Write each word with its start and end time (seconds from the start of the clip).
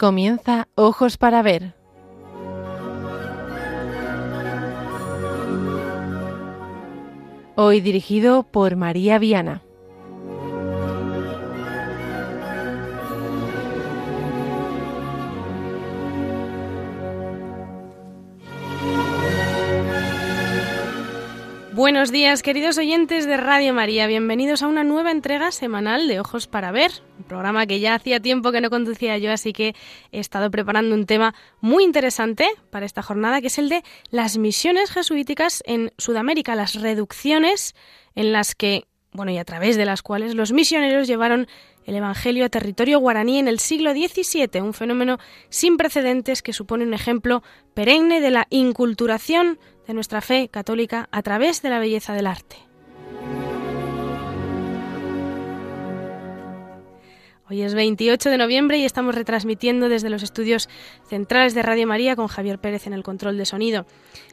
Comienza 0.00 0.66
Ojos 0.76 1.18
para 1.18 1.42
Ver. 1.42 1.74
Hoy 7.54 7.82
dirigido 7.82 8.44
por 8.44 8.76
María 8.76 9.18
Viana. 9.18 9.60
Buenos 21.74 22.10
días, 22.10 22.42
queridos 22.42 22.78
oyentes 22.78 23.26
de 23.26 23.36
Radio 23.36 23.74
María. 23.74 24.06
Bienvenidos 24.06 24.62
a 24.62 24.68
una 24.68 24.82
nueva 24.82 25.10
entrega 25.10 25.52
semanal 25.52 26.08
de 26.08 26.20
Ojos 26.20 26.46
para 26.46 26.72
Ver, 26.72 26.90
programa 27.30 27.64
que 27.64 27.78
ya 27.78 27.94
hacía 27.94 28.18
tiempo 28.18 28.50
que 28.50 28.60
no 28.60 28.70
conducía 28.70 29.16
yo, 29.16 29.30
así 29.30 29.52
que 29.52 29.76
he 30.10 30.18
estado 30.18 30.50
preparando 30.50 30.96
un 30.96 31.06
tema 31.06 31.32
muy 31.60 31.84
interesante 31.84 32.44
para 32.70 32.84
esta 32.84 33.02
jornada, 33.02 33.40
que 33.40 33.46
es 33.46 33.58
el 33.58 33.68
de 33.68 33.84
las 34.10 34.36
misiones 34.36 34.90
jesuíticas 34.90 35.62
en 35.64 35.92
Sudamérica, 35.96 36.56
las 36.56 36.74
reducciones 36.74 37.76
en 38.16 38.32
las 38.32 38.56
que, 38.56 38.88
bueno, 39.12 39.30
y 39.30 39.38
a 39.38 39.44
través 39.44 39.76
de 39.76 39.84
las 39.84 40.02
cuales 40.02 40.34
los 40.34 40.50
misioneros 40.52 41.06
llevaron 41.06 41.46
el 41.86 41.94
Evangelio 41.94 42.44
a 42.44 42.48
territorio 42.48 42.98
guaraní 42.98 43.38
en 43.38 43.46
el 43.46 43.60
siglo 43.60 43.92
XVII, 43.92 44.60
un 44.60 44.74
fenómeno 44.74 45.18
sin 45.50 45.76
precedentes 45.76 46.42
que 46.42 46.52
supone 46.52 46.84
un 46.84 46.94
ejemplo 46.94 47.44
perenne 47.74 48.20
de 48.20 48.32
la 48.32 48.48
inculturación 48.50 49.60
de 49.86 49.94
nuestra 49.94 50.20
fe 50.20 50.48
católica 50.48 51.08
a 51.12 51.22
través 51.22 51.62
de 51.62 51.70
la 51.70 51.78
belleza 51.78 52.12
del 52.12 52.26
arte. 52.26 52.69
Hoy 57.50 57.62
es 57.62 57.74
28 57.74 58.30
de 58.30 58.38
noviembre 58.38 58.78
y 58.78 58.84
estamos 58.84 59.16
retransmitiendo 59.16 59.88
desde 59.88 60.08
los 60.08 60.22
estudios 60.22 60.68
centrales 61.08 61.52
de 61.52 61.62
Radio 61.62 61.84
María 61.84 62.14
con 62.14 62.28
Javier 62.28 62.60
Pérez 62.60 62.86
en 62.86 62.92
el 62.92 63.02
control 63.02 63.36
de 63.36 63.44
sonido. 63.44 63.86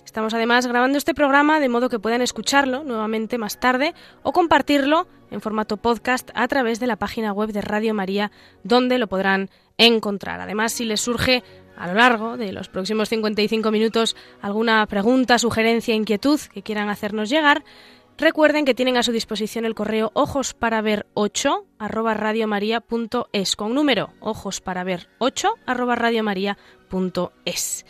Estamos 0.06 0.36
además 0.36 0.68
grabando 0.68 1.00
este 1.00 1.16
programa 1.16 1.60
de 1.60 1.68
modo 1.68 1.90
que 1.90 1.98
puedan 1.98 2.22
escucharlo 2.22 2.84
nuevamente 2.84 3.40
más 3.40 3.60
tarde 3.60 3.96
o 4.22 4.34
compartirlo 4.34 5.08
en 5.32 5.42
formato 5.42 5.78
podcast 5.78 6.30
a 6.36 6.48
través 6.48 6.80
de 6.80 6.86
la 6.86 6.98
página 6.98 7.34
web 7.34 7.52
de 7.52 7.62
Radio 7.62 7.96
María 7.96 8.32
donde 8.64 9.00
lo 9.00 9.08
podrán 9.08 9.50
encontrar. 9.80 10.40
Además, 10.40 10.74
si 10.74 10.86
les 10.86 11.02
surge 11.02 11.44
a 11.76 11.88
lo 11.88 11.96
largo 11.96 12.38
de 12.38 12.52
los 12.52 12.70
próximos 12.70 13.10
55 13.10 13.72
minutos 13.72 14.16
alguna 14.42 14.86
pregunta, 14.86 15.40
sugerencia, 15.40 15.96
inquietud 15.96 16.40
que 16.54 16.62
quieran 16.62 16.90
hacernos 16.90 17.30
llegar, 17.30 17.64
recuerden 18.18 18.66
que 18.66 18.74
tienen 18.74 18.98
a 18.98 19.04
su 19.04 19.12
disposición 19.12 19.66
el 19.66 19.76
correo 19.76 20.12
ojos 20.14 20.54
para 20.54 20.82
ver 20.82 21.06
8 21.14 21.66
arroba 21.80 22.16
con 23.56 23.74
número 23.74 24.14
ojos 24.20 24.62
para 24.62 24.84
ver 24.84 25.08
8 25.20 25.54
arroba 25.66 25.96
radiomaria.es. 25.96 27.86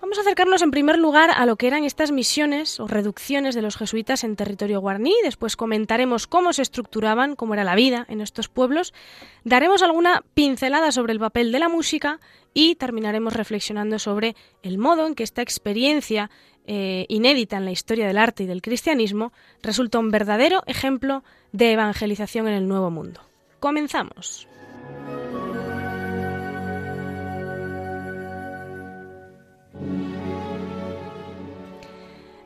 Vamos 0.00 0.16
a 0.16 0.20
acercarnos 0.20 0.62
en 0.62 0.70
primer 0.70 0.96
lugar 0.96 1.30
a 1.34 1.44
lo 1.44 1.56
que 1.56 1.66
eran 1.66 1.82
estas 1.82 2.12
misiones 2.12 2.78
o 2.78 2.86
reducciones 2.86 3.56
de 3.56 3.62
los 3.62 3.76
jesuitas 3.76 4.22
en 4.22 4.36
territorio 4.36 4.80
guarní. 4.80 5.12
Después 5.24 5.56
comentaremos 5.56 6.28
cómo 6.28 6.52
se 6.52 6.62
estructuraban, 6.62 7.34
cómo 7.34 7.54
era 7.54 7.64
la 7.64 7.74
vida 7.74 8.06
en 8.08 8.20
estos 8.20 8.48
pueblos. 8.48 8.94
Daremos 9.42 9.82
alguna 9.82 10.22
pincelada 10.34 10.92
sobre 10.92 11.12
el 11.12 11.18
papel 11.18 11.50
de 11.50 11.58
la 11.58 11.68
música 11.68 12.20
y 12.54 12.76
terminaremos 12.76 13.32
reflexionando 13.32 13.98
sobre 13.98 14.36
el 14.62 14.78
modo 14.78 15.04
en 15.06 15.16
que 15.16 15.24
esta 15.24 15.42
experiencia 15.42 16.30
eh, 16.70 17.06
inédita 17.08 17.56
en 17.56 17.64
la 17.64 17.70
historia 17.70 18.06
del 18.06 18.18
arte 18.18 18.42
y 18.42 18.46
del 18.46 18.60
cristianismo 18.60 19.32
resulta 19.62 19.98
un 19.98 20.10
verdadero 20.10 20.62
ejemplo 20.66 21.24
de 21.50 21.72
evangelización 21.72 22.46
en 22.46 22.52
el 22.52 22.68
Nuevo 22.68 22.90
Mundo. 22.90 23.22
Comenzamos. 23.58 24.46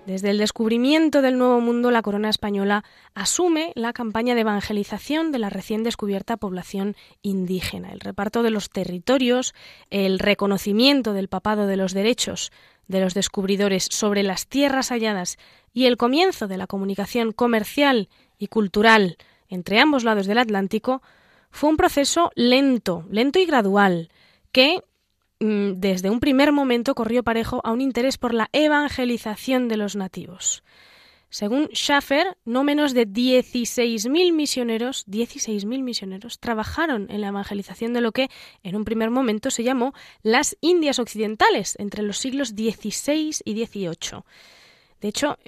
Desde 0.06 0.30
el 0.30 0.38
descubrimiento 0.38 1.22
del 1.22 1.38
Nuevo 1.38 1.60
Mundo, 1.60 1.90
la 1.90 2.02
corona 2.02 2.28
española 2.28 2.84
asume 3.14 3.72
la 3.76 3.92
campaña 3.92 4.34
de 4.34 4.40
evangelización 4.40 5.30
de 5.30 5.38
la 5.38 5.48
recién 5.48 5.84
descubierta 5.84 6.36
población 6.36 6.96
indígena, 7.22 7.92
el 7.92 8.00
reparto 8.00 8.42
de 8.42 8.50
los 8.50 8.68
territorios, 8.68 9.54
el 9.90 10.18
reconocimiento 10.18 11.12
del 11.12 11.28
papado 11.28 11.66
de 11.66 11.76
los 11.76 11.92
derechos 11.92 12.50
de 12.92 13.00
los 13.00 13.14
descubridores 13.14 13.88
sobre 13.90 14.22
las 14.22 14.46
tierras 14.46 14.90
halladas 14.90 15.36
y 15.72 15.86
el 15.86 15.96
comienzo 15.96 16.46
de 16.46 16.58
la 16.58 16.68
comunicación 16.68 17.32
comercial 17.32 18.08
y 18.38 18.46
cultural 18.46 19.16
entre 19.48 19.80
ambos 19.80 20.04
lados 20.04 20.26
del 20.26 20.38
Atlántico 20.38 21.02
fue 21.50 21.68
un 21.68 21.76
proceso 21.76 22.30
lento, 22.36 23.04
lento 23.10 23.40
y 23.40 23.44
gradual, 23.44 24.10
que 24.52 24.82
Mm, 25.42 25.80
desde 25.80 26.08
un 26.08 26.20
primer 26.20 26.52
momento 26.52 26.94
corrió 26.94 27.24
parejo 27.24 27.60
a 27.64 27.72
un 27.72 27.80
interés 27.80 28.16
por 28.16 28.32
la 28.32 28.48
evangelización 28.52 29.66
de 29.66 29.76
los 29.76 29.96
nativos. 29.96 30.62
Según 31.32 31.70
Schaffer, 31.72 32.36
no 32.44 32.62
menos 32.62 32.92
de 32.92 33.08
16.000 33.08 34.34
misioneros, 34.34 35.06
16.000 35.06 35.82
misioneros 35.82 36.38
trabajaron 36.38 37.06
en 37.10 37.22
la 37.22 37.28
evangelización 37.28 37.94
de 37.94 38.02
lo 38.02 38.12
que 38.12 38.28
en 38.62 38.76
un 38.76 38.84
primer 38.84 39.08
momento 39.08 39.50
se 39.50 39.64
llamó 39.64 39.94
las 40.22 40.58
Indias 40.60 40.98
Occidentales 40.98 41.76
entre 41.78 42.02
los 42.02 42.18
siglos 42.18 42.50
XVI 42.50 43.34
y 43.46 43.64
XVIII. 43.64 44.24
De 45.00 45.08
hecho, 45.08 45.38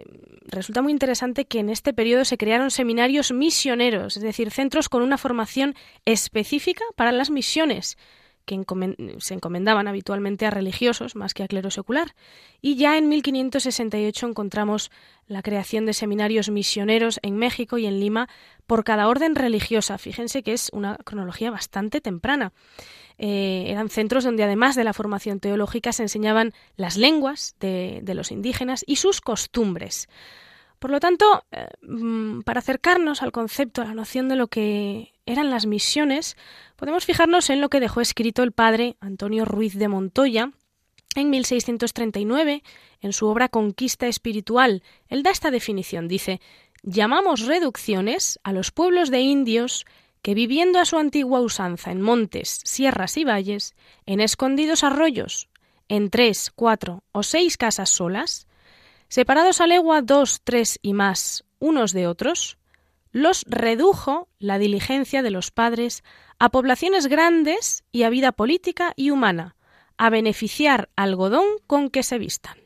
resulta 0.46 0.80
muy 0.80 0.90
interesante 0.90 1.44
que 1.44 1.58
en 1.58 1.68
este 1.68 1.92
periodo 1.92 2.24
se 2.24 2.38
crearon 2.38 2.70
seminarios 2.70 3.30
misioneros, 3.30 4.16
es 4.16 4.22
decir, 4.22 4.50
centros 4.52 4.88
con 4.88 5.02
una 5.02 5.18
formación 5.18 5.74
específica 6.06 6.82
para 6.96 7.12
las 7.12 7.28
misiones, 7.28 7.98
que 8.44 8.62
se 9.18 9.34
encomendaban 9.34 9.88
habitualmente 9.88 10.46
a 10.46 10.50
religiosos 10.50 11.16
más 11.16 11.34
que 11.34 11.42
a 11.42 11.48
clero 11.48 11.70
secular. 11.70 12.14
Y 12.60 12.76
ya 12.76 12.98
en 12.98 13.08
1568 13.08 14.26
encontramos 14.26 14.90
la 15.26 15.42
creación 15.42 15.86
de 15.86 15.94
seminarios 15.94 16.50
misioneros 16.50 17.20
en 17.22 17.36
México 17.36 17.78
y 17.78 17.86
en 17.86 18.00
Lima 18.00 18.28
por 18.66 18.84
cada 18.84 19.08
orden 19.08 19.34
religiosa. 19.34 19.98
Fíjense 19.98 20.42
que 20.42 20.52
es 20.52 20.70
una 20.72 20.96
cronología 21.04 21.50
bastante 21.50 22.00
temprana. 22.00 22.52
Eh, 23.16 23.66
eran 23.68 23.88
centros 23.90 24.24
donde 24.24 24.42
además 24.42 24.74
de 24.74 24.84
la 24.84 24.92
formación 24.92 25.38
teológica 25.38 25.92
se 25.92 26.02
enseñaban 26.02 26.52
las 26.76 26.96
lenguas 26.96 27.56
de, 27.60 28.02
los 28.14 28.32
indígenas 28.32 28.84
y 28.86 28.96
sus 28.96 29.20
costumbres. 29.20 30.08
Por 30.78 30.90
lo 30.90 31.00
tanto, 31.00 31.44
eh, 31.52 31.68
mm, 31.82 32.40
para 32.40 32.58
acercarnos 32.58 33.22
al 33.22 33.32
concepto, 33.32 33.82
a 33.82 33.86
la 33.86 33.94
noción 33.94 34.28
de 34.28 34.36
lo 34.36 34.48
que 34.48 35.13
eran 35.26 35.50
las 35.50 35.66
misiones, 35.66 36.36
podemos 36.76 37.04
fijarnos 37.04 37.50
en 37.50 37.60
lo 37.60 37.68
que 37.68 37.80
dejó 37.80 38.00
escrito 38.00 38.42
el 38.42 38.52
padre 38.52 38.96
Antonio 39.00 39.44
Ruiz 39.44 39.74
de 39.74 39.88
Montoya 39.88 40.50
en 41.14 41.30
1639, 41.30 42.62
en 43.00 43.12
su 43.12 43.26
obra 43.26 43.48
Conquista 43.48 44.06
Espiritual. 44.06 44.82
Él 45.08 45.22
da 45.22 45.30
esta 45.30 45.50
definición, 45.50 46.08
dice, 46.08 46.40
llamamos 46.82 47.46
reducciones 47.46 48.38
a 48.42 48.52
los 48.52 48.72
pueblos 48.72 49.10
de 49.10 49.20
indios 49.20 49.86
que 50.22 50.34
viviendo 50.34 50.78
a 50.78 50.84
su 50.84 50.96
antigua 50.96 51.40
usanza 51.40 51.92
en 51.92 52.00
montes, 52.00 52.60
sierras 52.64 53.16
y 53.16 53.24
valles, 53.24 53.74
en 54.06 54.20
escondidos 54.20 54.82
arroyos, 54.82 55.48
en 55.88 56.08
tres, 56.08 56.50
cuatro 56.54 57.04
o 57.12 57.22
seis 57.22 57.56
casas 57.56 57.90
solas, 57.90 58.48
separados 59.08 59.60
a 59.60 59.66
legua 59.66 60.00
dos, 60.00 60.40
tres 60.42 60.78
y 60.82 60.94
más 60.94 61.44
unos 61.58 61.92
de 61.92 62.06
otros, 62.06 62.56
los 63.14 63.44
redujo 63.48 64.28
la 64.40 64.58
diligencia 64.58 65.22
de 65.22 65.30
los 65.30 65.52
padres 65.52 66.02
a 66.40 66.50
poblaciones 66.50 67.06
grandes 67.06 67.84
y 67.92 68.02
a 68.02 68.10
vida 68.10 68.32
política 68.32 68.92
y 68.96 69.10
humana, 69.10 69.54
a 69.96 70.10
beneficiar 70.10 70.90
algodón 70.96 71.46
con 71.68 71.90
que 71.90 72.02
se 72.02 72.18
vistan. 72.18 72.58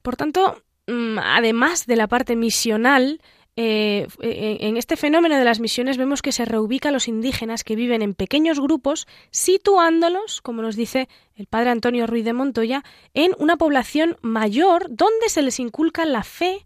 Por 0.00 0.16
tanto, 0.16 0.64
mm, 0.86 1.18
además 1.18 1.86
de 1.86 1.96
la 1.96 2.08
parte 2.08 2.34
misional, 2.34 3.20
eh, 3.56 4.06
en 4.22 4.78
este 4.78 4.96
fenómeno 4.96 5.36
de 5.36 5.44
las 5.44 5.60
misiones 5.60 5.98
vemos 5.98 6.22
que 6.22 6.32
se 6.32 6.46
reubica 6.46 6.88
a 6.88 6.92
los 6.92 7.08
indígenas 7.08 7.62
que 7.62 7.76
viven 7.76 8.00
en 8.00 8.14
pequeños 8.14 8.58
grupos, 8.58 9.06
situándolos, 9.32 10.40
como 10.40 10.62
nos 10.62 10.76
dice 10.76 11.10
el 11.34 11.46
padre 11.46 11.68
Antonio 11.68 12.06
Ruiz 12.06 12.24
de 12.24 12.32
Montoya, 12.32 12.84
en 13.12 13.32
una 13.38 13.58
población 13.58 14.16
mayor 14.22 14.86
donde 14.88 15.28
se 15.28 15.42
les 15.42 15.60
inculca 15.60 16.06
la 16.06 16.22
fe, 16.22 16.64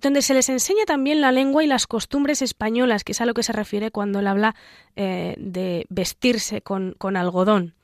donde 0.00 0.22
se 0.22 0.34
les 0.34 0.48
enseña 0.48 0.84
también 0.86 1.20
la 1.20 1.32
lengua 1.32 1.64
y 1.64 1.66
las 1.66 1.86
costumbres 1.86 2.42
españolas, 2.42 3.04
que 3.04 3.12
es 3.12 3.20
a 3.20 3.26
lo 3.26 3.34
que 3.34 3.42
se 3.42 3.52
refiere 3.52 3.90
cuando 3.90 4.20
él 4.20 4.26
habla 4.26 4.54
eh, 4.96 5.34
de 5.38 5.86
vestirse 5.88 6.62
con, 6.62 6.96
algodón. 7.16 7.74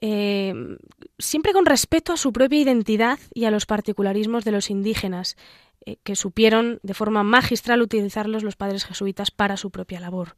Eh, 0.00 0.54
siempre 1.18 1.52
con 1.52 1.66
respeto 1.66 2.12
a 2.12 2.16
su 2.16 2.32
propia 2.32 2.60
identidad 2.60 3.18
y 3.34 3.44
a 3.44 3.50
los 3.50 3.66
particularismos 3.66 4.44
de 4.44 4.52
los 4.52 4.70
indígenas, 4.70 5.36
eh, 5.84 5.96
que 6.04 6.14
supieron 6.14 6.78
de 6.82 6.94
forma 6.94 7.24
magistral 7.24 7.82
utilizarlos 7.82 8.44
los 8.44 8.56
padres 8.56 8.84
jesuitas 8.84 9.32
para 9.32 9.56
su 9.56 9.70
propia 9.70 10.00
labor. 10.00 10.36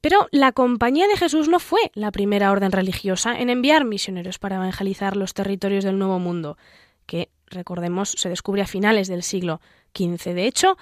Pero 0.00 0.28
la 0.30 0.52
Compañía 0.52 1.06
de 1.08 1.16
Jesús 1.16 1.48
no 1.48 1.58
fue 1.58 1.80
la 1.94 2.10
primera 2.10 2.50
orden 2.50 2.72
religiosa 2.72 3.38
en 3.38 3.50
enviar 3.50 3.84
misioneros 3.84 4.38
para 4.38 4.56
evangelizar 4.56 5.16
los 5.16 5.34
territorios 5.34 5.84
del 5.84 5.98
Nuevo 5.98 6.18
Mundo, 6.18 6.58
que, 7.06 7.30
recordemos, 7.46 8.10
se 8.10 8.28
descubre 8.28 8.62
a 8.62 8.66
finales 8.66 9.08
del 9.08 9.22
siglo 9.22 9.60
de 9.96 10.46
hecho, 10.46 10.76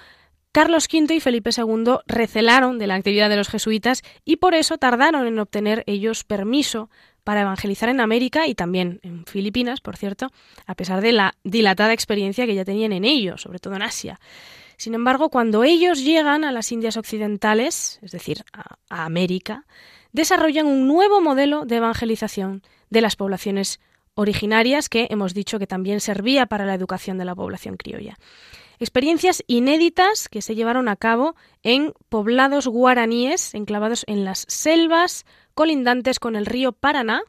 Carlos 0.51 0.87
V 0.91 1.13
y 1.13 1.19
Felipe 1.19 1.49
II 1.55 1.97
recelaron 2.07 2.79
de 2.79 2.87
la 2.87 2.95
actividad 2.95 3.29
de 3.29 3.35
los 3.35 3.49
jesuitas 3.49 4.03
y 4.23 4.37
por 4.37 4.53
eso 4.53 4.77
tardaron 4.77 5.27
en 5.27 5.39
obtener 5.39 5.83
ellos 5.85 6.23
permiso 6.23 6.89
para 7.25 7.41
evangelizar 7.41 7.89
en 7.89 7.99
América 7.99 8.47
y 8.47 8.55
también 8.55 8.99
en 9.03 9.25
Filipinas, 9.25 9.81
por 9.81 9.97
cierto, 9.97 10.31
a 10.65 10.75
pesar 10.75 11.01
de 11.01 11.11
la 11.11 11.33
dilatada 11.43 11.91
experiencia 11.91 12.45
que 12.45 12.55
ya 12.55 12.63
tenían 12.63 12.93
en 12.93 13.03
ello, 13.03 13.37
sobre 13.37 13.59
todo 13.59 13.75
en 13.75 13.81
Asia. 13.81 14.19
Sin 14.77 14.93
embargo, 14.93 15.29
cuando 15.29 15.63
ellos 15.63 16.03
llegan 16.03 16.43
a 16.43 16.51
las 16.51 16.71
Indias 16.71 16.97
Occidentales, 16.97 17.99
es 18.01 18.11
decir, 18.11 18.43
a, 18.53 18.77
América, 19.05 19.65
desarrollan 20.11 20.67
un 20.67 20.87
nuevo 20.87 21.19
modelo 21.19 21.65
de 21.65 21.77
evangelización 21.77 22.61
de 22.89 23.01
las 23.01 23.15
poblaciones 23.15 23.79
originarias 24.13 24.87
que 24.87 25.07
hemos 25.09 25.33
dicho 25.33 25.59
que 25.59 25.67
también 25.67 25.99
servía 25.99 26.45
para 26.45 26.65
la 26.65 26.75
educación 26.75 27.17
de 27.17 27.25
la 27.25 27.35
población 27.35 27.75
criolla. 27.75 28.17
Experiencias 28.79 29.43
inéditas 29.47 30.29
que 30.29 30.41
se 30.41 30.55
llevaron 30.55 30.87
a 30.87 30.95
cabo 30.95 31.35
en 31.63 31.93
poblados 32.09 32.67
guaraníes 32.67 33.53
enclavados 33.53 34.03
en 34.07 34.25
las 34.25 34.45
selvas 34.47 35.25
colindantes 35.53 36.19
con 36.19 36.35
el 36.35 36.45
río 36.45 36.73
Paraná 36.73 37.21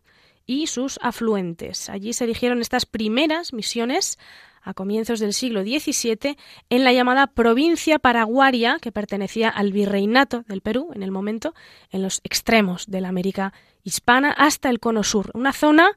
y 0.47 0.69
sus 0.69 0.99
afluentes. 1.03 1.89
Allí 1.89 2.13
se 2.13 2.25
erigieron 2.25 2.61
estas 2.61 2.87
primeras 2.87 3.53
misiones 3.53 4.19
a 4.63 4.75
comienzos 4.75 5.21
del 5.21 5.33
siglo 5.33 5.63
XVII 5.63 6.37
en 6.71 6.85
la 6.85 6.93
llamada 6.93 7.29
provincia 7.29 8.01
paraguaria, 8.01 8.79
que 8.81 8.91
pertenecía 8.91 9.49
al 9.49 9.73
virreinato 9.73 10.43
del 10.49 10.61
Perú 10.61 10.91
en 10.93 11.05
el 11.05 11.13
momento, 11.13 11.55
en 11.91 12.03
los 12.03 12.21
extremos 12.25 12.87
de 12.87 13.01
la 13.01 13.09
América 13.09 13.53
hispana, 13.85 14.33
hasta 14.33 14.69
el 14.69 14.81
cono 14.81 15.05
sur, 15.05 15.31
una 15.35 15.53
zona 15.53 15.91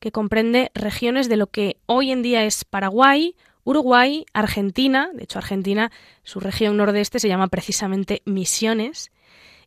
que 0.00 0.10
comprende 0.10 0.72
regiones 0.74 1.28
de 1.28 1.36
lo 1.36 1.46
que 1.46 1.76
hoy 1.86 2.10
en 2.10 2.22
día 2.22 2.44
es 2.44 2.64
Paraguay, 2.64 3.36
Uruguay, 3.66 4.24
Argentina, 4.32 5.10
de 5.12 5.24
hecho 5.24 5.40
Argentina, 5.40 5.90
su 6.22 6.38
región 6.38 6.76
nordeste 6.76 7.18
se 7.18 7.26
llama 7.26 7.48
precisamente 7.48 8.22
Misiones, 8.24 9.10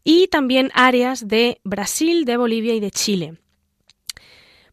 y 0.06 0.28
también 0.30 0.72
áreas 0.74 1.28
de 1.28 1.60
Brasil, 1.66 2.24
de 2.24 2.38
Bolivia 2.38 2.74
y 2.74 2.80
de 2.80 2.92
Chile. 2.92 3.38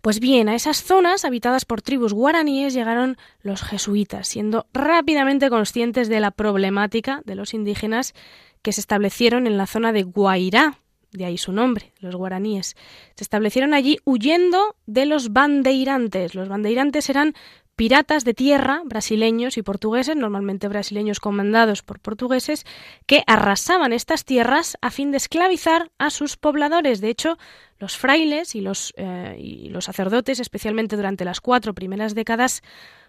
Pues 0.01 0.21
bien, 0.21 0.49
a 0.49 0.55
esas 0.55 0.81
zonas 0.81 1.25
habitadas 1.25 1.65
por 1.65 1.83
tribus 1.83 2.13
guaraníes 2.13 2.73
llegaron 2.73 3.17
los 3.41 3.65
jesuitas, 3.65 4.29
siendo 4.29 4.69
rápidamente 4.73 5.51
conscientes 5.51 6.09
de 6.09 6.21
la 6.21 6.31
problemática 6.31 7.23
de 7.25 7.35
los 7.35 7.53
indígenas 7.53 8.15
que 8.63 8.73
se 8.73 8.81
establecieron 8.81 9.49
en 9.49 9.57
la 9.57 9.67
zona 9.67 9.93
de 9.93 10.05
Guairá, 10.05 10.79
de 11.11 11.25
ahí 11.25 11.37
su 11.37 11.51
nombre, 11.51 11.93
los 11.99 12.15
guaraníes. 12.15 12.77
Se 13.17 13.25
establecieron 13.25 13.75
allí 13.75 13.99
huyendo 14.05 14.77
de 14.87 15.07
los 15.07 15.33
bandeirantes. 15.33 16.37
Los 16.37 16.49
bandeirantes 16.49 17.11
eran 17.11 17.35
piratas 17.77 18.25
de 18.25 18.33
tierra 18.33 18.83
brasileños 18.85 19.59
y 19.59 19.63
portugueses, 19.63 20.17
normalmente 20.17 20.67
brasileños 20.67 21.21
comandados 21.21 21.83
por 21.83 22.01
portugueses, 22.01 22.65
que 23.07 23.23
arrasaban 23.27 23.93
estas 23.93 24.25
tierras 24.25 24.79
a 24.81 24.91
fin 24.91 25.11
de 25.11 25.19
esclavizar 25.19 25.91
a 25.99 26.11
sus 26.11 26.39
pobladores. 26.39 27.03
De 27.03 27.11
hecho, 27.11 27.39
los 27.79 27.99
frailes 27.99 28.55
y 28.55 28.63
los, 28.63 28.95
eh, 28.97 29.37
y 29.39 29.69
los 29.69 29.85
sacerdotes, 29.85 30.41
especialmente 30.41 30.97
durante 30.97 31.27
las 31.27 31.43
cuatro 31.43 31.75
primeras 31.75 32.15
décadas, 32.15 32.63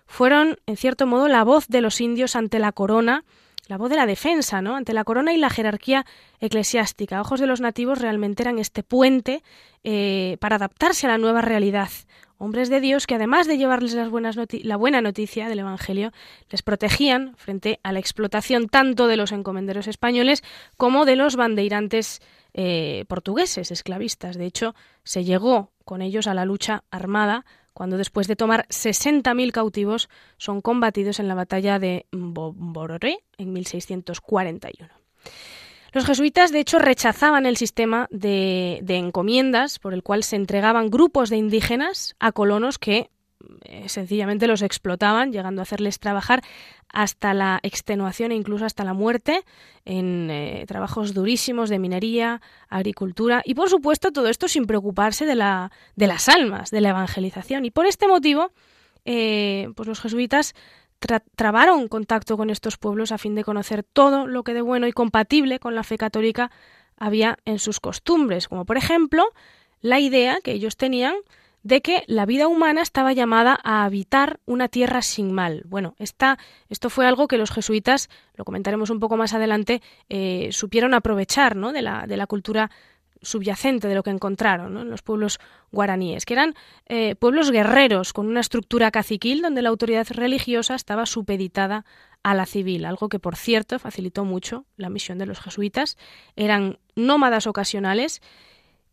fueron, 0.05 0.57
en 0.67 0.77
cierto 0.77 1.07
modo, 1.07 1.29
la 1.29 1.43
voz 1.43 1.67
de 1.67 1.81
los 1.81 2.01
indios 2.01 2.35
ante 2.35 2.59
la 2.59 2.73
corona, 2.73 3.23
la 3.67 3.77
voz 3.77 3.89
de 3.89 3.95
la 3.95 4.05
defensa, 4.05 4.61
¿no? 4.61 4.75
Ante 4.75 4.93
la 4.93 5.03
corona 5.03 5.33
y 5.33 5.37
la 5.37 5.49
jerarquía 5.49 6.05
eclesiástica. 6.39 7.21
ojos 7.21 7.39
de 7.39 7.47
los 7.47 7.61
nativos 7.61 7.99
realmente 7.99 8.43
eran 8.43 8.59
este 8.59 8.83
puente 8.83 9.43
eh, 9.83 10.37
para 10.39 10.57
adaptarse 10.57 11.05
a 11.07 11.09
la 11.09 11.17
nueva 11.17 11.41
realidad 11.41 11.89
hombres 12.37 12.69
de 12.69 12.79
Dios 12.79 13.07
que 13.07 13.15
además 13.15 13.47
de 13.47 13.57
llevarles 13.57 13.93
la 13.93 14.77
buena 14.77 15.01
noticia 15.01 15.49
del 15.49 15.59
Evangelio, 15.59 16.11
les 16.49 16.61
protegían 16.61 17.35
frente 17.37 17.79
a 17.83 17.91
la 17.91 17.99
explotación 17.99 18.67
tanto 18.67 19.07
de 19.07 19.17
los 19.17 19.31
encomenderos 19.31 19.87
españoles 19.87 20.43
como 20.77 21.05
de 21.05 21.15
los 21.15 21.35
bandeirantes 21.35 22.21
eh, 22.53 23.05
portugueses, 23.07 23.71
esclavistas. 23.71 24.37
De 24.37 24.45
hecho, 24.45 24.75
se 25.03 25.23
llegó 25.23 25.71
con 25.85 26.01
ellos 26.01 26.27
a 26.27 26.33
la 26.33 26.45
lucha 26.45 26.83
armada 26.91 27.45
cuando 27.73 27.97
después 27.97 28.27
de 28.27 28.35
tomar 28.35 28.65
60.000 28.69 29.51
cautivos 29.51 30.09
son 30.37 30.61
combatidos 30.61 31.19
en 31.19 31.27
la 31.27 31.35
batalla 31.35 31.77
de 31.77 32.07
Bororé 32.11 33.19
en 33.37 33.53
1641. 33.53 34.89
Los 35.93 36.05
jesuitas, 36.05 36.51
de 36.51 36.59
hecho, 36.59 36.79
rechazaban 36.79 37.45
el 37.45 37.57
sistema 37.57 38.07
de, 38.11 38.83
encomiendas 38.87 39.79
por 39.79 39.93
el 39.93 40.03
cual 40.03 40.23
se 40.23 40.35
entregaban 40.35 40.89
grupos 40.89 41.29
de 41.29 41.37
indígenas 41.37 42.15
a 42.19 42.31
colonos 42.31 42.77
que 42.77 43.09
eh, 43.63 43.87
sencillamente 43.87 44.47
los 44.47 44.61
explotaban, 44.61 45.31
llegando 45.31 45.61
a 45.61 45.63
hacerles 45.63 45.99
trabajar 45.99 46.41
hasta 46.89 47.33
la 47.33 47.59
extenuación 47.63 48.31
e 48.31 48.35
incluso 48.35 48.65
hasta 48.65 48.83
la 48.83 48.93
muerte 48.93 49.43
en 49.85 50.29
eh, 50.29 50.65
trabajos 50.67 51.13
durísimos 51.13 51.69
de 51.69 51.79
minería, 51.79 52.41
agricultura 52.69 53.41
y 53.45 53.55
por 53.55 53.69
supuesto 53.69 54.11
todo 54.11 54.27
esto 54.27 54.47
sin 54.47 54.65
preocuparse 54.65 55.25
de, 55.25 55.35
la, 55.35 55.71
de 55.95 56.07
las 56.07 56.29
almas, 56.29 56.71
de 56.71 56.81
la 56.81 56.89
evangelización. 56.89 57.65
Y 57.65 57.71
por 57.71 57.85
este 57.85 58.07
motivo, 58.07 58.51
eh, 59.05 59.69
pues 59.75 59.87
los 59.87 60.01
jesuitas 60.01 60.53
trabaron 61.35 61.87
contacto 61.87 62.37
con 62.37 62.49
estos 62.49 62.77
pueblos 62.77 63.11
a 63.11 63.17
fin 63.17 63.35
de 63.35 63.43
conocer 63.43 63.83
todo 63.83 64.27
lo 64.27 64.43
que 64.43 64.53
de 64.53 64.61
bueno 64.61 64.87
y 64.87 64.91
compatible 64.91 65.59
con 65.59 65.75
la 65.75 65.83
fe 65.83 65.97
católica 65.97 66.51
había 66.97 67.37
en 67.45 67.59
sus 67.59 67.79
costumbres, 67.79 68.47
como 68.47 68.65
por 68.65 68.77
ejemplo 68.77 69.23
la 69.81 69.99
idea 69.99 70.39
que 70.43 70.51
ellos 70.51 70.77
tenían 70.77 71.15
de 71.63 71.81
que 71.81 72.03
la 72.07 72.25
vida 72.25 72.47
humana 72.47 72.81
estaba 72.81 73.13
llamada 73.13 73.59
a 73.63 73.83
habitar 73.83 74.39
una 74.45 74.69
tierra 74.69 75.01
sin 75.01 75.33
mal. 75.33 75.63
Bueno, 75.65 75.95
esta, 75.99 76.37
esto 76.69 76.89
fue 76.89 77.05
algo 77.05 77.27
que 77.27 77.37
los 77.37 77.51
jesuitas, 77.51 78.09
lo 78.35 78.45
comentaremos 78.45 78.89
un 78.89 78.99
poco 78.99 79.17
más 79.17 79.33
adelante, 79.33 79.81
eh, 80.07 80.49
supieron 80.51 80.93
aprovechar 80.93 81.55
¿no? 81.57 81.73
de, 81.73 81.81
la, 81.81 82.07
de 82.07 82.15
la 82.15 82.25
cultura 82.25 82.71
subyacente 83.21 83.87
de 83.87 83.95
lo 83.95 84.03
que 84.03 84.09
encontraron 84.09 84.77
en 84.77 84.89
los 84.89 85.01
pueblos 85.01 85.39
guaraníes, 85.71 86.25
que 86.25 86.33
eran 86.33 86.55
eh, 86.87 87.15
pueblos 87.15 87.51
guerreros 87.51 88.13
con 88.13 88.27
una 88.27 88.39
estructura 88.39 88.91
caciquil 88.91 89.41
donde 89.41 89.61
la 89.61 89.69
autoridad 89.69 90.07
religiosa 90.09 90.75
estaba 90.75 91.05
supeditada 91.05 91.85
a 92.23 92.33
la 92.33 92.45
civil, 92.45 92.85
algo 92.85 93.09
que 93.09 93.19
por 93.19 93.35
cierto 93.35 93.79
facilitó 93.79 94.25
mucho 94.25 94.65
la 94.75 94.89
misión 94.89 95.17
de 95.17 95.25
los 95.25 95.39
jesuitas. 95.39 95.97
Eran 96.35 96.79
nómadas 96.95 97.47
ocasionales 97.47 98.21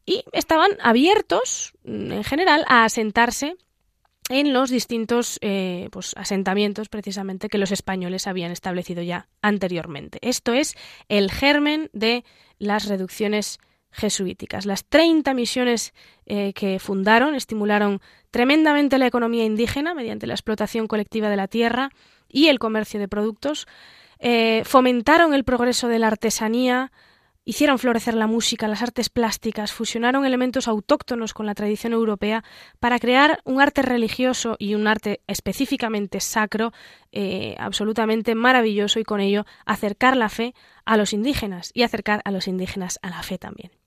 y 0.07 0.25
estaban 0.33 0.71
abiertos 0.81 1.73
mm, 1.85 2.13
en 2.13 2.25
general 2.25 2.65
a 2.69 2.85
asentarse 2.85 3.57
en 4.31 4.53
los 4.53 4.71
distintos 4.71 5.39
eh, 5.43 5.89
pues, 5.93 6.15
asentamientos 6.17 6.89
precisamente 6.89 7.49
que 7.49 7.59
los 7.59 7.73
españoles 7.73 8.27
habían 8.27 8.53
establecido 8.53 9.03
ya 9.03 9.29
anteriormente. 9.43 10.19
Esto 10.23 10.55
es 10.55 10.77
el 11.09 11.31
germen 11.31 11.91
de 11.93 12.25
las 12.59 12.87
reducciones 12.89 13.59
jesuíticas. 13.95 14.67
Las 14.67 14.85
30 14.85 15.33
misiones 15.35 15.95
eh, 16.27 16.53
que 16.53 16.79
fundaron 16.79 17.35
estimularon 17.35 18.01
tremendamente 18.31 18.99
la 18.99 19.07
economía 19.07 19.45
indígena 19.45 19.95
mediante 19.95 20.27
la 20.27 20.35
explotación 20.35 20.87
colectiva 20.87 21.29
de 21.29 21.37
la 21.37 21.49
tierra 21.49 21.91
y 22.29 22.49
el 22.49 22.59
comercio 22.59 22.99
de 22.99 23.09
productos, 23.09 23.67
eh, 24.19 24.63
fomentaron 24.65 25.35
el 25.35 25.45
progreso 25.45 25.87
de 25.87 26.01
la 26.01 26.09
artesanía, 26.09 26.91
hicieron 27.45 27.79
florecer 27.79 28.15
la 28.15 28.27
música, 28.27 28.69
las 28.69 28.83
artes 28.83 29.09
plásticas, 29.11 29.73
fusionaron 29.73 30.25
elementos 30.25 30.67
autóctonos 30.67 31.35
con 31.35 31.47
la 31.47 31.55
tradición 31.55 31.93
europea 31.93 32.43
para 32.81 32.99
crear 32.99 33.41
un 33.45 33.61
arte 33.61 33.83
religioso 33.83 34.57
y 34.59 34.75
un 34.75 34.87
arte 34.87 35.21
específicamente 35.27 36.21
sacro, 36.21 36.73
eh, 37.13 37.55
absolutamente 37.59 38.35
maravilloso 38.35 38.99
y 38.99 39.05
con 39.05 39.21
ello 39.21 39.45
acercar 39.67 40.17
la 40.17 40.29
fe 40.29 40.55
a 40.85 40.97
los 40.97 41.13
indígenas 41.13 41.71
y 41.75 41.83
acercar 41.83 42.23
a 42.25 42.31
los 42.31 42.49
indígenas 42.49 42.99
a 43.03 43.11
la 43.11 43.23
fe 43.23 43.39
también. 43.39 43.84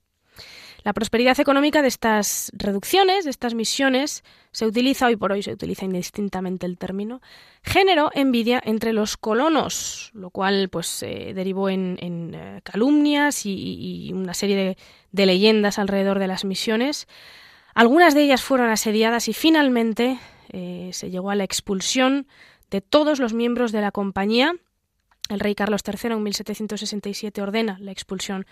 La 0.88 0.94
prosperidad 0.94 1.38
económica 1.38 1.82
de 1.82 1.88
estas 1.88 2.50
reducciones, 2.54 3.26
de 3.26 3.30
estas 3.30 3.52
misiones, 3.52 4.24
se 4.52 4.64
utiliza, 4.64 5.04
hoy 5.04 5.16
por 5.16 5.32
hoy 5.32 5.42
se 5.42 5.52
utiliza 5.52 5.84
indistintamente 5.84 6.64
el 6.64 6.78
término, 6.78 7.20
generó 7.62 8.10
envidia 8.14 8.58
entre 8.64 8.94
los 8.94 9.18
colonos, 9.18 10.10
lo 10.14 10.30
cual 10.30 10.70
pues 10.70 11.00
derivó 11.00 11.68
en, 11.68 11.98
eh, 12.34 12.62
calumnias 12.64 13.44
y, 13.44 14.12
una 14.14 14.32
serie 14.32 14.78
de, 15.12 15.26
leyendas 15.26 15.78
alrededor 15.78 16.18
de 16.18 16.26
las 16.26 16.46
misiones. 16.46 17.06
Algunas 17.74 18.14
de 18.14 18.22
ellas 18.22 18.42
fueron 18.42 18.70
asediadas 18.70 19.28
y 19.28 19.34
finalmente 19.34 20.18
eh, 20.48 20.88
se 20.94 21.10
llegó 21.10 21.30
a 21.30 21.34
la 21.34 21.44
expulsión 21.44 22.26
de 22.70 22.80
todos 22.80 23.18
los 23.18 23.34
miembros 23.34 23.72
de 23.72 23.82
la 23.82 23.92
compañía. 23.92 24.54
El 25.28 25.40
rey 25.40 25.54
Carlos 25.54 25.82
III 25.86 26.12
en 26.12 26.22
1767 26.22 27.42
ordena 27.42 27.76
la 27.78 27.92
expulsión 27.92 28.46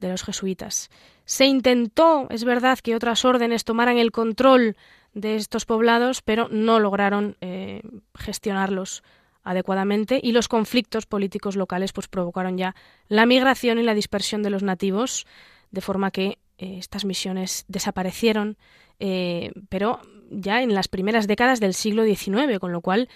de 0.00 0.08
los 0.08 0.22
jesuitas. 0.22 0.90
Se 1.24 1.46
intentó, 1.46 2.26
es 2.30 2.44
verdad, 2.44 2.78
que 2.78 2.96
otras 2.96 3.24
órdenes 3.24 3.64
tomaran 3.64 3.98
el 3.98 4.10
control 4.10 4.76
de 5.14 5.36
estos 5.36 5.66
poblados, 5.66 6.22
pero 6.22 6.48
no 6.50 6.80
lograron 6.80 7.36
eh, 7.40 7.82
gestionarlos 8.16 9.02
adecuadamente 9.42 10.20
y 10.22 10.32
los 10.32 10.48
conflictos 10.48 11.06
políticos 11.06 11.56
locales 11.56 11.92
pues 11.92 12.08
provocaron 12.08 12.58
ya 12.58 12.74
la 13.08 13.26
migración 13.26 13.78
y 13.78 13.82
la 13.82 13.94
dispersión 13.94 14.42
de 14.42 14.50
los 14.50 14.62
nativos, 14.62 15.26
de 15.70 15.80
forma 15.80 16.10
que 16.10 16.38
eh, 16.58 16.76
estas 16.78 17.04
misiones 17.04 17.64
desaparecieron, 17.68 18.58
eh, 18.98 19.52
pero 19.68 20.00
ya 20.30 20.62
en 20.62 20.74
las 20.74 20.88
primeras 20.88 21.26
décadas 21.26 21.58
del 21.58 21.74
siglo 21.74 22.04
XIX, 22.04 22.58
con 22.60 22.72
lo 22.72 22.80
cual 22.80 23.08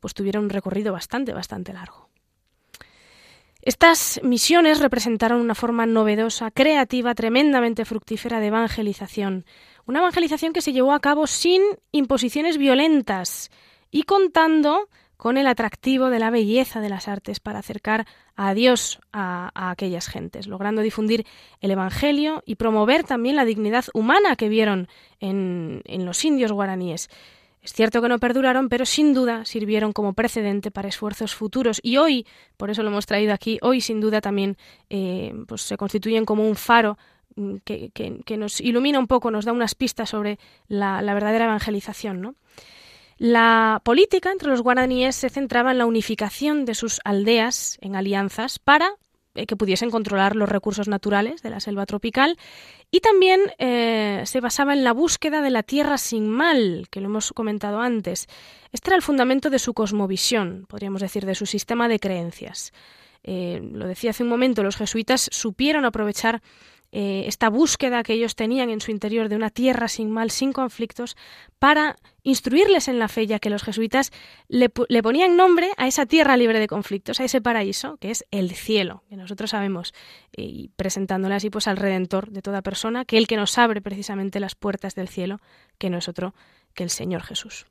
pues 0.00 0.14
tuvieron 0.14 0.44
un 0.44 0.50
recorrido 0.50 0.94
bastante, 0.94 1.34
bastante 1.34 1.74
largo. 1.74 2.03
Estas 3.64 4.20
misiones 4.22 4.80
representaron 4.80 5.40
una 5.40 5.54
forma 5.54 5.86
novedosa, 5.86 6.50
creativa, 6.50 7.14
tremendamente 7.14 7.86
fructífera 7.86 8.38
de 8.38 8.48
evangelización. 8.48 9.46
Una 9.86 10.00
evangelización 10.00 10.52
que 10.52 10.60
se 10.60 10.74
llevó 10.74 10.92
a 10.92 11.00
cabo 11.00 11.26
sin 11.26 11.62
imposiciones 11.90 12.58
violentas 12.58 13.50
y 13.90 14.02
contando 14.02 14.90
con 15.16 15.38
el 15.38 15.46
atractivo 15.46 16.10
de 16.10 16.18
la 16.18 16.28
belleza 16.28 16.82
de 16.82 16.90
las 16.90 17.08
artes 17.08 17.40
para 17.40 17.60
acercar 17.60 18.06
a 18.36 18.52
Dios 18.52 19.00
a, 19.14 19.70
aquellas 19.70 20.08
gentes, 20.08 20.46
logrando 20.46 20.82
difundir 20.82 21.24
el 21.60 21.70
Evangelio 21.70 22.42
y 22.44 22.56
promover 22.56 23.04
también 23.04 23.36
la 23.36 23.46
dignidad 23.46 23.86
humana 23.94 24.36
que 24.36 24.50
vieron 24.50 24.88
en, 25.20 25.82
los 25.86 26.22
indios 26.26 26.52
guaraníes. 26.52 27.08
Es 27.64 27.72
cierto 27.72 28.02
que 28.02 28.10
no 28.10 28.18
perduraron, 28.18 28.68
pero 28.68 28.84
sin 28.84 29.14
duda 29.14 29.46
sirvieron 29.46 29.94
como 29.94 30.12
precedente 30.12 30.70
para 30.70 30.88
esfuerzos 30.88 31.34
futuros 31.34 31.80
y 31.82 31.96
hoy, 31.96 32.26
por 32.58 32.68
eso 32.68 32.82
lo 32.82 32.90
hemos 32.90 33.06
traído 33.06 33.32
aquí, 33.32 33.58
hoy 33.62 33.80
sin 33.80 34.02
duda 34.02 34.20
también 34.20 34.58
eh, 34.90 35.32
pues 35.48 35.62
se 35.62 35.78
constituyen 35.78 36.26
como 36.26 36.46
un 36.46 36.56
faro 36.56 36.98
mm, 37.36 37.56
que, 37.64 38.36
nos 38.36 38.60
ilumina 38.60 38.98
un 38.98 39.06
poco, 39.06 39.30
nos 39.30 39.46
da 39.46 39.52
unas 39.52 39.74
pistas 39.74 40.10
sobre 40.10 40.38
la, 40.68 41.00
la 41.00 41.14
verdadera 41.14 41.46
evangelización. 41.46 42.20
¿no? 42.20 42.34
La 43.16 43.80
política 43.82 44.30
entre 44.30 44.50
los 44.50 44.60
guaraníes 44.60 45.16
se 45.16 45.30
centraba 45.30 45.70
en 45.70 45.78
la 45.78 45.86
unificación 45.86 46.66
de 46.66 46.74
sus 46.74 47.00
aldeas 47.02 47.78
en 47.80 47.96
alianzas 47.96 48.58
para 48.58 48.90
que 49.34 49.56
pudiesen 49.56 49.90
controlar 49.90 50.36
los 50.36 50.48
recursos 50.48 50.88
naturales 50.88 51.42
de 51.42 51.50
la 51.50 51.60
selva 51.60 51.86
tropical 51.86 52.38
y 52.90 53.00
también 53.00 53.40
eh, 53.58 54.22
se 54.24 54.40
basaba 54.40 54.72
en 54.72 54.84
la 54.84 54.92
búsqueda 54.92 55.42
de 55.42 55.50
la 55.50 55.62
tierra 55.64 55.98
sin 55.98 56.28
mal, 56.28 56.86
que 56.90 57.00
lo 57.00 57.06
hemos 57.06 57.32
comentado 57.32 57.80
antes. 57.80 58.28
Este 58.72 58.90
era 58.90 58.96
el 58.96 59.02
fundamento 59.02 59.50
de 59.50 59.58
su 59.58 59.74
cosmovisión, 59.74 60.66
podríamos 60.68 61.02
decir, 61.02 61.26
de 61.26 61.34
su 61.34 61.46
sistema 61.46 61.88
de 61.88 61.98
creencias. 61.98 62.72
Eh, 63.24 63.60
lo 63.72 63.88
decía 63.88 64.10
hace 64.10 64.22
un 64.22 64.28
momento, 64.28 64.62
los 64.62 64.76
jesuitas 64.76 65.28
supieron 65.32 65.84
aprovechar 65.84 66.42
eh, 66.96 67.24
esta 67.26 67.50
búsqueda 67.50 68.04
que 68.04 68.12
ellos 68.12 68.36
tenían 68.36 68.70
en 68.70 68.80
su 68.80 68.92
interior 68.92 69.28
de 69.28 69.34
una 69.34 69.50
tierra 69.50 69.88
sin 69.88 70.12
mal, 70.12 70.30
sin 70.30 70.52
conflictos, 70.52 71.16
para 71.58 71.96
instruirles 72.22 72.86
en 72.86 73.00
la 73.00 73.08
fe, 73.08 73.26
ya 73.26 73.40
que 73.40 73.50
los 73.50 73.64
jesuitas 73.64 74.12
le, 74.46 74.68
ponían 74.68 75.36
nombre 75.36 75.70
a 75.76 75.88
esa 75.88 76.06
tierra 76.06 76.36
libre 76.36 76.60
de 76.60 76.68
conflictos, 76.68 77.18
a 77.18 77.24
ese 77.24 77.40
paraíso, 77.40 77.96
que 77.96 78.12
es 78.12 78.24
el 78.30 78.52
cielo, 78.52 79.02
que 79.08 79.16
nosotros 79.16 79.50
sabemos, 79.50 79.92
y 80.36 80.70
presentándole 80.76 81.34
así 81.34 81.50
pues 81.50 81.66
al 81.66 81.78
Redentor 81.78 82.30
de 82.30 82.42
toda 82.42 82.62
persona, 82.62 83.04
que 83.04 83.18
el 83.18 83.26
que 83.26 83.36
nos 83.36 83.58
abre 83.58 83.80
precisamente 83.80 84.38
las 84.38 84.54
puertas 84.54 84.94
del 84.94 85.08
cielo, 85.08 85.40
que 85.78 85.90
no 85.90 85.98
es 85.98 86.08
otro 86.08 86.32
que 86.74 86.84
el 86.84 86.90
Señor 86.90 87.22
Jesús. 87.22 87.66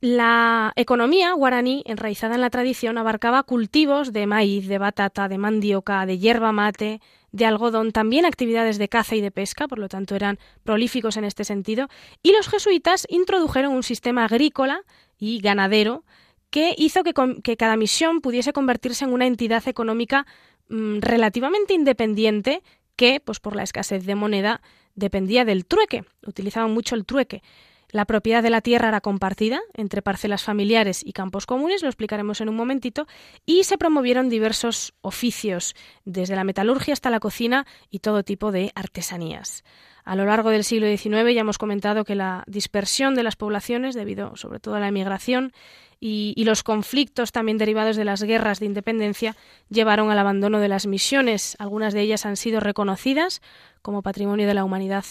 La 0.00 0.72
economía 0.76 1.32
guaraní, 1.32 1.82
enraizada 1.86 2.34
en 2.34 2.42
la 2.42 2.50
tradición, 2.50 2.98
abarcaba 2.98 3.44
cultivos 3.44 4.12
de 4.12 4.26
maíz, 4.26 4.68
de 4.68 4.78
batata, 4.78 5.26
de 5.28 5.38
mandioca, 5.38 6.04
de 6.04 6.18
hierba 6.18 6.52
mate, 6.52 7.00
de 7.36 7.44
algodón, 7.44 7.92
también 7.92 8.24
actividades 8.24 8.78
de 8.78 8.88
caza 8.88 9.14
y 9.14 9.20
de 9.20 9.30
pesca, 9.30 9.68
por 9.68 9.78
lo 9.78 9.88
tanto 9.88 10.14
eran 10.14 10.38
prolíficos 10.64 11.16
en 11.16 11.24
este 11.24 11.44
sentido, 11.44 11.88
y 12.22 12.32
los 12.32 12.48
jesuitas 12.48 13.06
introdujeron 13.10 13.72
un 13.72 13.82
sistema 13.82 14.24
agrícola 14.24 14.82
y 15.18 15.40
ganadero 15.40 16.04
que 16.50 16.74
hizo 16.78 17.02
que, 17.02 17.56
cada 17.56 17.76
misión 17.76 18.20
pudiese 18.20 18.52
convertirse 18.52 19.04
en 19.04 19.12
una 19.12 19.26
entidad 19.26 19.66
económica 19.68 20.26
mm, 20.68 21.00
relativamente 21.00 21.74
independiente 21.74 22.62
que, 22.96 23.20
pues 23.20 23.40
por 23.40 23.54
la 23.54 23.62
escasez 23.62 24.06
de 24.06 24.14
moneda, 24.14 24.62
dependía 24.94 25.44
del 25.44 25.66
trueque, 25.66 26.04
utilizaban 26.26 26.72
mucho 26.72 26.94
el 26.94 27.04
trueque. 27.04 27.42
La 27.90 28.04
propiedad 28.04 28.42
de 28.42 28.50
la 28.50 28.62
tierra 28.62 28.88
era 28.88 29.00
compartida 29.00 29.60
entre 29.74 30.02
parcelas 30.02 30.42
familiares 30.42 31.02
y 31.04 31.12
campos 31.12 31.46
comunes, 31.46 31.82
lo 31.82 31.88
explicaremos 31.88 32.40
en 32.40 32.48
un 32.48 32.56
momentito, 32.56 33.06
y 33.44 33.64
se 33.64 33.78
promovieron 33.78 34.28
diversos 34.28 34.94
oficios, 35.02 35.74
desde 36.04 36.34
la 36.34 36.44
metalurgia 36.44 36.92
hasta 36.92 37.10
la 37.10 37.20
cocina 37.20 37.66
y 37.90 38.00
todo 38.00 38.24
tipo 38.24 38.50
de 38.50 38.72
artesanías. 38.74 39.62
A 40.04 40.16
lo 40.16 40.24
largo 40.24 40.50
del 40.50 40.64
siglo 40.64 40.86
XIX 40.86 41.34
ya 41.34 41.40
hemos 41.40 41.58
comentado 41.58 42.04
que 42.04 42.14
la 42.14 42.44
dispersión 42.46 43.14
de 43.14 43.22
las 43.22 43.36
poblaciones, 43.36 43.94
debido 43.94 44.36
sobre 44.36 44.60
todo 44.60 44.74
a 44.74 44.80
la 44.80 44.88
emigración 44.88 45.52
y, 45.98 46.32
y, 46.36 46.44
los 46.44 46.62
conflictos 46.62 47.32
también 47.32 47.58
derivados 47.58 47.96
de 47.96 48.04
las 48.04 48.22
guerras 48.22 48.60
de 48.60 48.66
independencia, 48.66 49.34
llevaron 49.68 50.10
al 50.10 50.18
abandono 50.18 50.60
de 50.60 50.68
las 50.68 50.86
misiones. 50.86 51.56
Algunas 51.58 51.94
de 51.94 52.02
ellas 52.02 52.26
han 52.26 52.36
sido 52.36 52.60
reconocidas 52.60 53.40
como 53.82 54.02
Patrimonio 54.02 54.46
de 54.46 54.54
la 54.54 54.64
Humanidad 54.64 55.04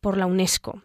por 0.00 0.16
la 0.16 0.26
UNESCO. 0.26 0.82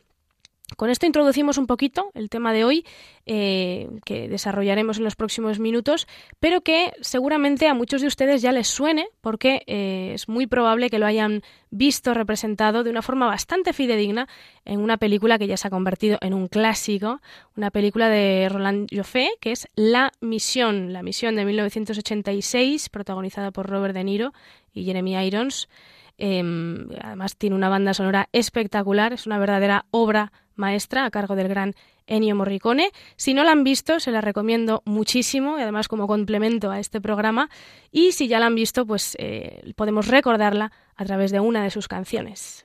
Con 0.78 0.90
esto 0.90 1.06
introducimos 1.06 1.60
un 1.60 1.68
poquito 1.68 2.10
el 2.16 2.30
tema 2.30 2.52
de 2.52 2.64
hoy, 2.64 2.86
eh, 3.28 3.88
que 4.04 4.28
desarrollaremos 4.28 4.98
en 4.98 5.04
los 5.04 5.16
próximos 5.16 5.60
minutos, 5.60 6.08
pero 6.40 6.62
que 6.62 6.92
seguramente 7.02 7.68
a 7.68 7.76
muchos 7.76 8.02
de 8.02 8.08
ustedes 8.08 8.42
ya 8.42 8.52
les 8.52 8.68
suene, 8.68 9.08
porque 9.22 9.62
eh, 9.68 10.14
es 10.16 10.28
muy 10.28 10.48
probable 10.48 10.90
que 10.90 10.98
lo 10.98 11.06
hayan 11.06 11.44
visto 11.70 12.16
representado 12.16 12.84
de 12.84 12.90
una 12.90 13.04
forma 13.04 13.28
bastante 13.28 13.74
fidedigna 13.74 14.28
en 14.66 14.80
una 14.80 14.98
película 14.98 15.38
que 15.38 15.46
ya 15.46 15.56
se 15.56 15.68
ha 15.68 15.72
convertido 15.72 16.18
en 16.22 16.34
un 16.34 16.48
clásico, 16.48 17.22
una 17.56 17.70
película 17.70 18.10
de 18.10 18.50
Roland 18.50 18.88
Joffé, 18.92 19.30
que 19.40 19.52
es 19.52 19.68
La 19.76 20.14
Misión, 20.20 20.94
la 20.94 21.04
Misión 21.04 21.36
de 21.36 21.46
1986, 21.46 22.90
protagonizada 22.90 23.52
por 23.52 23.70
Robert 23.70 23.94
De 23.94 24.04
Niro 24.04 24.34
y 24.74 24.84
Jeremy 24.84 25.28
Irons. 25.28 25.70
Em, 26.18 26.88
además 27.02 27.36
tiene 27.36 27.56
una 27.56 27.70
banda 27.70 27.94
sonora 27.94 28.30
espectacular, 28.32 29.14
es 29.14 29.28
una 29.28 29.38
verdadera 29.38 29.86
obra 29.92 30.32
maestra 30.56 31.06
a 31.06 31.12
cargo 31.12 31.36
del 31.36 31.48
gran 31.48 31.76
Ennio 32.08 32.36
Morricone. 32.36 32.92
Si 33.16 33.34
no 33.34 33.44
la 33.44 33.52
han 33.52 33.64
visto, 33.64 34.00
se 34.00 34.12
la 34.12 34.22
recomiendo 34.22 34.82
muchísimo 34.86 35.58
y 35.58 35.62
además 35.62 35.88
como 35.88 36.08
complemento 36.08 36.72
a 36.72 36.80
este 36.80 37.02
programa. 37.02 37.50
Y 37.92 38.12
si 38.12 38.28
ya 38.28 38.40
la 38.40 38.48
han 38.48 38.56
visto, 38.56 38.86
pues 38.86 39.16
eh, 39.20 39.74
podemos 39.76 40.08
recordarla 40.08 40.72
a 40.96 41.06
través 41.06 41.32
de 41.32 41.40
una 41.40 41.64
de 41.64 41.72
sus 41.72 41.88
canciones. 41.88 42.65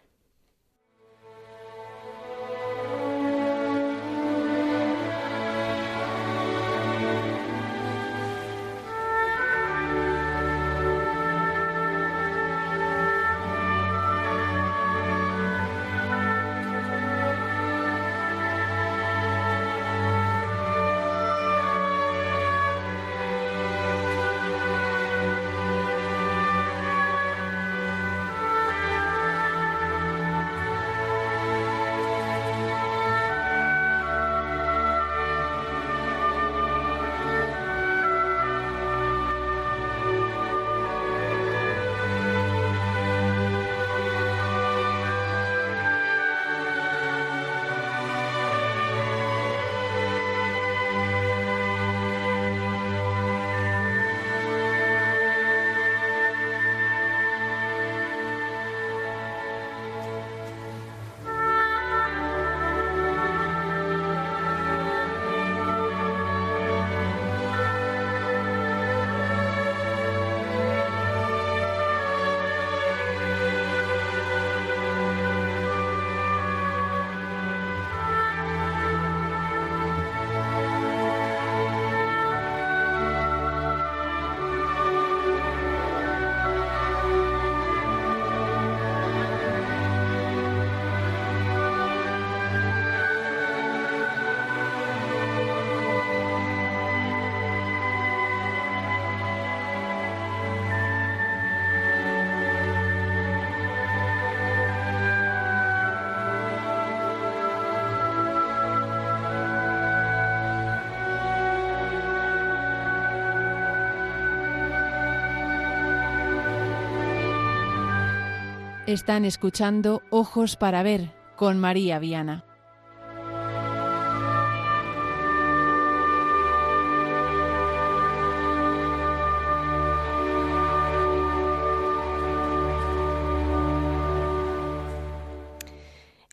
Están 118.91 119.25
escuchando 119.25 120.03
Ojos 120.11 120.57
para 120.57 120.83
Ver 120.83 121.13
con 121.37 121.61
María 121.61 122.01
Viana. 122.01 122.45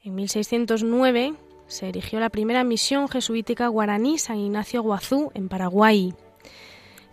En 0.03 0.15
1609 0.15 1.35
se 1.67 1.89
erigió 1.89 2.19
la 2.19 2.31
primera 2.31 2.63
misión 2.63 3.07
jesuítica 3.07 3.67
guaraní 3.67 4.17
San 4.17 4.39
Ignacio 4.39 4.81
Guazú 4.81 5.29
en 5.35 5.47
Paraguay. 5.47 6.15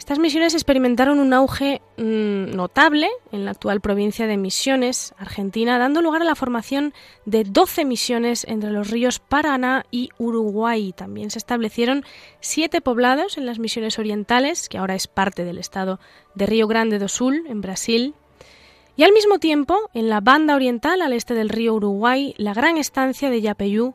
Estas 0.04 0.18
misiones 0.18 0.52
experimentaron 0.52 1.18
un 1.18 1.32
auge 1.32 1.80
mm, 1.96 2.54
notable 2.54 3.08
en 3.32 3.46
la 3.46 3.52
actual 3.52 3.80
provincia 3.80 4.26
de 4.26 4.36
Misiones, 4.36 5.14
Argentina, 5.16 5.78
dando 5.78 6.02
lugar 6.02 6.20
a 6.20 6.26
la 6.26 6.34
formación 6.34 6.92
de 7.24 7.42
12 7.42 7.86
misiones 7.86 8.44
entre 8.46 8.70
los 8.70 8.90
ríos 8.90 9.18
Paraná 9.18 9.86
y 9.90 10.10
Uruguay. 10.18 10.92
También 10.94 11.30
se 11.30 11.38
establecieron 11.38 12.04
siete 12.40 12.82
poblados 12.82 13.38
en 13.38 13.46
las 13.46 13.58
misiones 13.58 13.98
orientales, 13.98 14.68
que 14.68 14.76
ahora 14.76 14.94
es 14.94 15.06
parte 15.06 15.42
del 15.42 15.56
estado 15.56 15.98
de 16.34 16.44
Río 16.44 16.66
Grande 16.66 16.98
do 16.98 17.08
Sul, 17.08 17.46
en 17.48 17.62
Brasil. 17.62 18.12
Y 18.96 19.04
al 19.04 19.12
mismo 19.12 19.38
tiempo, 19.38 19.88
en 19.94 20.10
la 20.10 20.20
banda 20.20 20.54
oriental, 20.54 21.00
al 21.00 21.14
este 21.14 21.32
del 21.32 21.48
río 21.48 21.72
Uruguay, 21.72 22.34
la 22.36 22.52
gran 22.52 22.76
estancia 22.76 23.30
de 23.30 23.40
Yapeyú 23.40 23.94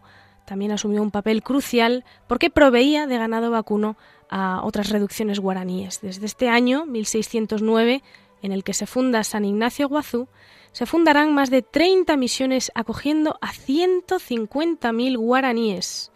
también 0.49 0.71
asumió 0.71 1.03
un 1.03 1.11
papel 1.11 1.43
crucial 1.43 2.03
porque 2.25 2.49
proveía 2.49 3.05
de 3.05 3.19
ganado 3.19 3.51
vacuno 3.51 3.97
a 4.31 4.61
otras 4.63 4.89
reducciones 4.89 5.39
guaraníes. 5.39 6.01
Desde 6.01 6.25
este 6.25 6.49
año, 6.49 6.87
1609, 6.87 8.01
en 8.41 8.51
el 8.51 8.63
que 8.63 8.73
se 8.73 8.87
funda 8.87 9.23
San 9.23 9.45
Ignacio 9.45 9.87
Guazú, 9.87 10.27
se 10.71 10.87
fundarán 10.87 11.35
más 11.35 11.51
de 11.51 11.61
30 11.61 12.17
misiones 12.17 12.71
acogiendo 12.73 13.37
a 13.41 13.51
150.000 13.51 15.17
guaraníes. 15.17 16.11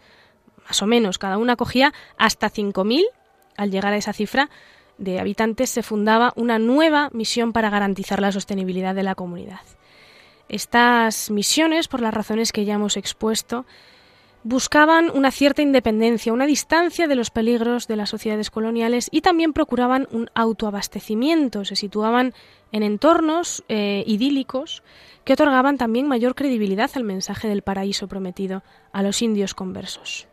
Más 0.66 0.82
o 0.82 0.86
menos, 0.86 1.18
cada 1.18 1.38
una 1.38 1.52
acogía 1.52 1.92
hasta 2.18 2.50
5.000. 2.50 3.04
Al 3.56 3.70
llegar 3.70 3.92
a 3.92 3.98
esa 3.98 4.12
cifra 4.12 4.50
de 4.98 5.20
habitantes 5.20 5.70
se 5.70 5.84
fundaba 5.84 6.32
una 6.34 6.58
nueva 6.58 7.08
misión 7.12 7.52
para 7.52 7.70
garantizar 7.70 8.20
la 8.20 8.32
sostenibilidad 8.32 8.96
de 8.96 9.04
la 9.04 9.14
comunidad. 9.14 9.60
Estas 10.48 11.30
misiones, 11.30 11.86
por 11.86 12.00
las 12.00 12.12
razones 12.12 12.50
que 12.50 12.64
ya 12.64 12.74
hemos 12.74 12.96
expuesto, 12.96 13.64
buscaban 14.44 15.10
una 15.12 15.30
cierta 15.30 15.62
independencia, 15.62 16.32
una 16.32 16.46
distancia 16.46 17.08
de 17.08 17.14
los 17.16 17.30
peligros 17.30 17.88
de 17.88 17.96
las 17.96 18.10
sociedades 18.10 18.50
coloniales 18.50 19.08
y 19.10 19.22
también 19.22 19.54
procuraban 19.54 20.06
un 20.12 20.30
autoabastecimiento, 20.34 21.64
se 21.64 21.76
situaban 21.76 22.34
en 22.70 22.82
entornos 22.82 23.64
eh, 23.68 24.04
idílicos 24.06 24.82
que 25.24 25.32
otorgaban 25.32 25.78
también 25.78 26.06
mayor 26.06 26.34
credibilidad 26.34 26.90
al 26.94 27.04
mensaje 27.04 27.48
del 27.48 27.62
paraíso 27.62 28.06
prometido 28.06 28.62
a 28.92 29.02
los 29.02 29.22
indios 29.22 29.54
conversos. 29.54 30.28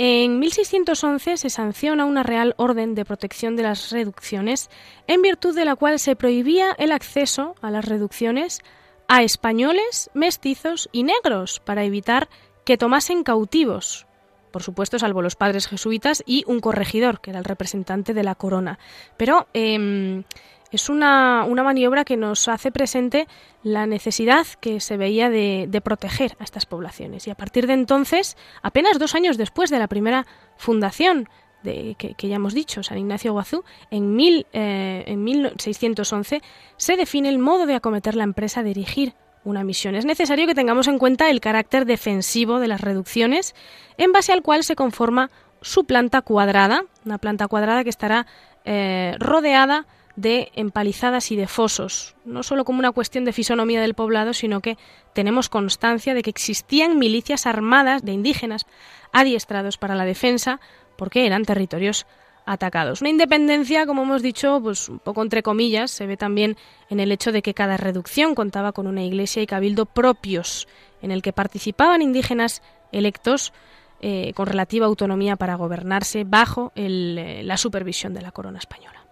En 0.00 0.38
1611 0.38 1.38
se 1.38 1.50
sanciona 1.50 2.04
una 2.04 2.22
real 2.22 2.54
orden 2.56 2.94
de 2.94 3.04
protección 3.04 3.56
de 3.56 3.64
las 3.64 3.90
reducciones, 3.90 4.70
en 5.08 5.22
virtud 5.22 5.56
de 5.56 5.64
la 5.64 5.74
cual 5.74 5.98
se 5.98 6.14
prohibía 6.14 6.70
el 6.78 6.92
acceso 6.92 7.56
a 7.62 7.72
las 7.72 7.84
reducciones 7.84 8.60
a 9.08 9.22
españoles, 9.22 10.10
mestizos 10.14 10.88
y 10.92 11.02
negros 11.02 11.60
para 11.60 11.84
evitar 11.84 12.28
que 12.64 12.76
tomasen 12.76 13.24
cautivos, 13.24 14.06
por 14.50 14.62
supuesto, 14.62 14.98
salvo 14.98 15.22
los 15.22 15.36
padres 15.36 15.66
jesuitas 15.66 16.22
y 16.26 16.44
un 16.46 16.60
corregidor, 16.60 17.20
que 17.20 17.30
era 17.30 17.38
el 17.38 17.44
representante 17.44 18.14
de 18.14 18.22
la 18.22 18.34
corona. 18.34 18.78
Pero 19.16 19.46
em, 19.52 20.24
es 20.70 20.88
una, 20.88 21.46
maniobra 21.46 22.04
que 22.04 22.16
nos 22.16 22.48
hace 22.48 22.72
presente 22.72 23.28
la 23.62 23.86
necesidad 23.86 24.46
que 24.60 24.80
se 24.80 24.96
veía 24.96 25.30
de, 25.30 25.66
de, 25.68 25.80
proteger 25.80 26.36
a 26.38 26.44
estas 26.44 26.66
poblaciones. 26.66 27.26
Y 27.26 27.30
a 27.30 27.34
partir 27.34 27.66
de 27.66 27.74
entonces, 27.74 28.36
apenas 28.62 28.98
dos 28.98 29.14
años 29.14 29.36
después 29.36 29.70
de 29.70 29.78
la 29.78 29.88
primera 29.88 30.26
fundación 30.56 31.28
que, 31.62 32.28
ya 32.28 32.36
hemos 32.36 32.54
dicho, 32.54 32.82
San 32.82 32.98
Ignacio 32.98 33.32
Guazú, 33.32 33.64
en, 33.90 34.14
mil, 34.14 34.46
eh, 34.52 35.04
en 35.06 35.24
1611 35.24 36.42
se 36.76 36.96
define 36.96 37.28
el 37.28 37.38
modo 37.38 37.66
de 37.66 37.74
acometer 37.74 38.14
la 38.14 38.24
empresa 38.24 38.62
de 38.62 38.68
dirigir 38.68 39.14
una 39.44 39.64
misión. 39.64 39.94
Es 39.94 40.04
necesario 40.04 40.46
que 40.46 40.54
tengamos 40.54 40.88
en 40.88 40.98
cuenta 40.98 41.30
el 41.30 41.40
carácter 41.40 41.84
defensivo 41.86 42.60
de 42.60 42.68
las 42.68 42.80
reducciones, 42.80 43.54
en 43.96 44.12
base 44.12 44.32
al 44.32 44.42
cual 44.42 44.64
se 44.64 44.76
conforma 44.76 45.30
su 45.60 45.84
planta 45.84 46.22
cuadrada, 46.22 46.84
una 47.04 47.18
planta 47.18 47.48
cuadrada 47.48 47.82
que 47.82 47.90
estará 47.90 48.26
eh, 48.64 49.14
rodeada 49.18 49.86
de 50.16 50.50
empalizadas 50.54 51.30
y 51.30 51.36
de 51.36 51.46
fosos, 51.46 52.16
no 52.24 52.42
solo 52.42 52.64
como 52.64 52.80
una 52.80 52.90
cuestión 52.90 53.24
de 53.24 53.32
fisonomía 53.32 53.80
del 53.80 53.94
poblado, 53.94 54.34
sino 54.34 54.60
que 54.60 54.76
tenemos 55.12 55.48
constancia 55.48 56.12
de 56.12 56.22
que 56.22 56.30
existían 56.30 56.98
milicias 56.98 57.46
armadas 57.46 58.04
de 58.04 58.12
indígenas 58.12 58.66
adiestrados 59.12 59.78
para 59.78 59.94
la 59.94 60.04
defensa, 60.04 60.60
porque 60.98 61.24
eran 61.24 61.44
territorios 61.44 62.06
atacados. 62.44 63.02
Una 63.02 63.10
independencia, 63.10 63.86
como 63.86 64.02
hemos 64.02 64.22
dicho, 64.22 64.58
pues 64.60 64.88
un 64.88 64.98
poco 64.98 65.22
entre 65.22 65.42
comillas, 65.42 65.90
se 65.90 66.06
ve 66.06 66.16
también 66.16 66.56
en 66.90 66.98
el 66.98 67.12
hecho 67.12 67.30
de 67.30 67.42
que 67.42 67.54
cada 67.54 67.76
reducción 67.76 68.34
contaba 68.34 68.72
con 68.72 68.86
una 68.86 69.04
iglesia 69.04 69.42
y 69.42 69.46
cabildo 69.46 69.86
propios, 69.86 70.66
en 71.02 71.10
el 71.10 71.22
que 71.22 71.32
participaban 71.32 72.02
indígenas 72.02 72.62
electos 72.90 73.52
eh, 74.00 74.32
con 74.34 74.46
relativa 74.46 74.86
autonomía 74.86 75.36
para 75.36 75.56
gobernarse 75.56 76.24
bajo 76.24 76.72
eh, 76.74 77.42
la 77.44 77.58
supervisión 77.58 78.14
de 78.14 78.22
la 78.22 78.32
corona 78.32 78.58
española. 78.58 79.04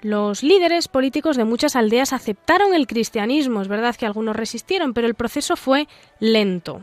Los 0.00 0.42
líderes 0.42 0.88
políticos 0.88 1.36
de 1.36 1.44
muchas 1.44 1.76
aldeas 1.76 2.12
aceptaron 2.12 2.74
el 2.74 2.88
cristianismo, 2.88 3.60
es 3.60 3.68
verdad 3.68 3.94
que 3.94 4.06
algunos 4.06 4.34
resistieron, 4.34 4.94
pero 4.94 5.06
el 5.06 5.14
proceso 5.14 5.54
fue 5.54 5.86
lento, 6.18 6.80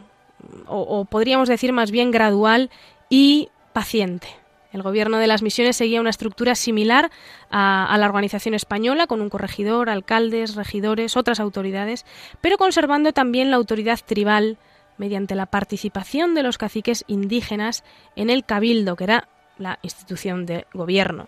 o 0.68 1.04
podríamos 1.04 1.50
decir 1.50 1.74
más 1.74 1.92
bien 1.92 2.12
gradual 2.12 2.70
y 3.10 3.50
paciente. 3.74 4.28
El 4.72 4.84
gobierno 4.84 5.17
de 5.17 5.28
las 5.28 5.41
misiones 5.41 5.78
seguía 5.78 6.00
una 6.00 6.12
estructura 6.12 6.54
similar 6.54 7.10
a, 7.50 7.95
la 7.98 8.06
organización 8.06 8.54
española, 8.54 9.08
con 9.08 9.22
un 9.22 9.30
corregidor, 9.30 9.89
alcaldes, 9.89 10.56
regidores, 10.56 11.17
otras 11.17 11.39
autoridades, 11.39 12.06
pero 12.39 12.58
conservando 12.58 13.12
también 13.12 13.50
la 13.50 13.58
autoridad 13.58 14.00
tribal 14.06 14.58
mediante 14.98 15.34
la 15.34 15.48
participación 15.48 16.36
de 16.36 16.43
los 16.43 16.58
caciques 16.58 17.04
indígenas 17.08 17.84
en 18.15 18.30
el 18.30 18.45
cabildo, 18.45 18.95
que 18.95 19.06
era 19.06 19.28
la 19.58 19.80
institución 19.82 20.45
de 20.45 20.67
gobierno. 20.74 21.28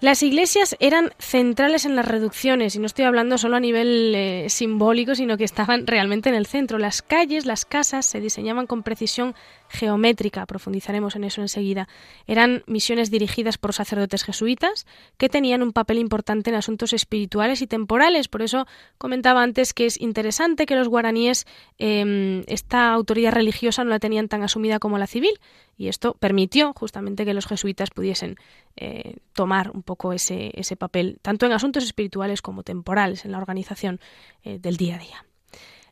Las 0.00 0.22
iglesias 0.22 0.76
eran 0.80 1.12
centrales 1.18 1.86
en 1.86 1.96
las 1.96 2.06
reducciones, 2.06 2.76
y 2.76 2.78
no 2.78 2.86
estoy 2.86 3.06
hablando 3.06 3.38
solo 3.38 3.56
a 3.56 3.60
nivel 3.60 4.12
eh, 4.14 4.46
simbólico, 4.50 5.14
sino 5.14 5.38
que 5.38 5.44
estaban 5.44 5.86
realmente 5.86 6.28
en 6.28 6.34
el 6.34 6.46
centro. 6.46 6.78
Las 6.78 7.00
calles, 7.00 7.46
las 7.46 7.64
casas 7.64 8.04
se 8.04 8.20
diseñaban 8.20 8.66
con 8.66 8.82
precisión 8.82 9.34
geométrica, 9.74 10.46
profundizaremos 10.46 11.16
en 11.16 11.24
eso 11.24 11.40
enseguida. 11.40 11.88
Eran 12.26 12.62
misiones 12.66 13.10
dirigidas 13.10 13.58
por 13.58 13.74
sacerdotes 13.74 14.24
jesuitas 14.24 14.86
que 15.18 15.28
tenían 15.28 15.62
un 15.62 15.72
papel 15.72 15.98
importante 15.98 16.50
en 16.50 16.56
asuntos 16.56 16.92
espirituales 16.92 17.60
y 17.60 17.66
temporales. 17.66 18.28
Por 18.28 18.42
eso 18.42 18.66
comentaba 18.98 19.42
antes 19.42 19.74
que 19.74 19.86
es 19.86 20.00
interesante 20.00 20.66
que 20.66 20.76
los 20.76 20.88
guaraníes 20.88 21.46
em, 21.78 22.42
esta 22.46 22.92
autoridad 22.92 23.32
religiosa 23.32 23.84
no 23.84 23.90
la 23.90 23.98
tenían 23.98 24.28
tan 24.28 24.42
asumida 24.42 24.78
como 24.78 24.98
la 24.98 25.06
civil 25.06 25.38
y 25.76 25.88
esto 25.88 26.14
permitió 26.14 26.72
justamente 26.74 27.24
que 27.24 27.34
los 27.34 27.46
jesuitas 27.46 27.90
pudiesen 27.90 28.36
eh, 28.76 29.16
tomar 29.32 29.70
un 29.70 29.82
poco 29.82 30.12
ese, 30.12 30.52
papel, 30.78 31.18
tanto 31.22 31.46
en 31.46 31.52
asuntos 31.52 31.84
espirituales 31.84 32.42
como 32.42 32.62
temporales, 32.62 33.24
en 33.24 33.32
la 33.32 33.38
organización 33.38 34.00
eh, 34.42 34.58
del 34.58 34.76
día 34.76 34.96
a 34.96 34.98
día. 34.98 35.24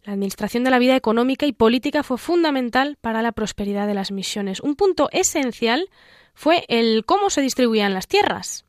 La 0.04 0.14
administración 0.14 0.64
de 0.64 0.70
la 0.70 0.80
vida 0.80 0.96
económica 0.96 1.46
y 1.46 1.52
política 1.52 2.02
fue 2.02 2.18
fundamental 2.18 2.98
para 3.00 3.22
la 3.22 3.30
prosperidad 3.30 3.86
de 3.86 3.94
las 3.94 4.10
misiones. 4.10 4.60
Un 4.60 4.74
punto 4.74 5.08
esencial 5.12 5.88
fue 6.34 6.64
el 6.68 7.04
cómo 7.04 7.30
se 7.30 7.40
distribuían 7.40 7.94
las 7.94 8.08
tierras. 8.08 8.64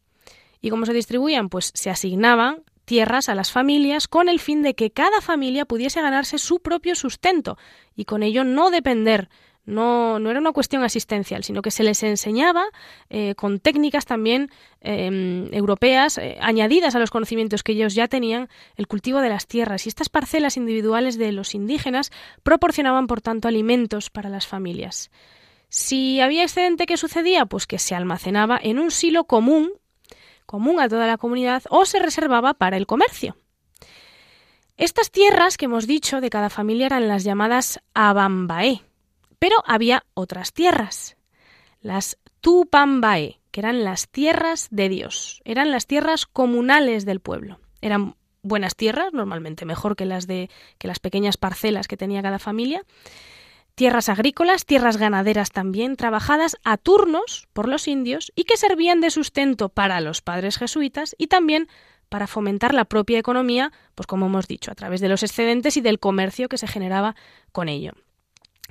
¿Y 0.61 0.69
cómo 0.69 0.85
se 0.85 0.93
distribuían? 0.93 1.49
Pues 1.49 1.71
se 1.73 1.89
asignaban 1.89 2.63
tierras 2.85 3.29
a 3.29 3.35
las 3.35 3.51
familias 3.51 4.07
con 4.07 4.29
el 4.29 4.39
fin 4.39 4.61
de 4.61 4.75
que 4.75 4.91
cada 4.91 5.21
familia 5.21 5.65
pudiese 5.65 6.01
ganarse 6.01 6.37
su 6.37 6.59
propio 6.59 6.95
sustento 6.95 7.57
y 7.95 8.05
con 8.05 8.21
ello 8.21 8.43
no 8.43 8.69
depender 8.69 9.29
no, 9.65 10.19
no 10.19 10.29
era 10.29 10.39
una 10.39 10.51
cuestión 10.51 10.83
asistencial, 10.83 11.43
sino 11.43 11.61
que 11.61 11.71
se 11.71 11.83
les 11.83 12.03
enseñaba 12.03 12.65
eh, 13.09 13.33
con 13.35 13.59
técnicas 13.59 14.05
también 14.05 14.49
em, 14.81 15.53
europeas 15.53 16.17
eh, 16.17 16.37
añadidas 16.41 16.95
a 16.95 16.99
los 16.99 17.11
conocimientos 17.11 17.63
que 17.63 17.71
ellos 17.71 17.95
ya 17.95 18.07
tenían 18.07 18.49
el 18.75 18.87
cultivo 18.87 19.21
de 19.21 19.29
las 19.29 19.47
tierras 19.47 19.85
y 19.85 19.89
estas 19.89 20.09
parcelas 20.09 20.57
individuales 20.57 21.17
de 21.17 21.31
los 21.31 21.55
indígenas 21.55 22.11
proporcionaban 22.43 23.07
por 23.07 23.21
tanto 23.21 23.47
alimentos 23.47 24.09
para 24.09 24.29
las 24.29 24.47
familias. 24.47 25.11
Si 25.69 26.19
había 26.19 26.43
excedente, 26.43 26.85
¿qué 26.85 26.97
sucedía? 26.97 27.45
Pues 27.45 27.65
que 27.65 27.79
se 27.79 27.95
almacenaba 27.95 28.59
en 28.61 28.79
un 28.79 28.91
silo 28.91 29.23
común, 29.23 29.71
común 30.45 30.79
a 30.79 30.89
toda 30.89 31.07
la 31.07 31.17
comunidad, 31.17 31.63
o 31.69 31.85
se 31.85 31.99
reservaba 31.99 32.53
para 32.53 32.77
el 32.77 32.85
comercio. 32.85 33.37
Estas 34.77 35.09
tierras 35.09 35.57
que 35.57 35.65
hemos 35.65 35.87
dicho 35.87 36.19
de 36.19 36.29
cada 36.29 36.49
familia 36.49 36.87
eran 36.87 37.07
las 37.07 37.23
llamadas 37.23 37.79
abambae, 37.93 38.81
pero 39.43 39.57
había 39.65 40.05
otras 40.13 40.53
tierras, 40.53 41.17
las 41.81 42.17
Tupambae, 42.39 43.41
que 43.51 43.59
eran 43.59 43.83
las 43.83 44.07
tierras 44.07 44.69
de 44.71 44.87
Dios, 44.87 45.41
eran 45.43 45.69
las 45.69 45.85
tierras 45.85 46.25
comunales 46.25 47.03
del 47.03 47.19
pueblo. 47.19 47.59
Eran 47.81 48.15
buenas 48.41 48.77
tierras, 48.77 49.11
normalmente 49.11 49.65
mejor 49.65 49.97
que 49.97 50.05
las 50.05 50.27
de 50.27 50.49
que 50.77 50.87
las 50.87 50.99
pequeñas 50.99 51.35
parcelas 51.35 51.89
que 51.89 51.97
tenía 51.97 52.21
cada 52.21 52.39
familia, 52.39 52.85
tierras 53.75 54.07
agrícolas, 54.07 54.65
tierras 54.65 54.95
ganaderas 54.95 55.51
también, 55.51 55.97
trabajadas 55.97 56.55
a 56.63 56.77
turnos 56.77 57.49
por 57.51 57.67
los 57.67 57.89
indios 57.89 58.31
y 58.37 58.45
que 58.45 58.55
servían 58.55 59.01
de 59.01 59.11
sustento 59.11 59.67
para 59.67 59.99
los 59.99 60.21
padres 60.21 60.57
jesuitas 60.57 61.17
y 61.17 61.27
también 61.27 61.67
para 62.07 62.27
fomentar 62.27 62.73
la 62.73 62.85
propia 62.85 63.19
economía, 63.19 63.73
pues 63.93 64.07
como 64.07 64.27
hemos 64.27 64.47
dicho, 64.47 64.71
a 64.71 64.75
través 64.75 65.01
de 65.01 65.09
los 65.09 65.21
excedentes 65.21 65.75
y 65.75 65.81
del 65.81 65.99
comercio 65.99 66.47
que 66.47 66.57
se 66.57 66.67
generaba 66.67 67.17
con 67.51 67.67
ello. 67.67 67.91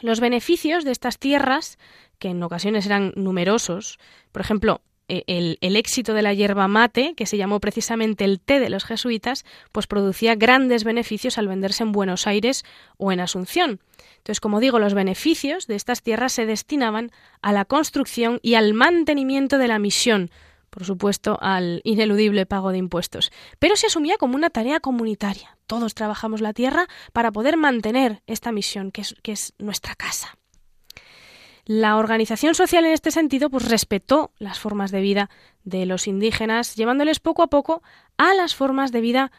Los 0.02 0.20
beneficios 0.20 0.84
de 0.84 0.90
estas 0.90 1.18
tierras, 1.18 1.78
que 2.18 2.28
en 2.28 2.42
ocasiones 2.42 2.86
eran 2.86 3.12
numerosos, 3.16 3.98
por 4.32 4.42
ejemplo, 4.42 4.82
e, 5.08 5.24
el, 5.60 5.76
éxito 5.76 6.12
de 6.12 6.22
la 6.22 6.34
yerba 6.34 6.68
mate, 6.68 7.14
que 7.14 7.26
se 7.26 7.36
llamó 7.36 7.60
precisamente 7.60 8.24
el 8.24 8.40
té 8.40 8.60
de 8.60 8.68
los 8.68 8.84
jesuitas, 8.84 9.44
pues 9.70 9.86
producía 9.86 10.34
grandes 10.34 10.84
beneficios 10.84 11.38
al 11.38 11.48
venderse 11.48 11.84
en 11.84 11.92
Buenos 11.92 12.26
Aires 12.26 12.64
o 12.98 13.12
en 13.12 13.20
Asunción. 13.20 13.80
Entonces, 14.16 14.40
como 14.40 14.58
digo, 14.58 14.78
los 14.78 14.94
beneficios 14.94 15.66
de 15.66 15.76
estas 15.76 16.02
tierras 16.02 16.32
se 16.32 16.46
destinaban 16.46 17.10
a 17.40 17.52
la 17.52 17.64
construcción 17.64 18.40
y 18.42 18.54
al 18.54 18.74
mantenimiento 18.74 19.58
de 19.58 19.68
la 19.68 19.78
misión, 19.78 20.30
por 20.72 20.86
supuesto, 20.86 21.36
al 21.42 21.82
ineludible 21.84 22.46
pago 22.46 22.72
de 22.72 22.78
impuestos. 22.78 23.30
Pero 23.58 23.76
se 23.76 23.88
asumía 23.88 24.16
como 24.16 24.36
una 24.36 24.48
tarea 24.48 24.80
comunitaria. 24.80 25.58
Todos 25.66 25.94
trabajamos 25.94 26.40
la 26.40 26.54
tierra 26.54 26.86
para 27.12 27.30
poder 27.30 27.58
mantener 27.58 28.22
esta 28.26 28.52
misión, 28.52 28.90
que 28.90 29.02
es, 29.02 29.14
que 29.22 29.32
es 29.32 29.52
nuestra 29.58 29.94
casa. 29.94 30.38
La 31.66 31.98
organización 31.98 32.54
social 32.54 32.86
en 32.86 32.92
este 32.92 33.10
sentido 33.10 33.50
pues 33.50 33.68
respetó 33.68 34.32
las 34.38 34.58
formas 34.58 34.90
de 34.90 35.02
vida 35.02 35.28
de 35.62 35.84
los 35.84 36.06
indígenas, 36.06 36.74
llevándoles 36.74 37.20
poco 37.20 37.42
a 37.42 37.48
poco 37.48 37.82
a 38.16 38.32
las 38.32 38.54
formas 38.54 38.92
de 38.92 39.02
vida 39.02 39.30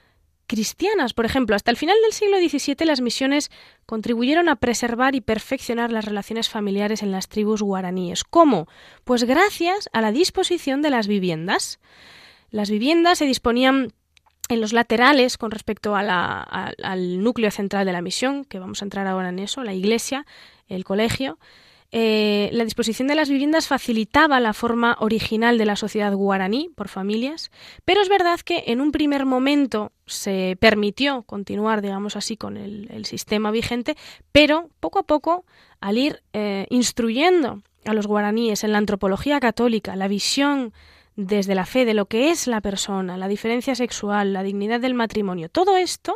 cristianas. 0.53 1.13
Por 1.13 1.25
ejemplo, 1.25 1.55
hasta 1.55 1.71
el 1.71 1.77
final 1.77 1.97
del 2.03 2.13
siglo 2.13 2.37
XVII 2.37 2.85
las 2.85 3.01
misiones 3.01 3.49
contribuyeron 3.87 4.49
a 4.49 4.57
preservar 4.57 5.15
y 5.15 5.21
perfeccionar 5.21 5.91
las 5.91 6.05
relaciones 6.05 6.47
familiares 6.47 7.01
en 7.01 7.11
las 7.11 7.27
tribus 7.27 7.63
guaraníes. 7.63 8.23
¿Cómo? 8.23 8.67
Pues 9.03 9.23
gracias 9.23 9.89
a 9.93 10.01
la 10.01 10.11
disposición 10.11 10.83
de 10.83 10.91
las 10.91 11.07
viviendas. 11.07 11.79
Las 12.51 12.69
viviendas 12.69 13.17
se 13.17 13.25
disponían 13.25 13.93
en 14.47 14.61
los 14.61 14.73
laterales 14.73 15.39
con 15.39 15.49
respecto 15.49 15.95
al 15.95 17.23
núcleo 17.23 17.49
central 17.49 17.87
de 17.87 17.93
la 17.93 18.03
misión, 18.03 18.45
que 18.45 18.59
vamos 18.59 18.83
a 18.83 18.85
entrar 18.85 19.07
ahora 19.07 19.29
en 19.29 19.39
eso, 19.39 19.63
la 19.63 19.73
iglesia, 19.73 20.27
el 20.67 20.83
colegio, 20.83 21.39
eh, 21.95 22.49
la 22.53 22.63
disposición 22.63 23.07
de 23.07 23.13
las 23.13 23.29
viviendas 23.29 23.67
facilitaba 23.67 24.39
la 24.39 24.53
forma 24.53 24.97
original 24.99 25.59
de 25.59 25.65
la 25.65 25.75
sociedad 25.75 26.11
guaraní 26.11 26.71
por 26.73 26.87
familias, 26.87 27.51
pero 27.85 28.01
es 28.01 28.09
verdad 28.09 28.39
que 28.39 28.63
en 28.65 28.81
un 28.81 28.91
primer 28.91 29.27
momento 29.27 29.91
se 30.07 30.57
permitió 30.59 31.21
continuar, 31.21 31.83
digamos 31.83 32.15
así, 32.15 32.35
con 32.35 32.57
el, 32.57 33.05
sistema 33.05 33.51
vigente, 33.51 33.95
pero 34.31 34.69
poco 34.79 34.97
a 34.97 35.03
poco, 35.03 35.45
al 35.81 35.99
ir 35.99 36.23
eh, 36.33 36.65
instruyendo 36.71 37.61
a 37.85 37.93
los 37.93 38.07
guaraníes 38.07 38.63
en 38.63 38.71
la 38.71 38.79
antropología 38.79 39.39
católica, 39.39 39.95
la 39.95 40.07
visión 40.07 40.73
desde 41.15 41.53
la 41.53 41.67
fe 41.67 41.85
de 41.85 41.93
lo 41.93 42.07
que 42.07 42.31
es 42.31 42.47
la 42.47 42.61
persona, 42.61 43.17
la 43.17 43.27
diferencia 43.27 43.75
sexual, 43.75 44.33
la 44.33 44.41
dignidad 44.41 44.79
del 44.79 44.95
matrimonio, 44.95 45.47
todo 45.47 45.77
esto 45.77 46.15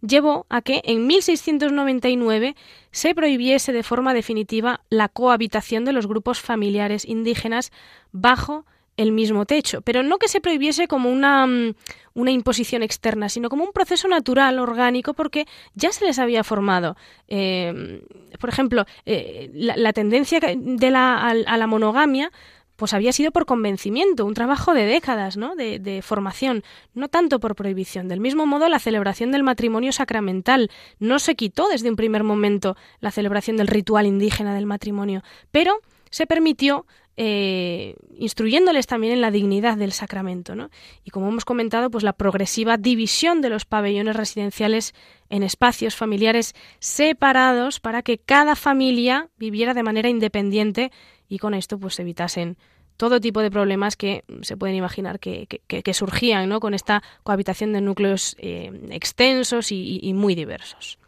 llevó 0.00 0.46
a 0.48 0.62
que 0.62 0.80
en 0.84 1.06
1699 1.06 2.56
se 2.90 3.14
prohibiese 3.14 3.72
de 3.72 3.82
forma 3.82 4.14
definitiva 4.14 4.80
la 4.90 5.08
cohabitación 5.08 5.84
de 5.84 5.92
los 5.92 6.06
grupos 6.06 6.40
familiares 6.40 7.04
indígenas 7.04 7.72
bajo 8.12 8.64
el 8.96 9.12
mismo 9.12 9.46
techo, 9.46 9.80
pero 9.80 10.02
no 10.02 10.18
que 10.18 10.26
se 10.26 10.40
prohibiese 10.40 10.88
como 10.88 11.08
una, 11.08 11.46
mm, 11.46 11.74
una, 12.14 12.32
imposición 12.32 12.82
externa, 12.82 13.28
sino 13.28 13.48
como 13.48 13.62
un 13.62 13.72
proceso 13.72 14.08
natural, 14.08 14.58
orgánico, 14.58 15.14
porque 15.14 15.46
ya 15.74 15.92
se 15.92 16.04
les 16.04 16.18
había 16.18 16.42
formado. 16.42 16.96
Eh, 17.28 18.02
por 18.40 18.50
ejemplo, 18.50 18.86
eh, 19.06 19.50
la, 19.54 19.92
tendencia 19.92 20.40
de 20.40 20.90
la, 20.90 21.16
a 21.16 21.56
la 21.56 21.66
monogamia 21.68 22.32
pues 22.78 22.94
había 22.94 23.12
sido 23.12 23.32
por 23.32 23.44
convencimiento, 23.44 24.24
un 24.24 24.34
trabajo 24.34 24.72
de 24.72 24.86
décadas, 24.86 25.36
¿no? 25.36 25.56
De, 25.56 26.00
formación, 26.00 26.62
no 26.94 27.08
tanto 27.08 27.40
por 27.40 27.56
prohibición. 27.56 28.06
Del 28.06 28.20
mismo 28.20 28.46
modo, 28.46 28.68
la 28.68 28.78
celebración 28.78 29.32
del 29.32 29.42
matrimonio 29.42 29.90
sacramental 29.90 30.70
no 31.00 31.18
se 31.18 31.34
quitó 31.34 31.68
desde 31.68 31.90
un 31.90 31.96
primer 31.96 32.22
momento 32.22 32.76
la 33.00 33.10
celebración 33.10 33.56
del 33.56 33.66
ritual 33.66 34.06
indígena 34.06 34.54
del 34.54 34.66
matrimonio, 34.66 35.24
pero 35.50 35.80
se 36.10 36.28
permitió 36.28 36.86
eh, 37.16 37.96
instruyéndoles 38.16 38.86
también 38.86 39.12
en 39.12 39.20
la 39.22 39.32
dignidad 39.32 39.76
del 39.76 39.90
sacramento, 39.90 40.54
¿no? 40.54 40.70
Y 41.02 41.10
como 41.10 41.26
hemos 41.26 41.44
comentado, 41.44 41.90
pues 41.90 42.04
la 42.04 42.12
progresiva 42.12 42.76
división 42.76 43.40
de 43.40 43.50
los 43.50 43.64
pabellones 43.64 44.14
residenciales 44.14 44.94
en 45.30 45.42
espacios 45.42 45.96
familiares 45.96 46.54
separados 46.78 47.80
para 47.80 48.02
que 48.02 48.18
cada 48.18 48.54
familia 48.54 49.30
viviera 49.36 49.74
de 49.74 49.82
manera 49.82 50.08
independiente 50.08 50.92
y 51.28 51.38
con 51.38 51.54
esto 51.54 51.78
pues 51.78 51.98
evitasen 51.98 52.56
todo 52.98 53.20
tipo 53.20 53.40
de 53.40 53.50
problemas 53.50 53.96
que 53.96 54.24
se 54.42 54.56
pueden 54.56 54.74
imaginar 54.74 55.20
que, 55.20 55.46
surgían 55.94 56.48
¿no? 56.48 56.60
con 56.60 56.74
esta 56.74 57.02
cohabitación 57.22 57.72
de 57.72 57.80
núcleos 57.80 58.36
eh, 58.40 58.72
extensos 58.90 59.70
y, 59.70 60.12
muy 60.14 60.34
diversos. 60.34 60.98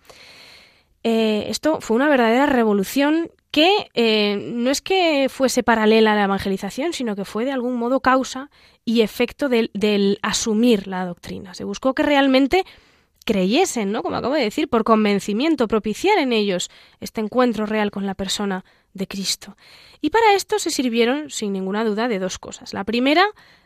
Eh, 1.02 1.46
esto 1.48 1.80
fue 1.80 1.96
una 1.96 2.08
verdadera 2.08 2.46
revolución 2.46 3.30
que 3.50 3.88
eh, 3.94 4.36
no 4.54 4.70
es 4.70 4.80
que 4.80 5.28
fuese 5.28 5.64
paralela 5.64 6.12
a 6.12 6.14
la 6.14 6.24
evangelización, 6.24 6.92
sino 6.92 7.16
que 7.16 7.24
fue 7.24 7.44
de 7.44 7.52
algún 7.52 7.74
modo 7.74 7.98
causa 8.00 8.50
y 8.84 9.00
efecto 9.00 9.48
del, 9.48 9.70
del 9.74 10.20
asumir 10.22 10.86
la 10.86 11.04
doctrina. 11.04 11.54
Se 11.54 11.64
buscó 11.64 11.94
que 11.94 12.04
realmente 12.04 12.64
creyesen, 13.24 13.92
¿no? 13.92 14.02
Como 14.02 14.16
acabo 14.16 14.34
de 14.34 14.42
decir, 14.42 14.68
por 14.68 14.84
convencimiento, 14.84 15.68
propiciar 15.68 16.18
en 16.18 16.32
ellos 16.32 16.70
este 17.00 17.20
encuentro 17.20 17.66
real 17.66 17.90
con 17.90 18.06
la 18.06 18.14
persona 18.14 18.64
de 18.94 19.06
Cristo. 19.06 19.56
Y 20.00 20.10
para 20.10 20.34
esto 20.34 20.58
se 20.58 20.70
sirvieron, 20.70 21.30
sin 21.30 21.52
ninguna 21.52 21.84
duda, 21.84 22.08
de 22.08 22.18
dos 22.18 22.38
cosas. 22.38 22.74
La 22.74 22.84
primera, 22.84 23.24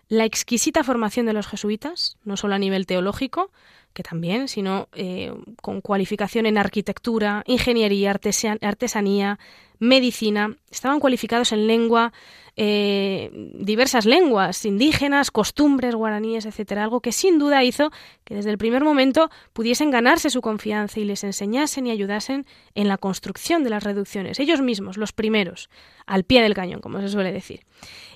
la 0.09 0.25
exquisita 0.25 0.85
formación 0.85 1.27
de 1.27 1.33
los 1.33 1.47
jesuitas, 1.47 2.19
no 2.25 2.37
solo 2.37 2.55
a 2.55 2.59
nivel 2.59 2.87
teológico, 2.87 3.51
que 3.95 4.03
también, 4.03 4.49
sino 4.49 4.89
eh, 4.93 5.33
con 5.63 5.81
cualificación 5.81 6.45
en 6.47 6.59
arquitectura, 6.59 7.43
ingeniería, 7.47 8.11
artesanía, 8.11 9.39
medicina. 9.79 10.57
Estaban 10.71 11.01
cualificados 11.01 11.53
en 11.53 11.67
lengua, 11.67 12.13
eh, 12.57 13.31
diversas 13.55 14.07
lenguas 14.07 14.65
indígenas, 14.65 15.31
costumbres 15.31 15.95
guaraníes, 15.95 16.47
etcétera, 16.47 16.85
algo 16.85 17.01
que 17.01 17.13
sin 17.13 17.39
duda 17.39 17.65
hizo 17.65 17.91
que 18.25 18.35
desde 18.35 18.51
el 18.51 18.59
primer 18.59 18.85
momento 18.85 19.31
pudiesen 19.53 19.91
ganarse 19.91 20.31
su 20.31 20.41
confianza 20.41 21.01
y 21.01 21.05
les 21.05 21.25
enseñasen 21.25 21.87
y 21.87 21.91
ayudasen 21.91 22.47
en 22.75 22.89
la 22.89 22.99
construcción 22.99 23.65
de 23.65 23.71
las 23.71 23.83
reducciones, 23.83 24.39
ellos 24.39 24.61
mismos, 24.61 24.97
los 24.97 25.13
primeros, 25.13 25.69
al 26.07 26.25
pie 26.25 26.43
del 26.43 26.55
cañón, 26.55 26.81
como 26.81 27.01
se 27.01 27.09
suele 27.09 27.33
decir. 27.33 27.65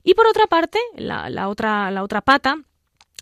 Y 0.05 0.15
por 0.15 0.27
otra 0.27 0.47
parte, 0.47 0.79
la, 0.97 1.49
otra, 1.49 1.91
la 1.91 2.03
otra 2.03 2.21
pata 2.21 2.59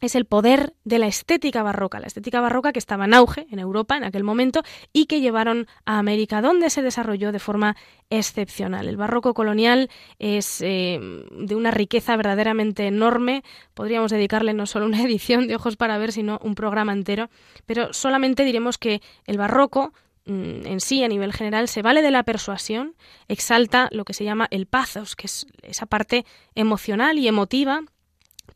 es 0.02 0.14
el 0.14 0.26
poder 0.26 0.74
de 0.84 0.98
la 0.98 1.06
estética 1.06 1.62
barroca, 1.62 2.00
la 2.00 2.06
estética 2.06 2.40
barroca 2.40 2.72
que 2.72 2.78
estaba 2.78 3.06
en 3.06 3.14
auge 3.14 3.46
en 3.50 3.58
Europa 3.58 3.96
en 3.96 4.04
aquel 4.04 4.24
momento 4.24 4.62
y 4.92 5.06
que 5.06 5.20
llevaron 5.20 5.66
a 5.86 5.98
América, 5.98 6.42
donde 6.42 6.68
se 6.68 6.82
desarrolló 6.82 7.32
de 7.32 7.38
forma 7.38 7.76
excepcional. 8.10 8.88
El 8.88 8.98
barroco 8.98 9.32
colonial 9.32 9.88
es 10.18 10.60
eh, 10.60 11.00
de 11.30 11.54
una 11.54 11.70
riqueza 11.70 12.14
verdaderamente 12.16 12.86
enorme. 12.86 13.42
Podríamos 13.72 14.10
dedicarle 14.10 14.52
no 14.52 14.66
solo 14.66 14.84
una 14.84 15.02
edición 15.04 15.48
de 15.48 15.56
Ojos 15.56 15.76
para 15.76 15.96
ver, 15.96 16.12
sino 16.12 16.38
un 16.42 16.54
programa 16.54 16.92
entero, 16.92 17.30
pero 17.64 17.94
solamente 17.94 18.44
diremos 18.44 18.76
que 18.76 19.00
el 19.24 19.38
barroco 19.38 19.94
mm, 20.26 20.66
en 20.66 20.80
sí, 20.80 21.04
a 21.04 21.08
nivel 21.08 21.32
general, 21.32 21.68
se 21.68 21.80
vale 21.80 22.02
de 22.02 22.10
la 22.10 22.22
persuasión, 22.22 22.96
exalta 23.28 23.88
lo 23.92 24.04
que 24.04 24.12
se 24.12 24.24
llama 24.24 24.46
el 24.50 24.66
pathos, 24.66 25.16
que 25.16 25.26
es 25.26 25.46
esa 25.62 25.86
parte 25.86 26.26
emocional 26.54 27.18
y 27.18 27.28
emotiva 27.28 27.82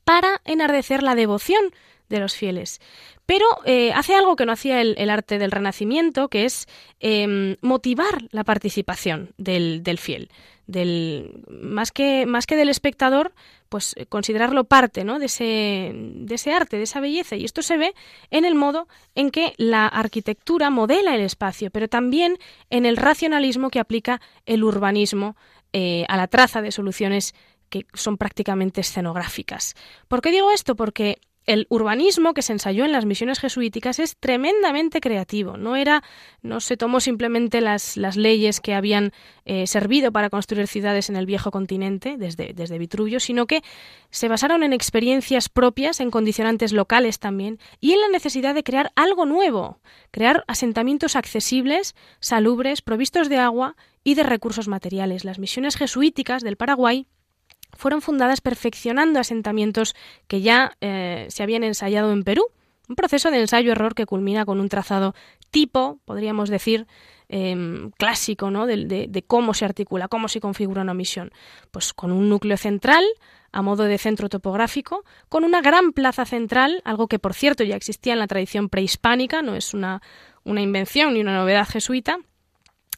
para 0.05 0.41
enardecer 0.45 1.03
la 1.03 1.15
devoción 1.15 1.73
de 2.09 2.19
los 2.19 2.35
fieles. 2.35 2.81
Pero 3.25 3.47
eh, 3.65 3.93
hace 3.93 4.17
algo 4.17 4.35
que 4.35 4.45
no 4.45 4.53
hacía 4.53 4.81
el, 4.81 5.11
arte 5.11 5.39
del 5.39 5.53
Renacimiento, 5.53 6.29
que 6.29 6.45
es 6.45 6.67
em, 6.99 7.57
motivar 7.61 8.25
la 8.33 8.43
participación 8.43 9.33
del, 9.39 9.83
fiel. 9.99 10.31
Más, 11.49 11.93
que, 11.93 12.27
más 12.27 12.47
que 12.47 12.57
del 12.57 12.69
espectador, 12.69 13.33
pues 13.69 13.95
eh, 13.97 14.07
considerarlo 14.07 14.65
parte 14.65 15.05
¿no? 15.05 15.21
de, 15.21 15.27
ese, 15.27 15.93
de 15.95 16.35
ese 16.35 16.53
arte, 16.53 16.77
de 16.77 16.83
esa 16.83 16.99
belleza. 16.99 17.37
Y 17.37 17.45
esto 17.45 17.63
se 17.63 17.77
ve 17.77 17.95
en 18.31 18.45
el 18.45 18.57
modo 18.57 18.89
en 19.15 19.31
que 19.31 19.55
la 19.57 19.87
arquitectura 19.87 20.71
modela 20.71 21.15
el 21.15 21.21
espacio, 21.21 21.71
pero 21.71 21.87
también 21.87 22.37
en 22.69 22.85
el 22.85 22.97
racionalismo 22.97 23.71
que 23.71 23.79
aplica 23.79 24.21
el 24.45 24.65
urbanismo 24.65 25.37
eh, 25.73 26.05
a 26.09 26.17
la 26.17 26.27
traza 26.27 26.63
de 26.63 26.73
soluciones 26.73 27.33
que 27.71 27.87
son 27.95 28.19
prácticamente 28.19 28.83
escenográficas. 28.83 29.75
¿Por 30.09 30.21
qué 30.21 30.31
digo 30.31 30.51
esto? 30.51 30.77
Porque 30.77 31.21
el 31.47 31.67
urbanismo 31.71 32.35
que 32.35 32.43
se 32.43 32.53
ensayó 32.53 32.85
en 32.85 32.93
las 32.93 33.07
misiones 33.07 33.41
jesuíticas 33.41 33.99
es 33.99 34.17
tremendamente 34.17 35.01
creativo. 35.01 35.57
No 35.57 35.75
era, 35.75 36.05
no 36.43 36.61
se 36.61 36.77
tomó 36.77 37.01
simplemente 37.01 37.61
las, 37.61 37.97
leyes 38.17 38.61
que 38.61 38.75
habían 38.75 39.13
eh, 39.47 39.67
servido 39.67 40.13
para 40.13 40.31
construir 40.31 40.67
ciudades 40.67 41.09
en 41.09 41.17
el 41.17 41.27
viejo 41.27 41.51
continente, 41.51 42.17
desde, 42.19 42.53
desde 42.53 42.79
Vitruvio, 42.79 43.21
sino 43.21 43.47
que 43.47 43.63
se 44.11 44.29
basaron 44.29 44.63
en 44.63 44.73
experiencias 44.73 45.49
propias, 45.49 46.01
en 46.01 46.11
condicionantes 46.11 46.73
locales 46.73 47.19
también, 47.19 47.59
y 47.81 47.93
en 47.93 48.01
la 48.01 48.09
necesidad 48.09 48.55
de 48.55 48.63
crear 48.63 48.93
algo 48.95 49.27
nuevo, 49.27 49.81
crear 50.11 50.45
asentamientos 50.47 51.17
accesibles, 51.17 51.95
salubres, 52.21 52.83
provistos 52.83 53.29
de 53.29 53.39
agua 53.39 53.77
y 54.05 54.15
de 54.15 54.23
recursos 54.23 54.69
materiales. 54.69 55.25
Las 55.25 55.39
misiones 55.39 55.77
jesuíticas 55.77 56.43
del 56.43 56.57
Paraguay 56.57 57.07
fueron 57.81 58.03
fundadas 58.03 58.41
perfeccionando 58.41 59.19
asentamientos 59.19 59.97
que 60.29 60.43
ya 60.43 60.77
eh, 60.81 61.27
se 61.31 61.43
habían 61.43 61.65
ensayado 61.65 62.13
en 62.13 62.23
Perú, 62.23 62.45
un 62.89 62.97
proceso 62.97 63.31
de 63.31 63.41
ensayo-error 63.41 63.95
que 63.95 64.05
culmina 64.05 64.45
con 64.45 64.61
un 64.61 64.69
trazado 64.69 65.15
tipo, 65.51 65.99
podríamos 66.05 66.51
decir, 66.51 66.87
em, 67.29 67.91
clásico, 67.93 68.51
¿no? 68.51 68.67
De, 68.67 69.25
cómo 69.27 69.55
se 69.55 69.65
articula, 69.65 70.09
cómo 70.09 70.29
se 70.29 70.41
configura 70.41 70.83
una 70.83 70.95
misión. 70.95 71.31
Pues 71.71 71.93
con 71.93 72.13
un 72.13 72.29
núcleo 72.29 72.57
central, 72.57 73.05
a 73.53 73.63
modo 73.63 73.85
de 73.85 73.97
centro 73.97 74.29
topográfico, 74.29 75.05
con 75.29 75.45
una 75.45 75.61
gran 75.61 75.93
plaza 75.93 76.25
central, 76.25 76.83
algo 76.85 77.07
que 77.07 77.19
por 77.19 77.33
cierto 77.33 77.65
ya 77.65 77.77
existía 77.77 78.13
en 78.13 78.19
la 78.19 78.27
tradición 78.27 78.69
prehispánica, 78.69 79.41
no 79.41 79.55
es 79.55 79.73
una, 79.73 80.03
una 80.45 80.61
invención 80.61 81.15
ni 81.15 81.21
una 81.21 81.37
novedad 81.37 81.67
jesuita, 81.67 82.19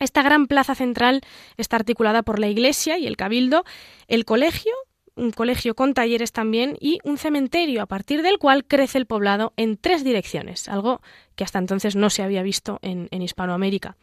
esta 0.00 0.22
gran 0.22 0.46
plaza 0.46 0.74
central 0.74 1.20
está 1.56 1.76
articulada 1.76 2.22
por 2.22 2.38
la 2.38 2.48
iglesia 2.48 2.98
y 2.98 3.06
el 3.06 3.16
cabildo, 3.16 3.64
el 4.08 4.24
colegio, 4.24 4.72
un 5.14 5.30
colegio 5.30 5.74
con 5.74 5.94
talleres 5.94 6.32
también 6.32 6.76
y 6.80 6.98
un 7.04 7.18
cementerio 7.18 7.82
a 7.82 7.86
partir 7.86 8.22
del 8.22 8.38
cual 8.38 8.64
crece 8.64 8.98
el 8.98 9.06
poblado 9.06 9.52
en 9.56 9.76
tres 9.76 10.04
direcciones, 10.04 10.68
algo 10.68 11.00
que 11.36 11.44
hasta 11.44 11.58
entonces 11.58 11.96
no 11.96 12.10
se 12.10 12.22
había 12.22 12.42
visto 12.42 12.78
en, 12.82 13.08
Hispanoamérica. 13.22 13.96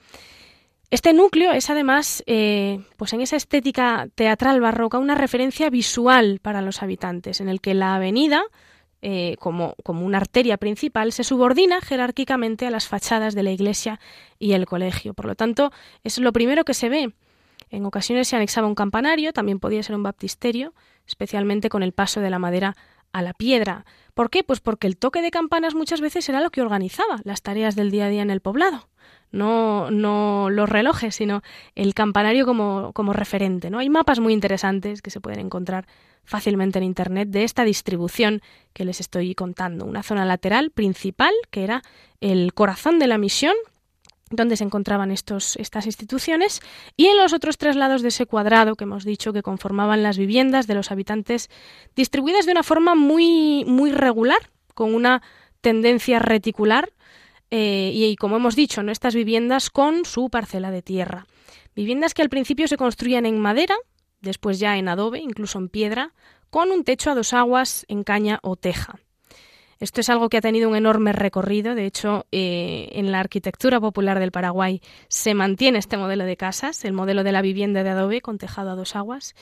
Este 0.91 1.13
núcleo 1.13 1.51
es 1.51 1.69
además, 1.69 2.23
eh, 2.25 2.79
pues 2.97 3.13
en 3.13 3.21
esa 3.21 3.35
estética 3.35 4.07
teatral 4.15 4.59
barroca, 4.59 4.97
una 4.97 5.15
referencia 5.15 5.69
visual 5.69 6.39
para 6.41 6.61
los 6.61 6.81
habitantes, 6.81 7.41
en 7.41 7.49
el 7.49 7.61
que 7.61 7.75
la 7.75 7.95
avenida, 7.95 8.43
eh, 9.01 9.35
como, 9.39 9.75
como, 9.83 10.05
una 10.05 10.17
arteria 10.17 10.57
principal, 10.57 11.13
se 11.13 11.23
subordina 11.23 11.81
jerárquicamente 11.81 12.67
a 12.67 12.71
las 12.71 12.87
fachadas 12.87 13.33
de 13.33 13.43
la 13.43 13.51
iglesia 13.51 13.99
y 14.39 14.53
el 14.53 14.65
colegio. 14.65 15.13
Por 15.13 15.25
lo 15.25 15.35
tanto, 15.35 15.71
es 16.03 16.17
lo 16.17 16.33
primero 16.33 16.65
que 16.65 16.73
se 16.73 16.89
ve. 16.89 17.13
En 17.69 17.85
ocasiones 17.85 18.27
se 18.27 18.35
anexaba 18.35 18.67
un 18.67 18.75
campanario, 18.75 19.33
también 19.33 19.59
podía 19.59 19.83
ser 19.83 19.95
un 19.95 20.03
baptisterio, 20.03 20.73
especialmente 21.07 21.69
con 21.69 21.83
el 21.83 21.93
paso 21.93 22.19
de 22.19 22.29
la 22.29 22.39
madera 22.39 22.75
a 23.11 23.21
la 23.21 23.33
piedra. 23.33 23.85
¿Por 24.13 24.29
qué? 24.29 24.43
Pues 24.43 24.59
porque 24.59 24.87
el 24.87 24.97
toque 24.97 25.21
de 25.21 25.31
campanas 25.31 25.75
muchas 25.75 26.01
veces 26.01 26.27
era 26.29 26.41
lo 26.41 26.49
que 26.49 26.61
organizaba 26.61 27.21
las 27.23 27.41
tareas 27.41 27.75
del 27.75 27.91
día 27.91 28.05
a 28.05 28.09
día 28.09 28.21
en 28.21 28.31
el 28.31 28.41
poblado. 28.41 28.89
No, 29.31 29.91
no 29.91 30.49
los 30.49 30.67
relojes, 30.67 31.15
sino 31.15 31.41
el 31.75 31.93
campanario 31.93 32.45
como, 32.45 33.13
referente. 33.13 33.69
¿no? 33.69 33.79
Hay 33.79 33.89
mapas 33.89 34.19
muy 34.19 34.33
interesantes 34.33 35.01
que 35.01 35.11
se 35.11 35.21
pueden 35.21 35.39
encontrar 35.39 35.85
fácilmente 36.23 36.79
en 36.79 36.85
Internet 36.85 37.29
de 37.29 37.43
esta 37.43 37.63
distribución 37.63 38.41
que 38.73 38.85
les 38.85 38.99
estoy 38.99 39.35
contando. 39.35 39.85
Una 39.85 40.03
zona 40.03 40.25
lateral 40.25 40.71
principal, 40.71 41.33
que 41.51 41.63
era 41.63 41.83
el 42.21 42.53
corazón 42.53 42.99
de 42.99 43.07
la 43.07 43.17
misión, 43.17 43.55
donde 44.31 44.57
se 44.57 44.63
encontraban 44.63 45.11
estos, 45.11 45.55
estas 45.57 45.85
instituciones, 45.85 46.61
y 46.95 47.07
en 47.07 47.17
los 47.17 47.33
otros 47.33 47.57
tres 47.57 47.75
lados 47.75 48.01
de 48.01 48.09
ese 48.09 48.25
cuadrado 48.25 48.75
que 48.75 48.83
hemos 48.83 49.03
dicho 49.03 49.33
que 49.33 49.41
conformaban 49.41 50.03
las 50.03 50.17
viviendas 50.17 50.67
de 50.67 50.75
los 50.75 50.91
habitantes, 50.91 51.49
distribuidas 51.95 52.45
de 52.45 52.51
una 52.51 52.63
forma 52.63 52.95
muy, 52.95 53.65
muy 53.65 53.91
regular, 53.91 54.51
con 54.75 54.93
una 54.93 55.21
tendencia 55.61 56.19
reticular, 56.19 56.89
eh, 57.51 57.91
y, 57.93 58.15
como 58.15 58.37
hemos 58.37 58.55
dicho, 58.55 58.83
¿no? 58.83 58.91
estas 58.91 59.15
viviendas 59.15 59.69
con 59.69 60.05
su 60.05 60.29
parcela 60.29 60.71
de 60.71 60.81
tierra. 60.81 61.25
Viviendas 61.75 62.13
que 62.13 62.21
al 62.21 62.29
principio 62.29 62.67
se 62.67 62.77
construían 62.77 63.25
en 63.25 63.39
madera, 63.39 63.75
después 64.21 64.59
ya 64.59 64.77
en 64.77 64.87
adobe, 64.87 65.19
incluso 65.19 65.59
en 65.59 65.69
piedra, 65.69 66.13
con 66.49 66.71
un 66.71 66.83
techo 66.83 67.11
a 67.11 67.15
dos 67.15 67.33
aguas 67.33 67.85
en 67.87 68.03
caña 68.03 68.39
o 68.43 68.55
teja. 68.55 68.99
Esto 69.79 70.01
es 70.01 70.09
algo 70.09 70.27
que 70.27 70.37
ha 70.37 70.41
tenido 70.41 70.67
un 70.67 70.75
enorme 70.75 71.13
recorrido. 71.13 71.73
De 71.73 71.85
hecho, 71.85 72.25
eh, 72.33 72.89
en 72.93 73.13
la 73.13 73.21
arquitectura 73.21 73.79
popular 73.79 74.19
del 74.19 74.31
Paraguay 74.31 74.81
se 75.07 75.33
mantiene 75.33 75.79
este 75.79 75.95
modelo 75.95 76.25
de 76.25 76.35
casas, 76.35 76.83
el 76.83 76.91
modelo 76.91 77.23
de 77.23 77.31
la 77.31 77.41
vivienda 77.41 77.83
de 77.83 77.89
adobe 77.89 78.19
con 78.19 78.37
tejado 78.37 78.71
a 78.71 78.75
dos 78.75 78.97
aguas. 78.97 79.35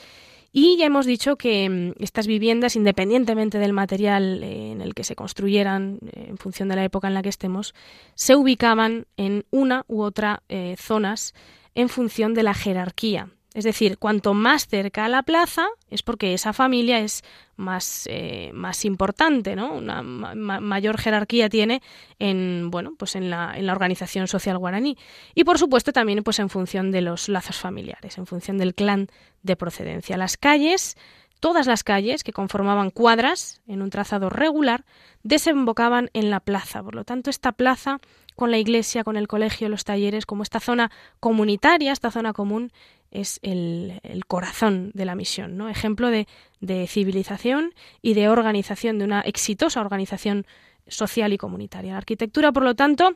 Y 0.50 0.76
ya 0.78 0.86
hemos 0.86 1.06
dicho 1.06 1.36
que 1.36 1.68
mm, 1.68 2.02
estas 2.02 2.26
viviendas, 2.26 2.76
independientemente 2.76 3.58
del 3.58 3.72
material 3.72 4.42
eh, 4.42 4.72
en 4.72 4.80
el 4.80 4.94
que 4.94 5.04
se 5.04 5.14
construyeran, 5.14 5.98
eh, 6.12 6.26
en 6.28 6.38
función 6.38 6.68
de 6.68 6.76
la 6.76 6.84
época 6.84 7.08
en 7.08 7.14
la 7.14 7.22
que 7.22 7.28
estemos, 7.28 7.74
se 8.14 8.36
ubicaban 8.36 9.06
en 9.16 9.44
una 9.50 9.84
u 9.88 10.02
otra 10.02 10.42
zonas 10.76 11.34
en 11.74 11.88
función 11.88 12.34
de 12.34 12.42
la 12.42 12.54
jerarquía 12.54 13.30
es 13.58 13.64
decir, 13.64 13.98
cuanto 13.98 14.34
más 14.34 14.68
cerca 14.68 15.04
a 15.04 15.08
la 15.08 15.24
plaza 15.24 15.66
es 15.90 16.04
porque 16.04 16.32
esa 16.32 16.52
familia 16.52 17.00
es 17.00 17.24
más, 17.56 18.06
eh, 18.08 18.52
más 18.54 18.84
importante, 18.84 19.56
¿no? 19.56 19.72
Una 19.72 20.00
mayor 20.00 20.96
jerarquía 20.96 21.48
tiene 21.48 21.82
en, 22.20 22.70
bueno, 22.70 22.92
pues 22.96 23.16
en 23.16 23.30
la, 23.30 23.54
en 23.56 23.66
la 23.66 23.72
organización 23.72 24.28
social 24.28 24.58
guaraní. 24.58 24.96
Y 25.34 25.42
por 25.42 25.58
supuesto 25.58 25.92
también 25.92 26.22
pues 26.22 26.38
en 26.38 26.50
función 26.50 26.92
de 26.92 27.00
los 27.00 27.28
lazos 27.28 27.56
familiares, 27.56 28.16
en 28.16 28.26
función 28.26 28.58
del 28.58 28.76
clan 28.76 29.08
de 29.42 29.56
procedencia. 29.56 30.16
Las 30.16 30.36
calles 30.36 30.96
Todas 31.40 31.66
las 31.66 31.84
calles, 31.84 32.24
que 32.24 32.32
conformaban 32.32 32.90
cuadras 32.90 33.60
en 33.66 33.82
un 33.82 33.90
trazado 33.90 34.28
regular, 34.28 34.84
desembocaban 35.22 36.10
en 36.12 36.30
la 36.30 36.40
plaza. 36.40 36.82
Por 36.82 36.94
lo 36.94 37.04
tanto, 37.04 37.30
esta 37.30 37.52
plaza, 37.52 38.00
con 38.34 38.50
la 38.50 38.58
iglesia, 38.58 39.04
con 39.04 39.16
el 39.16 39.28
colegio, 39.28 39.68
los 39.68 39.84
talleres, 39.84 40.26
como 40.26 40.42
esta 40.42 40.60
zona 40.60 40.90
comunitaria, 41.20 41.92
esta 41.92 42.10
zona 42.10 42.32
común, 42.32 42.72
es 43.10 43.38
el, 43.42 44.00
corazón 44.26 44.90
de 44.94 45.04
la 45.04 45.14
misión, 45.14 45.56
¿no? 45.56 45.68
Ejemplo 45.68 46.10
de, 46.10 46.26
de 46.60 46.86
civilización 46.86 47.72
y 48.02 48.14
de 48.14 48.28
organización, 48.28 48.98
de 48.98 49.04
una 49.04 49.20
exitosa 49.20 49.80
organización 49.80 50.46
social 50.86 51.32
y 51.32 51.38
comunitaria. 51.38 51.92
La 51.92 51.98
arquitectura, 51.98 52.52
por 52.52 52.64
lo 52.64 52.74
tanto, 52.74 53.14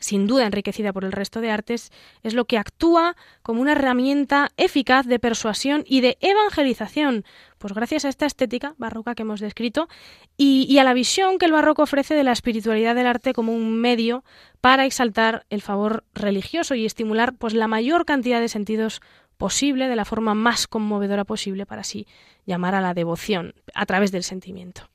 sin 0.00 0.26
duda 0.26 0.46
enriquecida 0.46 0.92
por 0.92 1.04
el 1.04 1.12
resto 1.12 1.40
de 1.40 1.50
artes, 1.50 1.90
es 2.22 2.34
lo 2.34 2.44
que 2.44 2.58
actúa 2.58 3.16
como 3.42 3.60
una 3.60 3.72
herramienta 3.72 4.50
eficaz 4.56 5.06
de 5.06 5.18
persuasión 5.18 5.84
y 5.86 6.00
de 6.00 6.18
evangelización, 6.20 7.24
pues 7.58 7.72
gracias 7.72 8.04
a 8.04 8.08
esta 8.08 8.26
estética 8.26 8.74
barroca 8.78 9.14
que 9.14 9.22
hemos 9.22 9.40
descrito 9.40 9.88
y, 10.36 10.78
a 10.78 10.84
la 10.84 10.94
visión 10.94 11.38
que 11.38 11.46
el 11.46 11.52
barroco 11.52 11.82
ofrece 11.82 12.14
de 12.14 12.24
la 12.24 12.32
espiritualidad 12.32 12.94
del 12.94 13.06
arte 13.06 13.32
como 13.32 13.54
un 13.54 13.80
medio 13.80 14.24
para 14.60 14.84
exaltar 14.84 15.46
el 15.50 15.62
favor 15.62 16.04
religioso 16.14 16.74
y 16.74 16.86
estimular 16.86 17.34
pues 17.34 17.54
la 17.54 17.68
mayor 17.68 18.04
cantidad 18.04 18.40
de 18.40 18.48
sentidos 18.48 19.00
posible 19.36 19.88
de 19.88 19.96
la 19.96 20.04
forma 20.04 20.34
más 20.34 20.66
conmovedora 20.66 21.24
posible 21.24 21.66
para 21.66 21.82
así 21.82 22.06
llamar 22.46 22.74
a 22.74 22.80
la 22.80 22.94
devoción 22.94 23.54
a 23.74 23.86
través 23.86 24.12
del 24.12 24.22
sentimiento. 24.22 24.88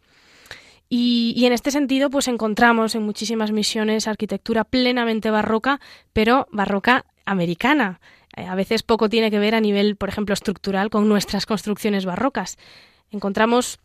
Y, 0.94 1.46
en 1.46 1.54
este 1.54 1.72
sentido, 1.72 2.10
pues 2.10 2.28
encontramos 2.28 2.96
en 2.96 3.04
muchísimas 3.04 3.54
misiones 3.54 4.10
arquitectura 4.10 4.66
plenamente 4.66 5.32
barroca, 5.32 5.80
pero 6.12 6.50
barroca 6.52 7.06
americana. 7.24 8.02
Eh, 8.36 8.44
a 8.46 8.56
veces 8.56 8.84
poco 8.84 9.08
tiene 9.08 9.32
que 9.32 9.40
ver 9.40 9.56
a 9.56 9.62
nivel, 9.62 9.96
por 9.96 10.10
ejemplo, 10.10 10.34
estructural 10.34 10.90
con 10.90 11.08
nuestras 11.08 11.46
construcciones 11.46 12.04
barrocas. 12.04 12.58
Encontramos 13.10 13.80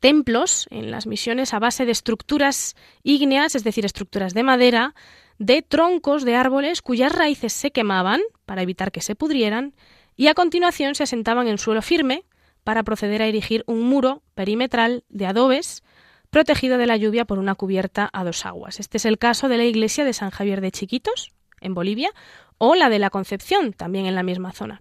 templos 0.00 0.66
en 0.70 0.90
las 0.90 1.06
misiones 1.06 1.54
a 1.54 1.60
base 1.60 1.86
de 1.86 1.92
estructuras 1.92 2.74
ígneas, 3.04 3.54
es 3.54 3.62
decir, 3.62 3.84
estructuras 3.84 4.34
de 4.34 4.42
madera, 4.42 4.96
de 5.38 5.62
troncos 5.62 6.24
de 6.24 6.34
árboles 6.34 6.82
cuyas 6.82 7.12
raíces 7.12 7.52
se 7.52 7.70
quemaban 7.70 8.20
para 8.46 8.62
evitar 8.62 8.90
que 8.90 9.00
se 9.00 9.14
pudrieran 9.14 9.74
y 10.16 10.26
a 10.26 10.34
continuación 10.34 10.96
se 10.96 11.04
asentaban 11.04 11.46
en 11.46 11.58
suelo 11.58 11.82
firme 11.82 12.24
para 12.64 12.82
proceder 12.82 13.22
a 13.22 13.28
erigir 13.28 13.62
un 13.68 13.82
muro 13.82 14.24
perimetral 14.34 15.04
de 15.08 15.26
adobes 15.26 15.84
protegido 16.32 16.78
de 16.78 16.86
la 16.86 16.96
lluvia 16.96 17.26
por 17.26 17.38
una 17.38 17.54
cubierta 17.54 18.08
a 18.10 18.24
dos 18.24 18.46
aguas. 18.46 18.80
Este 18.80 18.96
es 18.96 19.04
el 19.04 19.18
caso 19.18 19.50
de 19.50 19.58
la 19.58 19.64
iglesia 19.64 20.06
de 20.06 20.14
San 20.14 20.30
Javier 20.30 20.62
de 20.62 20.72
Chiquitos, 20.72 21.30
en 21.60 21.74
Bolivia, 21.74 22.10
o 22.56 22.74
la 22.74 22.88
de 22.88 22.98
la 22.98 23.10
Concepción, 23.10 23.74
también 23.74 24.06
en 24.06 24.14
la 24.14 24.22
misma 24.22 24.52
zona. 24.52 24.80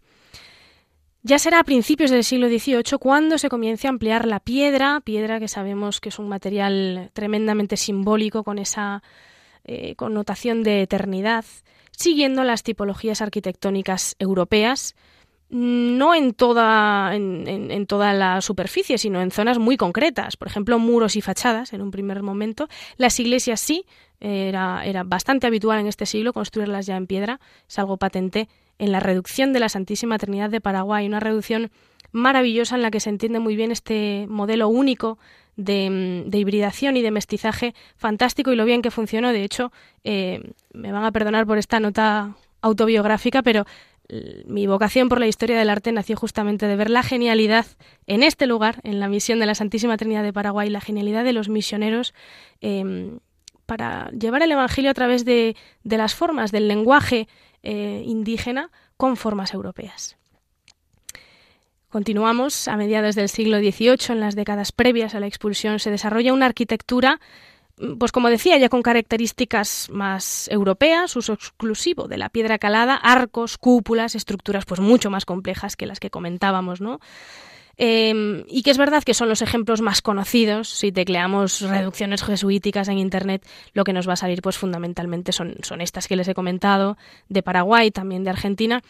Ya 1.24 1.38
será 1.40 1.60
a 1.60 1.64
principios 1.66 2.10
del 2.10 2.24
siglo 2.24 2.48
XVIII 2.48 2.98
cuando 3.02 3.38
se 3.38 3.50
comience 3.50 3.86
a 3.86 3.90
ampliar 3.90 4.26
la 4.28 4.40
piedra, 4.40 5.02
piedra 5.02 5.42
que 5.42 5.50
sabemos 5.50 6.00
que 6.00 6.08
es 6.08 6.20
un 6.20 6.30
material 6.30 7.12
tremendamente 7.12 7.76
simbólico 7.76 8.46
con 8.46 8.58
esa 8.58 9.04
eh, 9.66 9.96
connotación 9.96 10.64
de 10.64 10.82
eternidad, 10.82 11.44
siguiendo 11.92 12.46
las 12.46 12.64
tipologías 12.64 13.22
arquitectónicas 13.22 14.16
europeas, 14.20 14.96
no 15.52 16.16
en 16.16 16.34
toda, 16.34 17.14
en, 17.14 17.86
toda 17.86 18.14
la 18.14 18.42
superficie, 18.42 18.98
sino 18.98 19.22
en 19.22 19.32
zonas 19.32 19.60
muy 19.60 19.76
concretas, 19.76 20.38
por 20.38 20.48
ejemplo, 20.48 20.80
muros 20.80 21.18
y 21.18 21.22
fachadas 21.22 21.74
en 21.74 21.82
un 21.82 21.92
primer 21.92 22.24
momento. 22.24 22.70
Las 22.98 23.20
iglesias 23.20 23.60
sí, 23.60 23.86
era, 24.22 24.86
era 24.86 25.04
bastante 25.04 25.48
habitual 25.48 25.80
en 25.80 25.88
este 25.88 26.06
siglo 26.06 26.32
construirlas 26.32 26.86
ya 26.86 26.96
en 26.96 27.06
piedra, 27.06 27.42
es 27.68 27.78
algo 27.80 27.98
patente 27.98 28.48
en 28.80 28.92
la 28.92 29.00
reducción 29.00 29.52
de 29.52 29.60
la 29.60 29.70
Santísima 29.70 30.18
Trinidad 30.18 30.50
de 30.50 30.62
Paraguay, 30.62 31.06
una 31.06 31.20
reducción 31.20 31.70
maravillosa 32.12 32.76
en 32.76 32.82
la 32.82 32.92
que 32.92 33.00
se 33.00 33.10
entiende 33.10 33.40
muy 33.40 33.56
bien 33.56 33.72
este 33.72 34.26
modelo 34.30 34.68
único 34.70 35.18
de, 35.56 36.26
hibridación 36.32 36.98
y 36.98 37.02
de 37.02 37.12
mestizaje 37.12 37.74
fantástico 37.96 38.52
y 38.52 38.56
lo 38.56 38.66
bien 38.66 38.82
que 38.82 38.92
funcionó. 38.92 39.32
De 39.34 39.44
hecho, 39.44 39.72
eh, 40.04 40.52
me 40.74 40.92
van 40.92 41.04
a 41.04 41.12
perdonar 41.12 41.46
por 41.46 41.58
esta 41.58 41.80
nota 41.80 42.36
autobiográfica, 42.62 43.42
pero 43.42 43.66
mi 44.45 44.67
vocación 44.67 45.10
por 45.10 45.19
la 45.19 45.28
historia 45.28 45.58
del 45.58 45.69
arte 45.69 45.91
nació 45.91 46.17
justamente 46.17 46.67
de 46.67 46.76
ver 46.76 46.89
la 46.89 47.04
genialidad 47.04 47.65
en 48.08 48.24
este 48.24 48.45
lugar, 48.45 48.82
en 48.84 49.00
la 49.00 49.08
misión 49.08 49.39
de 49.39 49.45
la 49.45 49.56
Santísima 49.56 49.97
Trinidad 49.97 50.24
de 50.24 50.34
Paraguay, 50.34 50.69
la 50.69 50.82
genialidad 50.82 51.24
de 51.24 51.34
los 51.34 51.47
misioneros 51.47 52.13
em, 52.60 53.19
para 53.65 54.10
llevar 54.12 54.43
el 54.43 54.52
Evangelio 54.52 54.91
a 54.91 54.93
través 54.93 55.24
de, 55.24 55.56
las 55.84 56.13
formas 56.13 56.52
del 56.52 56.67
lenguaje 56.67 57.28
eh, 57.63 58.04
indígena 58.06 58.69
con 58.97 59.15
formas 59.15 59.54
europeas. 59.54 60.17
Continuamos, 61.88 62.67
a 62.67 62.78
mediados 62.78 63.15
del 63.15 63.30
siglo 63.30 63.60
XVIII, 63.60 64.13
en 64.13 64.19
las 64.19 64.36
décadas 64.36 64.71
previas 64.71 65.15
a 65.15 65.19
la 65.19 65.28
expulsión, 65.28 65.80
se 65.80 65.91
desarrolla 65.91 66.34
una 66.34 66.45
arquitectura 66.45 67.19
pues 68.00 68.12
como 68.12 68.30
decía, 68.30 68.58
ya 68.58 68.70
con 68.70 68.82
características 68.82 69.89
más 69.91 70.48
europeas, 70.50 71.15
uso 71.15 71.34
exclusivo 71.34 72.08
de 72.08 72.17
la 72.17 72.30
piedra 72.30 72.58
calada, 72.58 72.96
arcos, 72.96 73.58
cúpulas, 73.58 74.15
estructuras 74.15 74.65
pues 74.65 74.80
mucho 74.80 75.10
más 75.10 75.26
complejas 75.26 75.76
que 75.76 75.86
las 75.86 76.00
que 76.00 76.10
comentábamos, 76.10 76.82
¿no? 76.82 77.00
Em, 77.78 78.44
y 78.48 78.62
que 78.63 78.72
es 78.72 78.78
verdad 78.78 79.04
que 79.04 79.13
son 79.13 79.30
los 79.30 79.41
ejemplos 79.41 79.82
más 79.82 80.02
conocidos. 80.02 80.70
Si 80.70 80.91
tecleamos 80.91 81.62
reducciones 81.62 82.22
jesuíticas 82.22 82.88
en 82.89 83.00
Internet, 83.00 83.44
lo 83.74 83.84
que 83.84 83.94
nos 83.94 84.08
va 84.08 84.13
a 84.13 84.17
salir 84.17 84.41
pues 84.41 84.58
fundamentalmente 84.58 85.32
son, 85.32 85.56
son 85.63 85.82
estas 85.82 86.08
que 86.08 86.15
les 86.15 86.28
he 86.28 86.34
comentado, 86.34 86.98
de 87.30 87.41
Paraguay, 87.41 87.89
también 87.89 88.24
de 88.24 88.30
Argentina. 88.30 88.82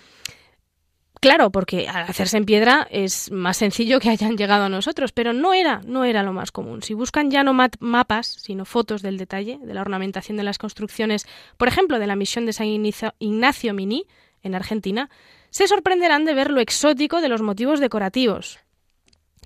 Claro, 1.21 1.51
porque 1.51 1.88
al 1.88 2.10
hacerse 2.10 2.38
en 2.38 2.45
piedra 2.45 2.88
es 2.89 3.29
más 3.31 3.57
sencillo 3.57 3.99
que 3.99 4.10
hayan 4.10 4.38
llegado 4.38 4.63
a 4.63 4.69
nosotros, 4.69 5.12
pero 5.12 5.34
no 5.34 5.53
era, 5.53 5.81
no 5.86 6.03
era 6.03 6.23
lo 6.23 6.34
más 6.34 6.51
común. 6.51 6.81
Si 6.81 6.95
buscan 6.95 7.29
ya 7.29 7.43
no 7.43 7.53
mapas, 7.53 8.25
sino 8.25 8.65
fotos 8.65 9.03
del 9.03 9.19
detalle, 9.19 9.60
de 9.62 9.73
la 9.75 9.81
ornamentación 9.81 10.36
de 10.36 10.43
las 10.43 10.57
construcciones, 10.57 11.27
por 11.57 11.67
ejemplo, 11.67 11.99
de 11.99 12.07
la 12.07 12.15
misión 12.15 12.47
de 12.47 12.53
San 12.53 12.65
Ignacio 12.65 13.73
Mini, 13.75 14.07
en 14.41 14.55
Argentina, 14.55 15.12
se 15.51 15.67
sorprenderán 15.67 16.25
de 16.25 16.34
ver 16.34 16.49
lo 16.49 16.60
exótico 16.60 17.21
de 17.21 17.29
los 17.29 17.43
motivos 17.43 17.79
decorativos, 17.79 18.57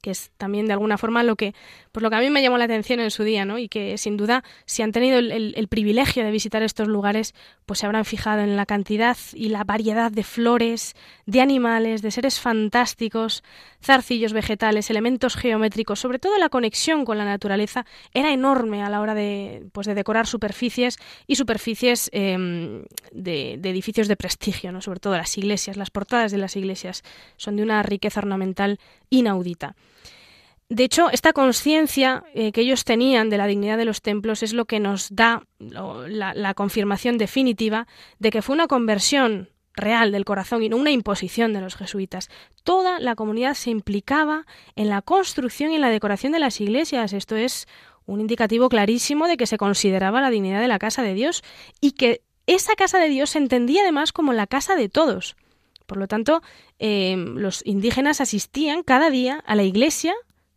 que 0.05 0.11
es 0.11 0.29
también 0.37 0.67
de 0.67 0.73
alguna 0.73 0.99
forma 0.99 1.23
lo 1.23 1.35
que, 1.35 1.55
pues 1.91 2.03
lo 2.03 2.11
que 2.11 2.15
a 2.15 2.19
mí 2.19 2.29
me 2.29 2.43
llamó 2.43 2.59
la 2.59 2.65
atención 2.65 2.99
en 2.99 3.09
su 3.09 3.23
día, 3.23 3.43
¿no? 3.43 3.57
Y 3.57 3.69
que 3.69 3.97
sin 3.97 4.17
duda, 4.17 4.43
si 4.67 4.83
han 4.83 4.91
tenido 4.91 5.17
el, 5.17 5.67
privilegio 5.67 6.23
de 6.23 6.29
visitar 6.29 6.61
estos 6.61 6.87
lugares, 6.87 7.33
pues 7.65 7.79
se 7.79 7.87
habrán 7.87 8.05
fijado 8.05 8.41
en 8.41 8.55
la 8.55 8.67
cantidad 8.67 9.17
y 9.33 9.47
la 9.47 9.63
variedad 9.63 10.11
de 10.11 10.23
flores, 10.23 10.95
de 11.25 11.41
animales, 11.41 12.03
de 12.03 12.11
seres 12.11 12.39
fantásticos, 12.39 13.43
zarcillos 13.83 14.31
vegetales, 14.31 14.91
elementos 14.91 15.35
geométricos, 15.35 15.99
sobre 15.99 16.19
todo 16.19 16.37
la 16.37 16.49
conexión 16.49 17.03
con 17.03 17.17
la 17.17 17.25
naturaleza 17.25 17.87
era 18.13 18.31
enorme 18.31 18.83
a 18.83 18.91
la 18.91 19.01
hora 19.01 19.15
de, 19.15 19.65
pues 19.71 19.87
de 19.87 19.95
decorar 19.95 20.27
superficies 20.27 20.99
y 21.25 21.35
superficies 21.35 22.11
em, 22.13 22.83
de, 23.11 23.57
de 23.57 23.69
edificios 23.71 24.07
de 24.07 24.17
prestigio, 24.17 24.71
¿no? 24.71 24.81
Sobre 24.81 24.99
todo 24.99 25.17
las 25.17 25.35
iglesias, 25.35 25.77
las 25.77 25.89
portadas 25.89 26.31
de 26.31 26.37
las 26.37 26.55
iglesias 26.55 27.01
son 27.37 27.55
de 27.55 27.63
una 27.63 27.81
riqueza 27.81 28.19
ornamental 28.19 28.79
inaudita. 29.09 29.75
De 30.67 30.83
hecho, 30.83 31.11
esta 31.11 31.31
conciencia 31.31 32.23
eh, 32.33 32.51
que 32.51 32.61
ellos 32.61 32.85
tenían 32.85 33.29
de 33.29 33.37
la 33.37 33.45
dignidad 33.45 33.77
de 33.77 33.85
los 33.85 34.01
templos 34.01 34.41
es 34.41 34.51
lo 34.53 34.65
que 34.65 34.79
nos 34.79 35.13
da 35.13 35.43
la, 35.59 36.53
confirmación 36.55 37.19
definitiva 37.19 37.87
de 38.17 38.31
que 38.31 38.41
fue 38.41 38.55
una 38.55 38.67
conversión 38.67 39.49
real 39.75 40.11
del 40.11 40.25
corazón 40.25 40.63
y 40.63 40.69
no 40.69 40.77
una 40.77 40.89
imposición 40.89 41.53
de 41.53 41.61
los 41.61 41.75
jesuitas. 41.75 42.29
Toda 42.63 42.99
la 42.99 43.13
comunidad 43.15 43.53
se 43.53 43.69
implicaba 43.69 44.47
en 44.75 44.89
la 44.89 45.03
construcción 45.03 45.71
y 45.71 45.75
en 45.75 45.81
la 45.81 45.89
decoración 45.89 46.31
de 46.31 46.39
las 46.39 46.59
iglesias. 46.59 47.13
Esto 47.13 47.35
es 47.35 47.67
un 48.07 48.19
indicativo 48.19 48.67
clarísimo 48.67 49.27
de 49.27 49.37
que 49.37 49.47
se 49.47 49.57
consideraba 49.57 50.21
la 50.21 50.31
dignidad 50.31 50.61
de 50.61 50.67
la 50.67 50.79
casa 50.79 51.03
de 51.03 51.13
Dios 51.13 51.43
y 51.79 51.91
que 51.91 52.21
esa 52.47 52.73
casa 52.73 52.97
de 52.97 53.09
Dios 53.09 53.31
se 53.31 53.37
entendía 53.37 53.83
además 53.83 54.11
como 54.11 54.33
la 54.33 54.47
casa 54.47 54.75
de 54.75 54.89
todos. 54.89 55.35
Por 55.85 55.97
lo 55.97 56.07
tanto, 56.07 56.41
eh, 56.79 57.15
los 57.17 57.61
indígenas 57.65 58.19
asistían 58.19 58.81
cada 58.81 59.11
día 59.11 59.43
a 59.45 59.55
la 59.55 59.63
iglesia 59.63 60.15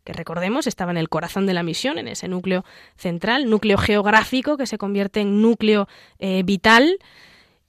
que 0.09 0.13
recordemos 0.13 0.65
estaba 0.65 0.89
en 0.89 0.97
el 0.97 1.07
corazón 1.07 1.45
de 1.45 1.53
la 1.53 1.61
misión, 1.61 1.99
en 1.99 2.07
ese 2.07 2.27
núcleo 2.27 2.65
central, 2.97 3.47
núcleo 3.47 3.77
geográfico 3.77 4.57
que 4.57 4.65
se 4.65 4.79
convierte 4.79 5.21
en 5.21 5.39
núcleo 5.39 5.87
eh, 6.17 6.41
vital 6.43 6.97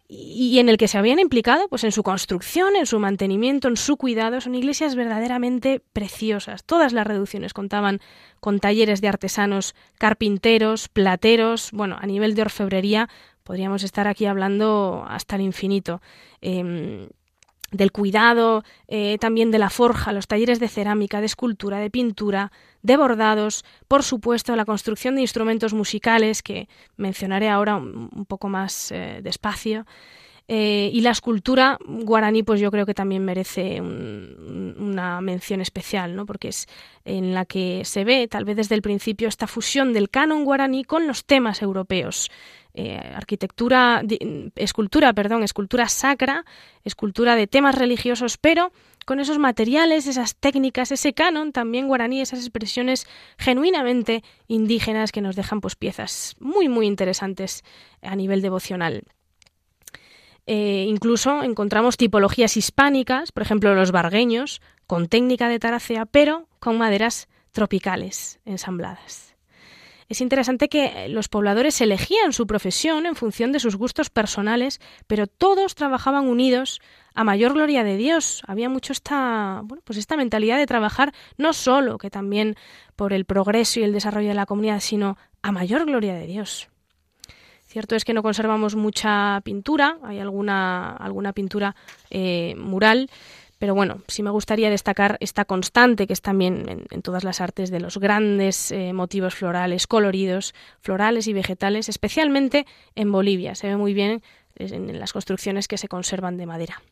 y 0.08 0.58
en 0.58 0.70
el 0.70 0.78
que 0.78 0.88
se 0.88 0.96
habían 0.96 1.18
implicado 1.18 1.68
pues 1.68 1.84
en 1.84 1.92
su 1.92 2.02
construcción, 2.02 2.76
en 2.76 2.86
su 2.86 2.98
mantenimiento, 2.98 3.68
en 3.68 3.76
su 3.76 3.98
cuidado. 3.98 4.40
Son 4.40 4.54
iglesias 4.54 4.94
verdaderamente 4.94 5.82
preciosas. 5.92 6.64
Todas 6.64 6.94
las 6.94 7.06
reducciones 7.06 7.52
contaban 7.52 8.00
con 8.40 8.58
talleres 8.58 9.02
de 9.02 9.08
artesanos, 9.08 9.74
carpinteros, 9.98 10.88
plateros, 10.88 11.72
bueno, 11.72 11.98
a 12.00 12.06
nivel 12.06 12.34
de 12.34 12.40
orfebrería 12.42 13.10
podríamos 13.44 13.82
estar 13.82 14.08
aquí 14.08 14.24
hablando 14.24 15.04
hasta 15.06 15.36
el 15.36 15.42
infinito. 15.42 16.00
Em, 16.40 17.08
del 17.70 17.92
cuidado, 17.92 18.64
eh, 18.88 19.18
también 19.18 19.50
de 19.50 19.58
la 19.58 19.70
forja, 19.70 20.12
los 20.12 20.26
talleres 20.26 20.60
de 20.60 20.68
cerámica, 20.68 21.20
de 21.20 21.26
escultura, 21.26 21.78
de 21.78 21.90
pintura, 21.90 22.52
de 22.82 22.96
bordados, 22.96 23.64
por 23.88 24.02
supuesto 24.02 24.56
la 24.56 24.64
construcción 24.64 25.14
de 25.14 25.20
instrumentos 25.22 25.72
musicales, 25.72 26.42
que 26.42 26.68
mencionaré 26.96 27.48
ahora 27.48 27.76
un, 27.76 28.26
poco 28.26 28.48
más 28.48 28.90
eh, 28.92 29.20
despacio, 29.22 29.86
eh, 30.52 30.90
y 30.92 31.02
la 31.02 31.12
escultura 31.12 31.78
guaraní, 31.86 32.42
pues 32.42 32.60
yo 32.60 32.72
creo 32.72 32.84
que 32.84 32.92
también 32.92 33.24
merece 33.24 33.80
una 33.80 35.20
mención 35.20 35.60
especial, 35.60 36.16
¿no? 36.16 36.26
porque 36.26 36.48
es 36.48 36.66
en 37.04 37.34
la 37.34 37.44
que 37.44 37.82
se 37.84 38.02
ve, 38.02 38.26
tal 38.26 38.44
vez 38.44 38.56
desde 38.56 38.74
el 38.74 38.82
principio, 38.82 39.28
esta 39.28 39.46
fusión 39.46 39.92
del 39.92 40.10
canon 40.10 40.44
guaraní 40.44 40.82
con 40.82 41.06
los 41.06 41.24
temas 41.24 41.62
europeos. 41.62 42.32
Eh, 42.72 42.96
arquitectura, 42.96 44.02
escultura, 44.54 45.12
perdón, 45.12 45.42
escultura 45.42 45.88
sacra, 45.88 46.44
escultura 46.84 47.34
de 47.34 47.48
temas 47.48 47.74
religiosos, 47.74 48.38
pero 48.38 48.72
con 49.06 49.18
esos 49.18 49.40
materiales, 49.40 50.06
esas 50.06 50.36
técnicas, 50.36 50.92
ese 50.92 51.12
canon 51.12 51.50
también 51.50 51.88
guaraní, 51.88 52.20
esas 52.20 52.38
expresiones 52.38 53.08
genuinamente 53.38 54.22
indígenas 54.46 55.10
que 55.10 55.20
nos 55.20 55.34
dejan 55.34 55.60
pues 55.60 55.74
piezas 55.74 56.36
muy 56.38 56.68
muy 56.68 56.86
interesantes 56.86 57.64
a 58.02 58.14
nivel 58.14 58.40
devocional. 58.40 59.02
Eh, 60.46 60.86
incluso 60.88 61.42
encontramos 61.42 61.96
tipologías 61.96 62.56
hispánicas, 62.56 63.32
por 63.32 63.42
ejemplo 63.42 63.74
los 63.74 63.90
bargueños, 63.90 64.62
con 64.86 65.08
técnica 65.08 65.48
de 65.48 65.58
taracea, 65.58 66.06
pero 66.06 66.48
con 66.60 66.78
maderas 66.78 67.28
tropicales 67.52 68.38
ensambladas. 68.44 69.29
Es 70.10 70.20
interesante 70.20 70.68
que 70.68 71.06
los 71.08 71.28
pobladores 71.28 71.80
elegían 71.80 72.32
su 72.32 72.44
profesión 72.48 73.06
en 73.06 73.14
función 73.14 73.52
de 73.52 73.60
sus 73.60 73.76
gustos 73.76 74.10
personales, 74.10 74.80
pero 75.06 75.28
todos 75.28 75.76
trabajaban 75.76 76.26
unidos 76.26 76.80
a 77.14 77.22
mayor 77.22 77.54
gloria 77.54 77.84
de 77.84 77.96
Dios. 77.96 78.42
Había 78.48 78.68
mucho 78.68 78.92
esta, 78.92 79.60
bueno, 79.62 79.84
pues 79.86 80.00
esta 80.00 80.16
mentalidad 80.16 80.58
de 80.58 80.66
trabajar 80.66 81.14
no 81.38 81.52
solo 81.52 81.96
que 81.96 82.10
también 82.10 82.56
por 82.96 83.12
el 83.12 83.24
progreso 83.24 83.78
y 83.78 83.84
el 83.84 83.92
desarrollo 83.92 84.26
de 84.26 84.34
la 84.34 84.46
comunidad, 84.46 84.80
sino 84.80 85.16
a 85.42 85.52
mayor 85.52 85.86
gloria 85.86 86.14
de 86.14 86.26
Dios. 86.26 86.68
Cierto 87.66 87.94
es 87.94 88.04
que 88.04 88.12
no 88.12 88.24
conservamos 88.24 88.74
mucha 88.74 89.40
pintura, 89.44 89.98
hay 90.02 90.18
alguna, 90.18 90.90
alguna 90.96 91.32
pintura 91.32 91.76
eh, 92.10 92.56
mural, 92.58 93.08
pero 93.60 93.74
bueno, 93.74 94.00
sí 94.08 94.22
me 94.22 94.30
gustaría 94.30 94.70
destacar 94.70 95.18
esta 95.20 95.44
constante 95.44 96.06
que 96.06 96.14
es 96.14 96.22
también 96.22 96.86
en, 96.90 97.02
todas 97.02 97.24
las 97.24 97.42
artes 97.42 97.70
de 97.70 97.78
los 97.78 97.98
grandes 97.98 98.72
eh, 98.72 98.94
motivos 98.94 99.34
florales, 99.34 99.86
coloridos, 99.86 100.54
florales 100.80 101.28
y 101.28 101.34
vegetales, 101.34 101.90
especialmente 101.90 102.66
en 102.94 103.12
Bolivia. 103.12 103.54
Se 103.54 103.68
ve 103.68 103.76
muy 103.76 103.92
bien 103.92 104.22
en 104.56 104.98
las 104.98 105.12
construcciones 105.12 105.68
que 105.68 105.76
se 105.76 105.88
conservan 105.88 106.38
de 106.38 106.46
madera. 106.46 106.82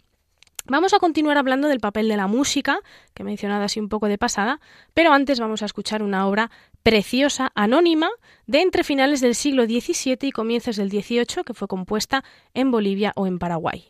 Vamos 0.67 0.93
a 0.93 0.99
continuar 0.99 1.39
hablando 1.39 1.69
del 1.69 1.81
papel 1.81 2.07
de 2.07 2.19
la 2.19 2.27
música, 2.27 2.81
que 3.15 3.23
he 3.23 3.25
mencionado 3.25 3.65
así 3.65 3.81
un 3.81 3.89
poco 3.89 4.07
de 4.07 4.19
pasada, 4.19 4.61
pero 4.93 5.15
antes 5.15 5.41
vamos 5.41 5.63
a 5.63 5.65
escuchar 5.65 6.03
una 6.03 6.27
obra 6.27 6.51
preciosa, 6.83 7.51
anónima, 7.55 8.11
de 8.47 8.61
entre 8.61 8.85
finales 8.85 9.23
del 9.23 9.35
siglo 9.35 9.65
XVII 9.65 10.19
y 10.21 10.33
comienzos 10.33 10.77
del 10.77 10.91
XVIII, 10.91 11.45
que 11.47 11.55
fue 11.55 11.67
compuesta 11.67 12.23
en 12.53 12.71
Bolivia 12.71 13.15
o 13.17 13.27
en 13.27 13.39
Paraguay. 13.39 13.87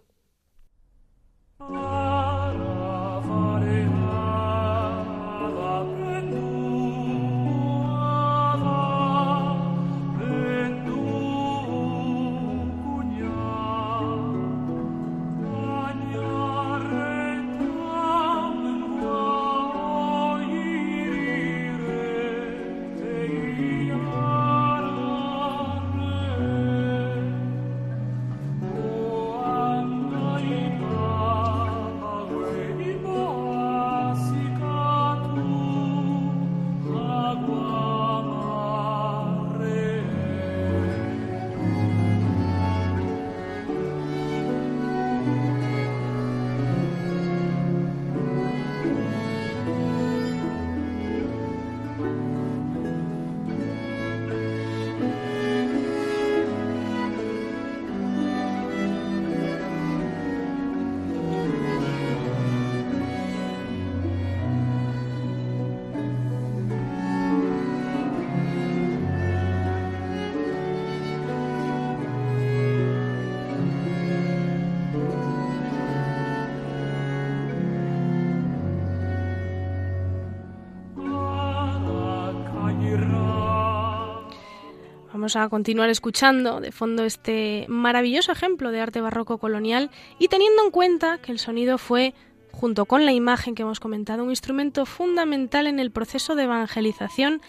A 85.37 85.49
continuar 85.51 85.91
escuchando 85.91 86.59
de 86.61 86.73
fondo 86.73 87.05
este 87.05 87.67
maravilloso 87.69 88.33
ejemplo 88.33 88.71
de 88.71 88.81
arte 88.81 89.03
barroco 89.03 89.37
colonial 89.37 89.91
y 90.19 90.29
teniendo 90.29 90.65
en 90.65 90.71
cuenta 90.71 91.19
que 91.19 91.33
el 91.33 91.39
sonido 91.39 91.77
fue, 91.77 92.15
junto 92.51 92.87
con 92.87 93.05
la 93.05 93.13
imagen 93.13 93.55
que 93.55 93.63
hemos 93.63 93.79
comentado, 93.79 94.25
un 94.25 94.31
instrumento 94.31 94.87
fundamental 94.87 95.67
en 95.67 95.81
el 95.81 95.91
proceso 95.91 96.35
de 96.35 96.45
evangelización 96.45 97.43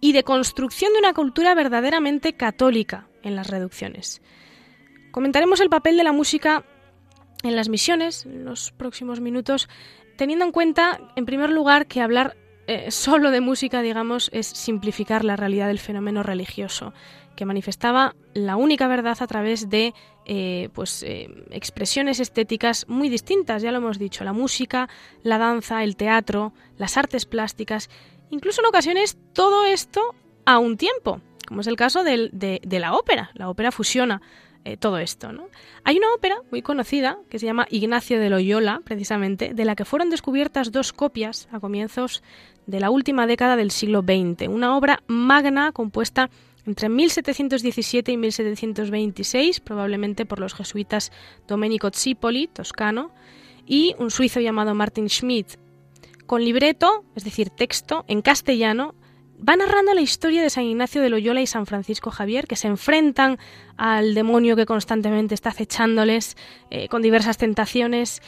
y 0.00 0.12
de 0.12 0.24
construcción 0.24 0.94
de 0.94 1.00
una 1.00 1.12
cultura 1.12 1.54
verdaderamente 1.54 2.32
católica 2.32 3.08
en 3.22 3.36
las 3.36 3.48
reducciones. 3.48 4.22
Comentaremos 5.10 5.60
el 5.60 5.68
papel 5.68 5.98
de 5.98 6.04
la 6.04 6.12
música 6.12 6.64
en 7.42 7.56
las 7.56 7.68
misiones 7.68 8.24
en 8.24 8.46
los 8.46 8.72
próximos 8.72 9.20
minutos, 9.20 9.68
teniendo 10.16 10.46
en 10.46 10.52
cuenta, 10.52 10.98
en 11.14 11.26
primer 11.26 11.50
lugar, 11.50 11.88
que 11.88 12.00
hablar 12.00 12.36
eh, 12.68 12.90
solo 12.90 13.30
de 13.30 13.40
música, 13.40 13.80
digamos, 13.80 14.28
es 14.30 14.46
simplificar 14.46 15.24
la 15.24 15.36
realidad 15.36 15.68
del 15.68 15.78
fenómeno 15.78 16.22
religioso, 16.22 16.92
que 17.34 17.46
manifestaba 17.46 18.14
la 18.34 18.56
única 18.56 18.86
verdad 18.88 19.16
a 19.20 19.26
través 19.26 19.70
de 19.70 19.94
eh, 20.26 20.68
pues, 20.74 21.02
eh, 21.02 21.30
expresiones 21.50 22.20
estéticas 22.20 22.86
muy 22.86 23.08
distintas, 23.08 23.62
ya 23.62 23.72
lo 23.72 23.78
hemos 23.78 23.98
dicho, 23.98 24.22
la 24.22 24.34
música, 24.34 24.90
la 25.22 25.38
danza, 25.38 25.82
el 25.82 25.96
teatro, 25.96 26.52
las 26.76 26.98
artes 26.98 27.24
plásticas, 27.24 27.88
incluso 28.28 28.60
en 28.60 28.66
ocasiones 28.66 29.16
todo 29.32 29.64
esto 29.64 30.14
a 30.44 30.58
un 30.58 30.76
tiempo, 30.76 31.22
como 31.46 31.62
es 31.62 31.68
el 31.68 31.76
caso 31.76 32.04
de, 32.04 32.28
de 32.30 32.78
la 32.78 32.92
ópera. 32.92 33.30
La 33.32 33.48
ópera 33.48 33.72
fusiona 33.72 34.20
todo 34.80 34.98
esto. 34.98 35.30
Hay 35.84 35.96
una 35.96 36.12
ópera 36.12 36.36
muy 36.50 36.60
conocida 36.60 37.16
que 37.30 37.38
se 37.38 37.46
llama 37.46 37.66
Ignacio 37.70 38.20
de 38.20 38.28
Loyola, 38.28 38.82
precisamente, 38.84 39.54
de 39.54 39.64
la 39.64 39.74
que 39.74 39.86
fueron 39.86 40.10
descubiertas 40.10 40.72
dos 40.72 40.92
copias 40.92 41.48
a 41.50 41.58
comienzos 41.60 42.22
de 42.68 42.80
la 42.80 42.90
última 42.90 43.26
década 43.26 43.56
del 43.56 43.70
siglo 43.70 44.02
XX. 44.02 44.46
Una 44.48 44.76
obra 44.76 45.02
magna 45.08 45.72
compuesta 45.72 46.30
entre 46.66 46.90
1717 46.90 48.12
y 48.12 48.16
1726, 48.18 49.60
probablemente 49.60 50.26
por 50.26 50.38
los 50.38 50.52
jesuitas 50.54 51.10
Domenico 51.48 51.90
Zipoli, 51.90 52.46
toscano, 52.46 53.10
y 53.66 53.94
un 53.98 54.10
suizo 54.10 54.40
llamado 54.40 54.74
Martin 54.74 55.08
Schmidt, 55.08 55.56
con 56.26 56.44
libreto, 56.44 57.04
es 57.16 57.24
decir, 57.24 57.48
texto, 57.48 58.04
en 58.06 58.20
castellano, 58.20 58.94
va 59.46 59.56
narrando 59.56 59.94
la 59.94 60.02
historia 60.02 60.42
de 60.42 60.50
San 60.50 60.64
Ignacio 60.64 61.00
de 61.00 61.08
Loyola 61.08 61.40
y 61.40 61.46
San 61.46 61.64
Francisco 61.64 62.10
Javier, 62.10 62.46
que 62.46 62.56
se 62.56 62.68
enfrentan 62.68 63.38
al 63.78 64.12
demonio 64.12 64.56
que 64.56 64.66
constantemente 64.66 65.34
está 65.34 65.50
acechándoles 65.50 66.36
eh, 66.70 66.88
con 66.88 67.00
diversas 67.00 67.38
tentaciones, 67.38 68.20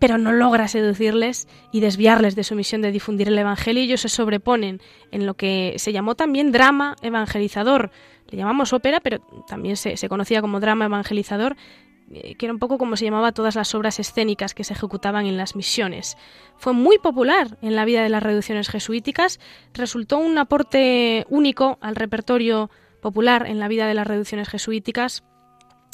pero 0.00 0.16
no 0.16 0.32
logra 0.32 0.66
seducirles 0.66 1.46
y 1.70 1.80
desviarles 1.80 2.34
de 2.34 2.42
su 2.42 2.56
misión 2.56 2.80
de 2.80 2.90
difundir 2.90 3.28
el 3.28 3.38
Evangelio. 3.38 3.82
Ellos 3.82 4.00
se 4.00 4.08
sobreponen 4.08 4.80
en 5.12 5.26
lo 5.26 5.34
que 5.34 5.74
se 5.76 5.92
llamó 5.92 6.16
también 6.16 6.50
drama 6.50 6.96
evangelizador. 7.02 7.92
Le 8.28 8.38
llamamos 8.38 8.72
ópera, 8.72 9.00
pero 9.00 9.20
también 9.46 9.76
se, 9.76 10.08
conocía 10.08 10.40
como 10.40 10.58
drama 10.58 10.86
evangelizador, 10.86 11.54
eh, 12.12 12.34
que 12.36 12.46
era 12.46 12.52
un 12.54 12.58
poco 12.58 12.78
como 12.78 12.96
se 12.96 13.04
llamaba 13.04 13.32
todas 13.32 13.56
las 13.56 13.74
obras 13.74 14.00
escénicas 14.00 14.54
que 14.54 14.64
se 14.64 14.72
ejecutaban 14.72 15.26
en 15.26 15.36
las 15.36 15.54
misiones. 15.54 16.16
Fue 16.56 16.72
muy 16.72 16.98
popular 16.98 17.58
en 17.60 17.76
la 17.76 17.84
vida 17.84 18.02
de 18.02 18.08
las 18.08 18.22
reducciones 18.22 18.70
jesuíticas, 18.70 19.38
resultó 19.74 20.16
un 20.16 20.38
aporte 20.38 21.26
único 21.28 21.78
al 21.82 21.94
repertorio 21.94 22.70
popular 23.02 23.46
en 23.46 23.58
la 23.58 23.68
vida 23.68 23.86
de 23.86 23.94
las 23.94 24.06
reducciones 24.06 24.48
jesuíticas 24.48 25.24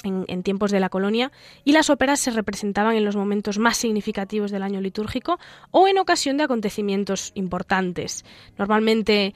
en, 0.06 0.42
tiempos 0.42 0.70
de 0.70 0.80
la 0.80 0.88
colonia 0.88 1.32
y 1.64 1.72
las 1.72 1.90
óperas 1.90 2.20
se 2.20 2.30
representaban 2.30 2.96
en 2.96 3.04
los 3.04 3.16
momentos 3.16 3.58
más 3.58 3.76
significativos 3.76 4.50
del 4.50 4.62
año 4.62 4.80
litúrgico 4.80 5.38
o 5.70 5.88
en 5.88 5.98
ocasión 5.98 6.36
de 6.36 6.44
acontecimientos 6.44 7.32
importantes. 7.34 8.24
Normalmente 8.56 9.34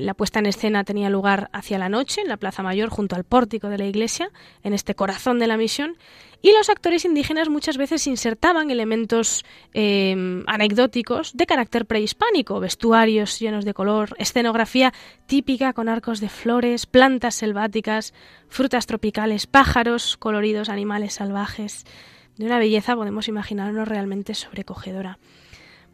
la 0.00 0.14
puesta 0.14 0.38
en 0.38 0.46
escena 0.46 0.84
tenía 0.84 1.10
lugar 1.10 1.48
hacia 1.52 1.78
la 1.78 1.88
noche 1.88 2.20
en 2.20 2.28
la 2.28 2.36
Plaza 2.36 2.62
Mayor 2.62 2.88
junto 2.88 3.16
al 3.16 3.24
pórtico 3.24 3.68
de 3.68 3.78
la 3.78 3.86
iglesia, 3.86 4.30
en 4.62 4.74
este 4.74 4.94
corazón 4.94 5.38
de 5.38 5.46
la 5.46 5.56
misión, 5.56 5.96
y 6.42 6.52
los 6.52 6.68
actores 6.68 7.04
indígenas 7.04 7.48
muchas 7.48 7.76
veces 7.76 8.06
insertaban 8.08 8.70
elementos 8.70 9.44
eh, 9.74 10.42
anecdóticos 10.46 11.36
de 11.36 11.46
carácter 11.46 11.86
prehispánico, 11.86 12.58
vestuarios 12.58 13.38
llenos 13.38 13.64
de 13.64 13.74
color, 13.74 14.14
escenografía 14.18 14.92
típica 15.26 15.72
con 15.72 15.88
arcos 15.88 16.20
de 16.20 16.28
flores, 16.28 16.86
plantas 16.86 17.36
selváticas, 17.36 18.12
frutas 18.48 18.86
tropicales, 18.86 19.46
pájaros, 19.46 20.16
coloridos, 20.16 20.68
animales 20.68 21.14
salvajes. 21.14 21.84
De 22.36 22.46
una 22.46 22.58
belleza 22.58 22.96
podemos 22.96 23.28
imaginarnos 23.28 23.86
realmente 23.86 24.34
sobrecogedora. 24.34 25.18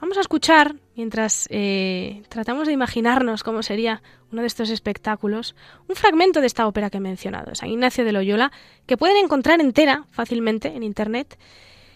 Vamos 0.00 0.16
a 0.16 0.20
escuchar, 0.20 0.76
mientras 0.94 1.48
eh, 1.50 2.22
tratamos 2.28 2.68
de 2.68 2.72
imaginarnos 2.72 3.42
cómo 3.42 3.64
sería 3.64 4.00
uno 4.30 4.42
de 4.42 4.46
estos 4.46 4.70
espectáculos, 4.70 5.56
un 5.88 5.96
fragmento 5.96 6.40
de 6.40 6.46
esta 6.46 6.68
ópera 6.68 6.88
que 6.88 6.98
he 6.98 7.00
mencionado, 7.00 7.54
San 7.56 7.70
Ignacio 7.70 8.04
de 8.04 8.12
Loyola, 8.12 8.52
que 8.86 8.96
pueden 8.96 9.16
encontrar 9.16 9.60
entera 9.60 10.04
fácilmente 10.12 10.68
en 10.68 10.84
Internet. 10.84 11.36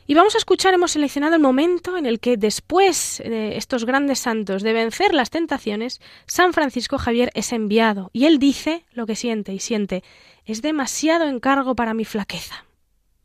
Y 0.09 0.14
vamos 0.14 0.34
a 0.34 0.38
escuchar, 0.38 0.74
hemos 0.74 0.90
seleccionado 0.92 1.36
el 1.36 1.40
momento 1.40 1.96
en 1.96 2.07
el 2.07 2.18
que 2.18 2.36
después 2.36 3.22
de 3.24 3.57
estos 3.57 3.84
grandes 3.84 4.18
santos 4.18 4.64
de 4.64 4.72
vencer 4.72 5.14
las 5.14 5.30
tentaciones, 5.30 6.00
San 6.26 6.53
Francisco 6.53 6.98
Javier 6.98 7.30
es 7.34 7.53
enviado 7.53 8.11
y 8.12 8.26
él 8.26 8.40
dice 8.40 8.84
lo 8.92 9.07
que 9.07 9.14
siente 9.14 9.53
y 9.53 9.61
siente, 9.61 10.03
es 10.44 10.61
demasiado 10.61 11.28
encargo 11.28 11.76
para 11.76 11.94
mi 11.94 12.05
flaqueza. 12.05 12.64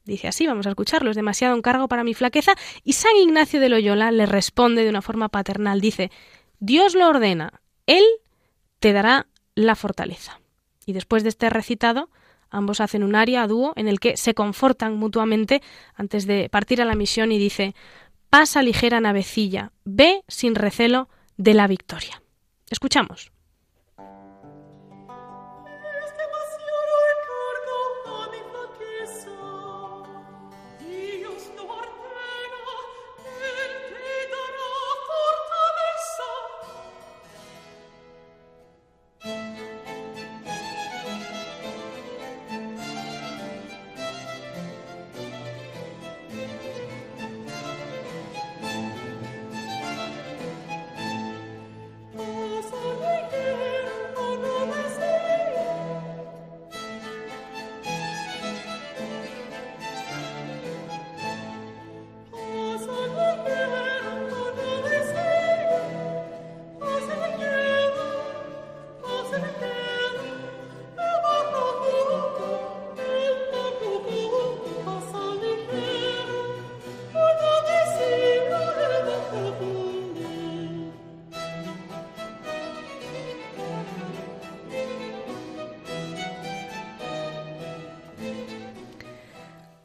Dice 0.07 0.29
así, 0.29 0.47
vamos 0.47 0.65
a 0.65 0.69
escucharlo, 0.69 1.09
es 1.09 1.17
demasiado 1.17 1.55
encargo 1.55 1.89
para 1.89 2.05
mi 2.05 2.13
flaqueza. 2.13 2.53
Y 2.85 2.93
San 2.93 3.15
Ignacio 3.17 3.59
de 3.59 3.67
Loyola 3.67 4.09
le 4.11 4.25
responde 4.25 4.83
de 4.83 4.89
una 4.89 5.01
forma 5.01 5.27
paternal, 5.27 5.81
dice, 5.81 6.11
Dios 6.59 6.95
lo 6.95 7.09
ordena, 7.09 7.61
Él 7.85 8.03
te 8.79 8.93
dará 8.93 9.27
la 9.53 9.75
fortaleza. 9.75 10.39
Y 10.85 10.93
después 10.93 11.23
de 11.23 11.29
este 11.29 11.49
recitado, 11.49 12.09
ambos 12.49 12.79
hacen 12.79 13.03
un 13.03 13.15
aria 13.15 13.43
a 13.43 13.47
dúo 13.47 13.73
en 13.75 13.89
el 13.89 13.99
que 13.99 14.15
se 14.15 14.33
confortan 14.33 14.95
mutuamente 14.95 15.61
antes 15.93 16.25
de 16.25 16.47
partir 16.49 16.81
a 16.81 16.85
la 16.85 16.95
misión 16.95 17.33
y 17.33 17.37
dice, 17.37 17.75
pasa 18.29 18.63
ligera 18.63 19.01
navecilla, 19.01 19.73
ve 19.83 20.23
sin 20.29 20.55
recelo 20.55 21.09
de 21.35 21.53
la 21.53 21.67
victoria. 21.67 22.21
Escuchamos. 22.69 23.31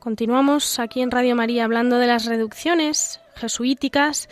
Continuamos 0.02 0.80
aquí 0.80 1.00
en 1.00 1.12
Radio 1.12 1.36
María 1.36 1.62
hablando 1.62 1.96
de 1.98 2.08
las 2.08 2.24
reducciones 2.24 3.20
jesuíticas, 3.36 4.28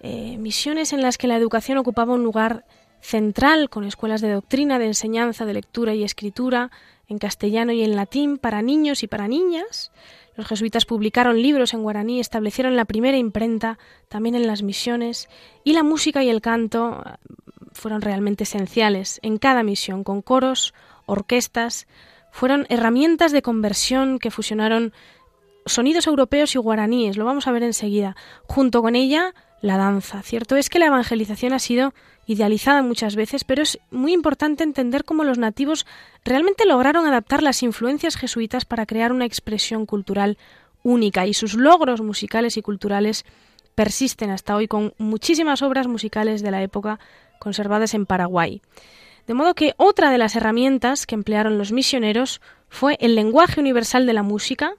eh, 0.00 0.36
misiones 0.36 0.92
en 0.92 1.00
las 1.00 1.16
que 1.16 1.26
la 1.26 1.36
educación 1.38 1.78
ocupaba 1.78 2.12
un 2.12 2.22
lugar 2.22 2.66
central 3.00 3.70
con 3.70 3.84
escuelas 3.84 4.20
de 4.20 4.30
doctrina, 4.30 4.78
de 4.78 4.84
enseñanza, 4.84 5.46
de 5.46 5.54
lectura 5.54 5.94
y 5.94 6.04
escritura 6.04 6.70
en 7.08 7.16
castellano 7.16 7.72
y 7.72 7.84
en 7.84 7.96
latín 7.96 8.36
para 8.36 8.60
niños 8.60 9.02
y 9.02 9.06
para 9.06 9.28
niñas. 9.28 9.92
Los 10.36 10.46
jesuitas 10.46 10.84
publicaron 10.84 11.40
libros 11.40 11.72
en 11.72 11.82
guaraní, 11.82 12.20
establecieron 12.20 12.76
la 12.76 12.84
primera 12.84 13.16
imprenta 13.16 13.78
también 14.10 14.34
en 14.34 14.46
las 14.46 14.62
misiones 14.62 15.30
y 15.64 15.72
la 15.72 15.84
música 15.84 16.22
y 16.22 16.28
el 16.28 16.42
canto 16.42 17.02
eh, 17.02 17.14
fueron 17.72 18.02
realmente 18.02 18.44
esenciales 18.44 19.20
en 19.22 19.38
cada 19.38 19.62
misión, 19.62 20.04
con 20.04 20.20
coros, 20.20 20.74
orquestas, 21.06 21.86
fueron 22.38 22.66
herramientas 22.68 23.32
de 23.32 23.42
conversión 23.42 24.20
que 24.20 24.30
fusionaron 24.30 24.92
sonidos 25.66 26.06
europeos 26.06 26.54
y 26.54 26.58
guaraníes, 26.58 27.16
lo 27.16 27.24
vamos 27.24 27.48
a 27.48 27.50
ver 27.50 27.64
enseguida. 27.64 28.14
Junto 28.46 28.80
con 28.80 28.94
ella, 28.94 29.34
la 29.60 29.76
danza. 29.76 30.22
Cierto 30.22 30.54
es 30.54 30.68
que 30.68 30.78
la 30.78 30.86
evangelización 30.86 31.52
ha 31.52 31.58
sido 31.58 31.94
idealizada 32.26 32.84
muchas 32.84 33.16
veces, 33.16 33.42
pero 33.42 33.62
es 33.62 33.80
muy 33.90 34.12
importante 34.12 34.62
entender 34.62 35.04
cómo 35.04 35.24
los 35.24 35.36
nativos 35.36 35.84
realmente 36.24 36.64
lograron 36.64 37.06
adaptar 37.06 37.42
las 37.42 37.64
influencias 37.64 38.14
jesuitas 38.14 38.64
para 38.64 38.86
crear 38.86 39.12
una 39.12 39.24
expresión 39.24 39.84
cultural 39.84 40.38
única 40.84 41.26
y 41.26 41.34
sus 41.34 41.54
logros 41.54 42.02
musicales 42.02 42.56
y 42.56 42.62
culturales 42.62 43.24
persisten 43.74 44.30
hasta 44.30 44.54
hoy 44.54 44.68
con 44.68 44.94
muchísimas 44.96 45.60
obras 45.62 45.88
musicales 45.88 46.42
de 46.42 46.52
la 46.52 46.62
época 46.62 47.00
conservadas 47.40 47.94
en 47.94 48.06
Paraguay. 48.06 48.62
De 49.28 49.34
modo 49.34 49.54
que 49.54 49.74
otra 49.76 50.10
de 50.10 50.16
las 50.16 50.34
herramientas 50.36 51.06
que 51.06 51.14
emplearon 51.14 51.58
los 51.58 51.70
misioneros 51.70 52.40
fue 52.70 52.96
el 52.98 53.14
lenguaje 53.14 53.60
universal 53.60 54.06
de 54.06 54.14
la 54.14 54.22
música, 54.22 54.72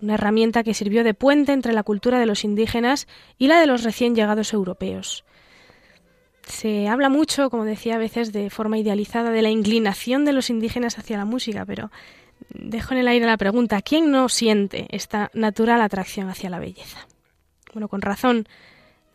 una 0.00 0.14
herramienta 0.14 0.62
que 0.62 0.72
sirvió 0.72 1.02
de 1.02 1.14
puente 1.14 1.52
entre 1.52 1.72
la 1.72 1.82
cultura 1.82 2.20
de 2.20 2.26
los 2.26 2.44
indígenas 2.44 3.08
y 3.38 3.48
la 3.48 3.58
de 3.58 3.66
los 3.66 3.82
recién 3.82 4.14
llegados 4.14 4.52
europeos. 4.52 5.24
Se 6.44 6.86
habla 6.86 7.08
mucho, 7.08 7.50
como 7.50 7.64
decía 7.64 7.96
a 7.96 7.98
veces 7.98 8.32
de 8.32 8.50
forma 8.50 8.78
idealizada, 8.78 9.32
de 9.32 9.42
la 9.42 9.50
inclinación 9.50 10.24
de 10.24 10.32
los 10.32 10.48
indígenas 10.48 10.96
hacia 10.96 11.18
la 11.18 11.24
música, 11.24 11.66
pero 11.66 11.90
dejo 12.50 12.94
en 12.94 13.00
el 13.00 13.08
aire 13.08 13.26
la 13.26 13.36
pregunta, 13.36 13.82
¿quién 13.82 14.12
no 14.12 14.28
siente 14.28 14.86
esta 14.90 15.28
natural 15.34 15.80
atracción 15.80 16.28
hacia 16.28 16.50
la 16.50 16.60
belleza? 16.60 17.08
Bueno, 17.72 17.88
con 17.88 18.00
razón 18.00 18.46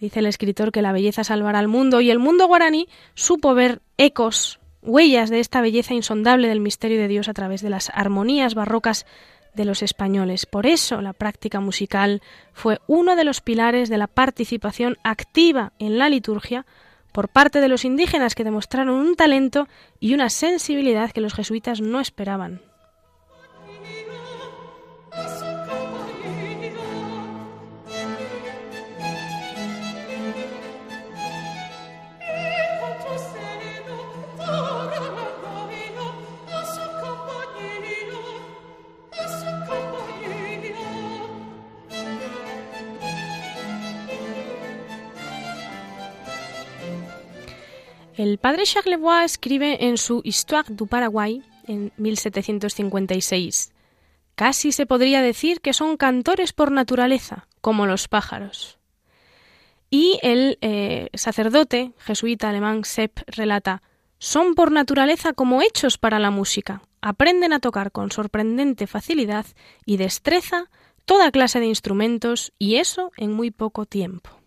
dice 0.02 0.20
el 0.20 0.26
escritor 0.26 0.74
que 0.74 0.82
la 0.82 0.92
belleza 0.92 1.24
salvará 1.24 1.60
al 1.60 1.70
mundo 1.70 2.02
y 2.02 2.12
el 2.12 2.20
mundo 2.20 2.48
guaraní 2.48 2.90
supo 3.14 3.54
ver 3.54 3.82
ecos, 3.98 4.60
huellas 4.84 5.30
de 5.30 5.40
esta 5.40 5.62
belleza 5.62 5.94
insondable 5.94 6.48
del 6.48 6.60
misterio 6.60 7.00
de 7.00 7.08
Dios 7.08 7.28
a 7.28 7.34
través 7.34 7.62
de 7.62 7.70
las 7.70 7.90
armonías 7.94 8.56
barrocas 8.56 9.06
de 9.54 9.66
los 9.66 9.82
españoles. 9.82 10.46
Por 10.46 10.66
eso 10.66 11.02
la 11.02 11.14
práctica 11.14 11.60
musical 11.60 12.22
fue 12.54 12.80
uno 12.88 13.16
de 13.16 13.24
los 13.24 13.42
pilares 13.42 13.90
de 13.90 13.98
la 13.98 14.08
participación 14.08 14.98
activa 15.04 15.74
en 15.80 15.98
la 15.98 16.10
liturgia 16.10 16.66
por 17.12 17.30
parte 17.30 17.62
de 17.62 17.68
los 17.68 17.86
indígenas 17.86 18.36
que 18.36 18.44
demostraron 18.44 18.96
un 18.96 19.16
talento 19.16 19.68
y 20.00 20.14
una 20.14 20.30
sensibilidad 20.30 21.12
que 21.12 21.22
los 21.22 21.34
jesuitas 21.34 21.80
no 21.80 22.00
esperaban. 22.00 22.62
El 48.16 48.38
padre 48.38 48.64
Charlevoix 48.64 49.26
escribe 49.26 49.88
en 49.88 49.98
su 49.98 50.22
Histoire 50.24 50.68
du 50.70 50.86
Paraguay 50.86 51.42
en 51.66 51.92
1756 51.98 53.72
Casi 54.36 54.72
se 54.72 54.86
podría 54.86 55.22
decir 55.22 55.62
que 55.62 55.74
son 55.74 55.98
cantores 55.98 56.54
por 56.54 56.72
naturaleza, 56.72 57.48
como 57.62 57.86
los 57.86 58.08
pájaros. 58.08 58.80
Y 59.90 60.20
el 60.24 60.58
eh, 60.62 61.10
sacerdote 61.14 61.94
jesuita 62.00 62.50
alemán 62.50 62.84
Sepp 62.84 63.20
relata 63.28 63.84
son 64.18 64.56
por 64.56 64.72
naturaleza 64.72 65.34
como 65.34 65.62
hechos 65.62 65.98
para 65.98 66.18
la 66.18 66.32
música. 66.32 66.82
Aprenden 67.02 67.54
a 67.54 67.60
tocar 67.60 67.92
con 67.92 68.12
sorprendente 68.12 68.88
facilidad 68.88 69.46
y 69.86 69.98
destreza 69.98 70.70
toda 71.06 71.32
clase 71.32 71.60
de 71.60 71.68
instrumentos 71.68 72.54
y 72.58 72.78
eso 72.78 73.12
en 73.18 73.34
muy 73.34 73.52
poco 73.52 73.86
tiempo. 73.86 74.43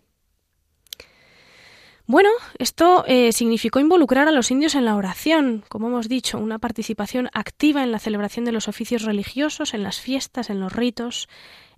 Bueno, 2.09 2.29
esto 2.57 3.03
eh, 3.05 3.33
significó 3.33 3.81
involucrar 3.81 4.29
a 4.29 4.31
los 4.31 4.49
indios 4.49 4.75
en 4.75 4.85
la 4.85 4.95
oración, 4.95 5.65
como 5.67 5.87
hemos 5.87 6.07
dicho, 6.07 6.37
una 6.37 6.57
participación 6.57 7.29
activa 7.33 7.83
en 7.83 7.91
la 7.91 7.99
celebración 7.99 8.45
de 8.45 8.53
los 8.53 8.69
oficios 8.69 9.01
religiosos, 9.01 9.73
en 9.73 9.83
las 9.83 9.99
fiestas, 9.99 10.49
en 10.49 10.61
los 10.61 10.71
ritos. 10.71 11.27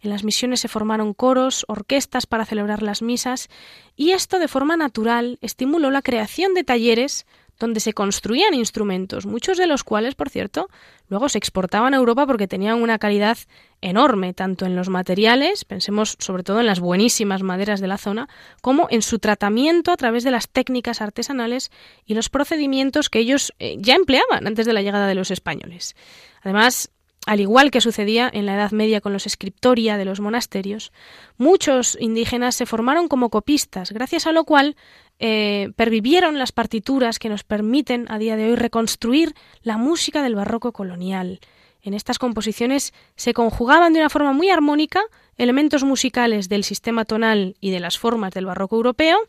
En 0.01 0.11
las 0.11 0.23
misiones 0.23 0.59
se 0.59 0.67
formaron 0.67 1.15
coros, 1.15 1.65
orquestas 1.67 2.27
para 2.27 2.45
celebrar 2.45 2.83
las 2.83 3.01
misas, 3.01 3.49
y 3.95 4.11
esto 4.11 4.37
de 4.37 4.47
forma 4.47 4.77
natural 4.77 5.39
estimuló 5.41 5.89
la 5.89 6.03
creación 6.03 6.53
de 6.53 6.63
talleres 6.63 7.25
donde 7.59 7.79
se 7.79 7.93
construían 7.93 8.53
instrumentos, 8.53 9.25
muchos 9.25 9.57
de 9.57 9.67
los 9.67 9.83
cuales, 9.83 10.15
por 10.15 10.29
cierto, 10.29 10.69
luego 11.09 11.29
se 11.29 11.37
exportaban 11.37 11.93
a 11.93 11.97
Europa 11.97 12.25
porque 12.25 12.47
tenían 12.47 12.81
una 12.81 12.99
calidad 12.99 13.37
enorme, 13.81 14.33
tanto 14.33 14.65
en 14.65 14.75
los 14.75 14.89
materiales, 14.89 15.65
pensemos 15.65 16.15
sobre 16.19 16.43
todo 16.43 16.59
en 16.59 16.65
las 16.65 16.79
buenísimas 16.79 17.43
maderas 17.43 17.81
de 17.81 17.87
la 17.87 17.97
zona, 17.97 18.29
como 18.61 18.87
en 18.89 19.01
su 19.01 19.19
tratamiento 19.19 19.91
a 19.91 19.97
través 19.97 20.23
de 20.23 20.31
las 20.31 20.49
técnicas 20.49 21.01
artesanales 21.01 21.71
y 22.05 22.13
los 22.13 22.29
procedimientos 22.29 23.09
que 23.09 23.19
ellos 23.19 23.53
eh, 23.59 23.75
ya 23.79 23.95
empleaban 23.95 24.47
antes 24.47 24.65
de 24.65 24.73
la 24.73 24.81
llegada 24.81 25.07
de 25.07 25.15
los 25.15 25.31
españoles. 25.31 25.95
Además, 26.41 26.91
al 27.29 27.41
igual 27.41 27.69
que 27.69 27.79
sucedía 27.79 28.27
en 28.33 28.47
la 28.47 28.55
Edad 28.55 28.71
Media 28.71 29.01
con 29.01 29.13
los 29.13 29.25
scriptoria 29.29 29.97
de 29.97 30.05
los 30.05 30.19
monasterios, 30.19 30.91
muchos 31.37 31.95
indígenas 32.01 32.55
se 32.55 32.65
formaron 32.65 33.07
como 33.07 33.29
copistas, 33.29 33.91
gracias 33.91 34.25
a 34.25 34.31
lo 34.31 34.45
cual 34.45 34.75
eh, 35.19 35.69
pervivieron 35.75 36.39
las 36.39 36.51
partituras 36.51 37.19
que 37.19 37.29
nos 37.29 37.43
permiten 37.43 38.07
a 38.09 38.17
día 38.17 38.35
de 38.35 38.45
hoy 38.45 38.55
reconstruir 38.55 39.35
la 39.61 39.77
música 39.77 40.23
del 40.23 40.33
barroco 40.33 40.71
colonial. 40.71 41.39
En 41.83 41.93
estas 41.93 42.17
composiciones 42.17 42.95
se 43.15 43.35
conjugaban 43.35 43.93
de 43.93 43.99
una 43.99 44.09
forma 44.09 44.33
muy 44.33 44.49
armónica 44.49 45.01
elementos 45.37 45.83
musicales 45.83 46.49
del 46.49 46.63
sistema 46.63 47.05
tonal 47.05 47.57
y 47.61 47.69
de 47.69 47.79
las 47.79 47.99
formas 47.99 48.33
del 48.33 48.47
barroco 48.47 48.75
europeo, 48.75 49.19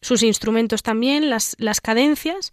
sus 0.00 0.24
instrumentos 0.24 0.82
también, 0.82 1.30
las 1.30 1.80
cadencias, 1.80 2.52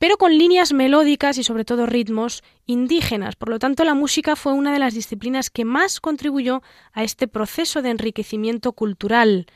pero 0.00 0.16
con 0.16 0.38
líneas 0.38 0.72
melódicas 0.72 1.36
y 1.36 1.44
sobre 1.44 1.66
todo 1.66 1.84
ritmos 1.84 2.42
indígenas. 2.64 3.36
Por 3.36 3.50
lo 3.50 3.58
tanto, 3.58 3.84
la 3.84 3.92
música 3.92 4.34
fue 4.34 4.54
una 4.54 4.72
de 4.72 4.78
las 4.78 4.94
disciplinas 4.94 5.50
que 5.50 5.66
más 5.66 6.00
contribuyó 6.00 6.62
a 6.94 7.04
este 7.04 7.28
proceso 7.28 7.82
de 7.82 7.90
enriquecimiento 7.90 8.72
cultural 8.72 9.46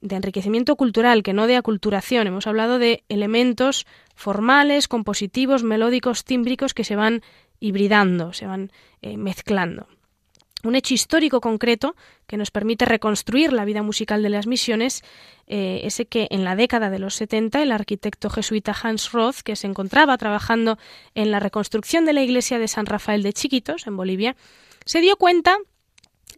de 0.00 0.16
enriquecimiento 0.16 0.76
cultural, 0.76 1.22
que 1.22 1.34
no 1.34 1.46
de 1.46 1.56
aculturación. 1.56 2.26
Hemos 2.26 2.46
hablado 2.46 2.78
de 2.78 3.04
elementos 3.10 3.86
formales, 4.14 4.88
compositivos, 4.88 5.62
melódicos, 5.62 6.24
tímbricos 6.24 6.72
que 6.72 6.84
se 6.84 6.96
van 6.96 7.20
hibridando, 7.58 8.32
se 8.32 8.46
van 8.46 8.72
eh, 9.02 9.18
mezclando. 9.18 9.88
Un 10.62 10.74
hecho 10.76 10.92
histórico 10.92 11.40
concreto 11.40 11.96
que 12.26 12.36
nos 12.36 12.50
permite 12.50 12.84
reconstruir 12.84 13.52
la 13.52 13.64
vida 13.64 13.82
musical 13.82 14.22
de 14.22 14.28
las 14.28 14.46
misiones 14.46 15.02
eh, 15.46 15.80
es 15.84 16.02
que 16.08 16.28
en 16.30 16.44
la 16.44 16.54
década 16.54 16.90
de 16.90 16.98
los 16.98 17.14
70 17.14 17.62
el 17.62 17.72
arquitecto 17.72 18.28
jesuita 18.28 18.76
Hans 18.82 19.12
Roth, 19.12 19.40
que 19.42 19.56
se 19.56 19.66
encontraba 19.66 20.18
trabajando 20.18 20.78
en 21.14 21.30
la 21.30 21.40
reconstrucción 21.40 22.04
de 22.04 22.12
la 22.12 22.22
iglesia 22.22 22.58
de 22.58 22.68
San 22.68 22.86
Rafael 22.86 23.22
de 23.22 23.32
Chiquitos, 23.32 23.86
en 23.86 23.96
Bolivia, 23.96 24.36
se 24.84 25.00
dio 25.00 25.16
cuenta 25.16 25.56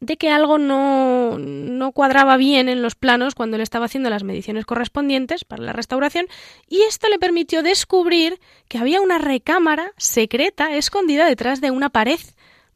de 0.01 0.17
que 0.17 0.31
algo 0.31 0.59
no, 0.59 1.39
no, 1.39 1.93
cuadraba 1.93 2.37
bien 2.37 2.69
en 2.69 2.83
los 2.83 2.97
planos 2.97 3.37
cuando 3.37 3.57
él 3.57 3.63
estaba 3.63 3.85
haciendo 3.85 4.11
las 4.11 4.25
mediciones 4.25 4.67
correspondientes 4.67 5.45
para 5.45 5.63
la 5.63 5.73
restauración 5.73 6.27
y 6.69 6.83
esto 6.83 7.09
le 7.09 7.21
permitió 7.21 7.63
descubrir 7.63 8.41
que 8.67 8.79
había 8.79 9.01
una 9.01 9.19
recámara 9.19 9.93
secreta 9.99 10.75
escondida 10.75 11.25
detrás 11.25 11.61
de 11.61 11.71
una 11.71 11.89
pared 11.89 12.19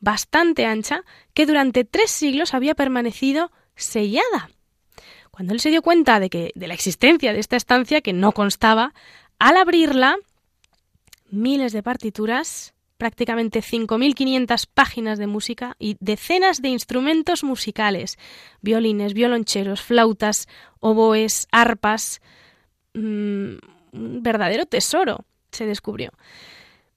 bastante 0.07 0.67
ancha 0.67 1.03
que 1.35 1.47
durante 1.47 1.85
tres 1.85 2.13
siglos 2.13 2.55
había 2.55 2.77
permanecido 2.77 3.51
sellada. 3.75 4.51
Cuando 5.33 5.53
él 5.53 5.59
se 5.59 5.71
dio 5.71 5.83
cuenta 5.83 6.21
de 6.21 6.31
que 6.31 6.53
de 6.55 6.69
la 6.69 6.75
existencia 6.75 7.33
de 7.33 7.41
esta 7.41 7.57
estancia 7.57 8.01
que 8.01 8.13
no 8.13 8.31
constaba, 8.31 8.95
al 9.41 9.57
abrirla 9.57 10.17
miles 11.29 11.73
de 11.73 11.83
partituras 11.83 12.73
prácticamente 12.99 13.61
5.500 13.61 14.69
páginas 14.73 15.19
de 15.19 15.27
música 15.27 15.75
y 15.81 15.97
decenas 15.99 16.63
de 16.63 16.69
instrumentos 16.69 17.43
musicales, 17.43 18.17
violines, 18.63 19.13
violoncheros, 19.13 19.83
flautas, 19.83 20.47
oboes, 20.79 21.49
arpas. 21.51 22.23
Mm, 22.95 23.57
un 23.93 24.23
verdadero 24.23 24.67
tesoro 24.67 25.25
se 25.51 25.67
descubrió. 25.67 26.13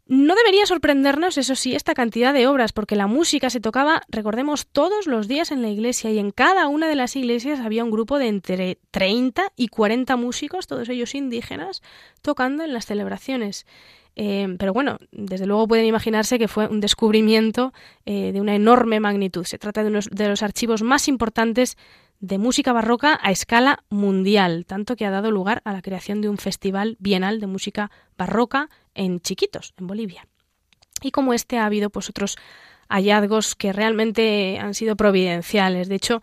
No 0.09 0.33
debería 0.33 0.65
sorprendernos, 0.65 1.37
eso 1.37 1.53
sí, 1.53 1.75
esta 1.75 1.93
cantidad 1.93 2.33
de 2.33 2.47
obras, 2.47 2.73
porque 2.73 2.95
la 2.95 3.05
música 3.05 3.51
se 3.51 3.59
tocaba, 3.59 4.01
recordemos, 4.09 4.65
todos 4.65 5.05
los 5.05 5.27
días 5.27 5.51
en 5.51 5.61
la 5.61 5.69
iglesia 5.69 6.09
y 6.09 6.17
en 6.17 6.31
cada 6.31 6.67
una 6.67 6.87
de 6.87 6.95
las 6.95 7.15
iglesias 7.15 7.59
había 7.59 7.83
un 7.83 7.91
grupo 7.91 8.17
de 8.17 8.27
entre 8.27 8.79
30 8.89 9.53
y 9.55 9.67
40 9.67 10.15
músicos, 10.15 10.65
todos 10.65 10.89
ellos 10.89 11.13
indígenas, 11.13 11.83
tocando 12.23 12.63
en 12.63 12.73
las 12.73 12.87
celebraciones. 12.87 13.67
Eh, 14.15 14.55
pero 14.57 14.73
bueno, 14.73 14.97
desde 15.11 15.45
luego 15.45 15.67
pueden 15.67 15.85
imaginarse 15.85 16.39
que 16.39 16.47
fue 16.47 16.65
un 16.65 16.79
descubrimiento 16.79 17.71
eh, 18.07 18.31
de 18.33 18.41
una 18.41 18.55
enorme 18.55 18.99
magnitud. 18.99 19.45
Se 19.45 19.59
trata 19.59 19.83
de 19.83 19.89
uno 19.89 19.99
de 20.09 20.27
los 20.27 20.41
archivos 20.41 20.81
más 20.81 21.07
importantes 21.07 21.77
de 22.19 22.37
música 22.37 22.73
barroca 22.73 23.19
a 23.21 23.31
escala 23.31 23.83
mundial, 23.89 24.65
tanto 24.65 24.95
que 24.95 25.05
ha 25.05 25.11
dado 25.11 25.31
lugar 25.31 25.61
a 25.65 25.73
la 25.73 25.81
creación 25.81 26.21
de 26.21 26.29
un 26.29 26.37
festival 26.37 26.97
bienal 26.99 27.39
de 27.39 27.47
música 27.47 27.91
barroca 28.17 28.69
en 28.93 29.19
Chiquitos, 29.19 29.73
en 29.77 29.87
Bolivia. 29.87 30.27
Y 31.01 31.11
como 31.11 31.33
este 31.33 31.57
ha 31.57 31.65
habido 31.65 31.89
pues 31.89 32.09
otros 32.09 32.37
hallazgos 32.89 33.55
que 33.55 33.71
realmente 33.71 34.59
han 34.59 34.73
sido 34.73 34.95
providenciales. 34.95 35.87
De 35.87 35.95
hecho, 35.95 36.21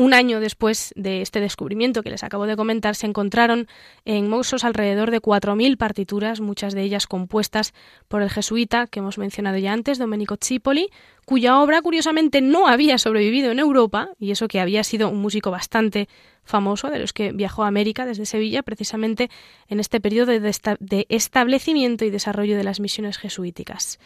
un 0.00 0.14
año 0.14 0.40
después 0.40 0.94
de 0.96 1.20
este 1.20 1.40
descubrimiento 1.40 2.02
que 2.02 2.08
les 2.08 2.24
acabo 2.24 2.46
de 2.46 2.56
comentar, 2.56 2.96
se 2.96 3.06
encontraron 3.06 3.68
en 4.06 4.30
Mousos 4.30 4.64
alrededor 4.64 5.10
de 5.10 5.20
4.000 5.20 5.76
partituras, 5.76 6.40
muchas 6.40 6.72
de 6.72 6.80
ellas 6.80 7.06
compuestas 7.06 7.74
por 8.08 8.22
el 8.22 8.30
jesuita 8.30 8.86
que 8.86 9.00
hemos 9.00 9.18
mencionado 9.18 9.58
ya 9.58 9.74
antes, 9.74 9.98
Domenico 9.98 10.38
Cipoli, 10.42 10.88
cuya 11.26 11.60
obra 11.60 11.82
curiosamente 11.82 12.40
no 12.40 12.66
había 12.66 12.96
sobrevivido 12.96 13.50
en 13.50 13.58
Europa, 13.58 14.08
y 14.18 14.30
eso 14.30 14.48
que 14.48 14.60
había 14.60 14.84
sido 14.84 15.10
un 15.10 15.18
músico 15.18 15.50
bastante 15.50 16.08
famoso, 16.44 16.88
de 16.88 16.98
los 16.98 17.12
que 17.12 17.32
viajó 17.32 17.64
a 17.64 17.68
América 17.68 18.06
desde 18.06 18.24
Sevilla, 18.24 18.62
precisamente 18.62 19.28
en 19.68 19.80
este 19.80 20.00
periodo 20.00 20.32
de 20.32 21.06
establecimiento 21.10 22.06
y 22.06 22.10
desarrollo 22.10 22.56
de 22.56 22.64
las 22.64 22.80
misiones 22.80 23.18
jesuíticas. 23.18 23.98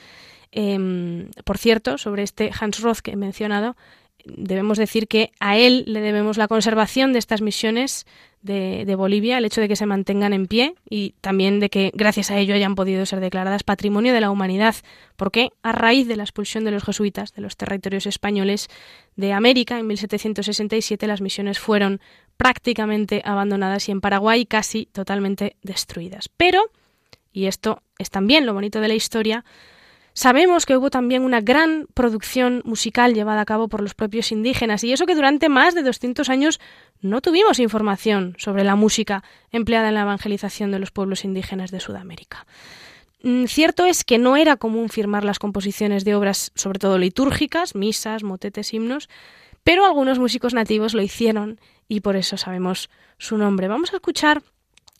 Em, 0.56 1.30
por 1.44 1.58
cierto, 1.58 1.98
sobre 1.98 2.22
este 2.22 2.52
Hans 2.58 2.80
Roth 2.80 2.98
que 2.98 3.10
he 3.10 3.16
mencionado, 3.16 3.76
debemos 4.24 4.78
decir 4.78 5.08
que 5.08 5.32
a 5.40 5.56
él 5.56 5.84
le 5.86 6.00
debemos 6.00 6.36
la 6.36 6.48
conservación 6.48 7.12
de 7.12 7.18
estas 7.18 7.42
misiones 7.42 8.06
de, 8.44 8.94
Bolivia, 8.94 9.38
el 9.38 9.46
hecho 9.46 9.62
de 9.62 9.68
que 9.68 9.76
se 9.76 9.86
mantengan 9.86 10.34
en 10.34 10.46
pie 10.46 10.74
y 10.88 11.14
también 11.22 11.60
de 11.60 11.70
que 11.70 11.90
gracias 11.94 12.30
a 12.30 12.38
ello 12.38 12.54
hayan 12.54 12.74
podido 12.74 13.06
ser 13.06 13.20
declaradas 13.20 13.62
Patrimonio 13.62 14.12
de 14.12 14.20
la 14.20 14.30
Humanidad, 14.30 14.74
porque 15.16 15.50
a 15.62 15.72
raíz 15.72 16.06
de 16.06 16.16
la 16.16 16.24
expulsión 16.24 16.64
de 16.64 16.70
los 16.70 16.84
jesuitas 16.84 17.32
de 17.32 17.40
los 17.40 17.56
territorios 17.56 18.06
españoles 18.06 18.68
de 19.16 19.32
América 19.32 19.78
en 19.78 19.86
1767 19.86 21.06
las 21.06 21.22
misiones 21.22 21.58
fueron 21.58 22.00
prácticamente 22.36 23.22
abandonadas 23.24 23.88
y 23.88 23.92
en 23.92 24.02
Paraguay 24.02 24.44
casi 24.44 24.86
totalmente 24.92 25.56
destruidas. 25.62 26.28
Pero, 26.36 26.60
y 27.32 27.46
esto 27.46 27.82
es 27.98 28.10
también 28.10 28.44
lo 28.44 28.52
bonito 28.52 28.80
de 28.80 28.88
la 28.88 28.94
historia, 28.94 29.44
Sabemos 30.16 30.64
que 30.64 30.76
hubo 30.76 30.90
también 30.90 31.22
una 31.22 31.40
gran 31.40 31.88
producción 31.92 32.62
musical 32.64 33.14
llevada 33.14 33.40
a 33.40 33.44
cabo 33.44 33.66
por 33.66 33.80
los 33.80 33.94
propios 33.94 34.30
indígenas 34.30 34.84
y 34.84 34.92
eso 34.92 35.06
que 35.06 35.16
durante 35.16 35.48
más 35.48 35.74
de 35.74 35.82
200 35.82 36.30
años 36.30 36.60
no 37.00 37.20
tuvimos 37.20 37.58
información 37.58 38.36
sobre 38.38 38.62
la 38.62 38.76
música 38.76 39.24
empleada 39.50 39.88
en 39.88 39.94
la 39.94 40.02
evangelización 40.02 40.70
de 40.70 40.78
los 40.78 40.92
pueblos 40.92 41.24
indígenas 41.24 41.72
de 41.72 41.80
Sudamérica. 41.80 42.46
Mm, 43.24 43.46
cierto 43.46 43.86
es 43.86 44.04
que 44.04 44.18
no 44.18 44.36
era 44.36 44.56
común 44.56 44.88
firmar 44.88 45.24
las 45.24 45.40
composiciones 45.40 46.04
de 46.04 46.14
obras, 46.14 46.52
sobre 46.54 46.78
todo 46.78 46.96
litúrgicas, 46.96 47.74
misas, 47.74 48.22
motetes, 48.22 48.72
himnos, 48.72 49.08
pero 49.64 49.84
algunos 49.84 50.20
músicos 50.20 50.54
nativos 50.54 50.94
lo 50.94 51.02
hicieron 51.02 51.58
y 51.88 52.00
por 52.00 52.14
eso 52.14 52.36
sabemos 52.36 52.88
su 53.18 53.36
nombre. 53.36 53.66
Vamos 53.66 53.92
a 53.92 53.96
escuchar 53.96 54.42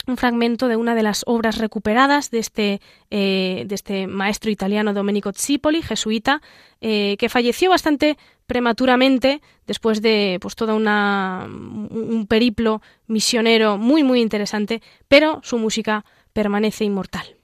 un 0.06 0.16
fragmento 0.16 0.68
de 0.68 0.76
una 0.76 0.94
de 0.94 1.02
las 1.02 1.22
obras 1.26 1.58
recuperadas 1.58 2.30
de 2.30 2.38
este, 2.38 2.80
eh, 3.10 3.64
de 3.66 3.74
este 3.74 4.06
maestro 4.06 4.50
italiano 4.50 4.92
Domenico 4.92 5.32
Zipoli, 5.32 5.82
jesuita, 5.82 6.42
eh, 6.80 7.16
que 7.18 7.28
falleció 7.28 7.70
bastante 7.70 8.18
prematuramente 8.46 9.40
después 9.66 10.02
de 10.02 10.38
pues 10.40 10.54
todo 10.54 10.76
una, 10.76 11.46
un 11.48 12.26
periplo 12.28 12.82
misionero 13.06 13.78
muy 13.78 14.02
muy 14.02 14.20
interesante, 14.20 14.82
pero 15.08 15.40
su 15.42 15.58
música 15.58 16.04
permanece 16.32 16.84
inmortal. 16.84 17.36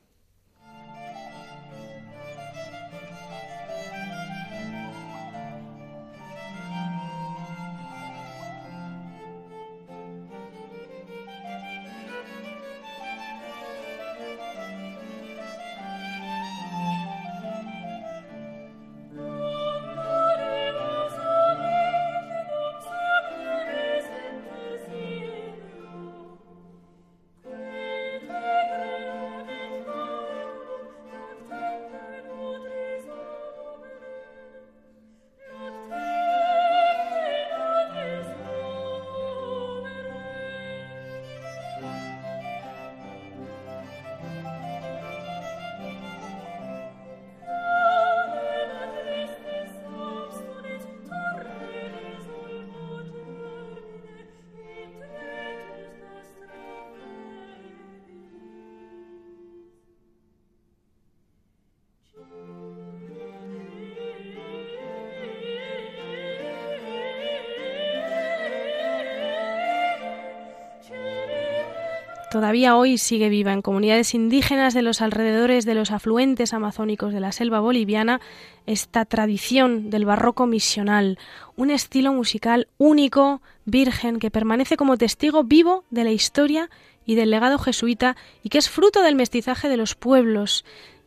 Todavía 72.40 72.74
hoy 72.74 72.96
sigue 72.96 73.28
viva 73.28 73.52
en 73.52 73.60
comunidades 73.60 74.14
indígenas 74.14 74.72
de 74.72 74.80
los 74.80 75.02
alrededores 75.02 75.66
de 75.66 75.74
los 75.74 75.90
afluentes 75.90 76.54
amazónicos 76.54 77.12
de 77.12 77.20
la 77.20 77.32
selva 77.32 77.60
boliviana 77.60 78.18
esta 78.64 79.04
tradición 79.04 79.90
del 79.90 80.06
barroco 80.06 80.46
misional, 80.46 81.18
un 81.54 81.70
estilo 81.70 82.14
musical 82.14 82.66
único, 82.78 83.42
virgen, 83.66 84.18
que 84.18 84.30
permanece 84.30 84.78
como 84.78 84.96
testigo 84.96 85.44
vivo 85.44 85.84
de 85.90 86.04
la 86.04 86.12
historia 86.12 86.70
y 87.04 87.14
del 87.14 87.28
legado 87.28 87.58
jesuita 87.58 88.16
y 88.42 88.48
que 88.48 88.56
es 88.56 88.70
fruto 88.70 89.02
del 89.02 89.16
mestizaje 89.16 89.68
de 89.68 89.76
los 89.76 89.94
pueblos, 89.94 90.64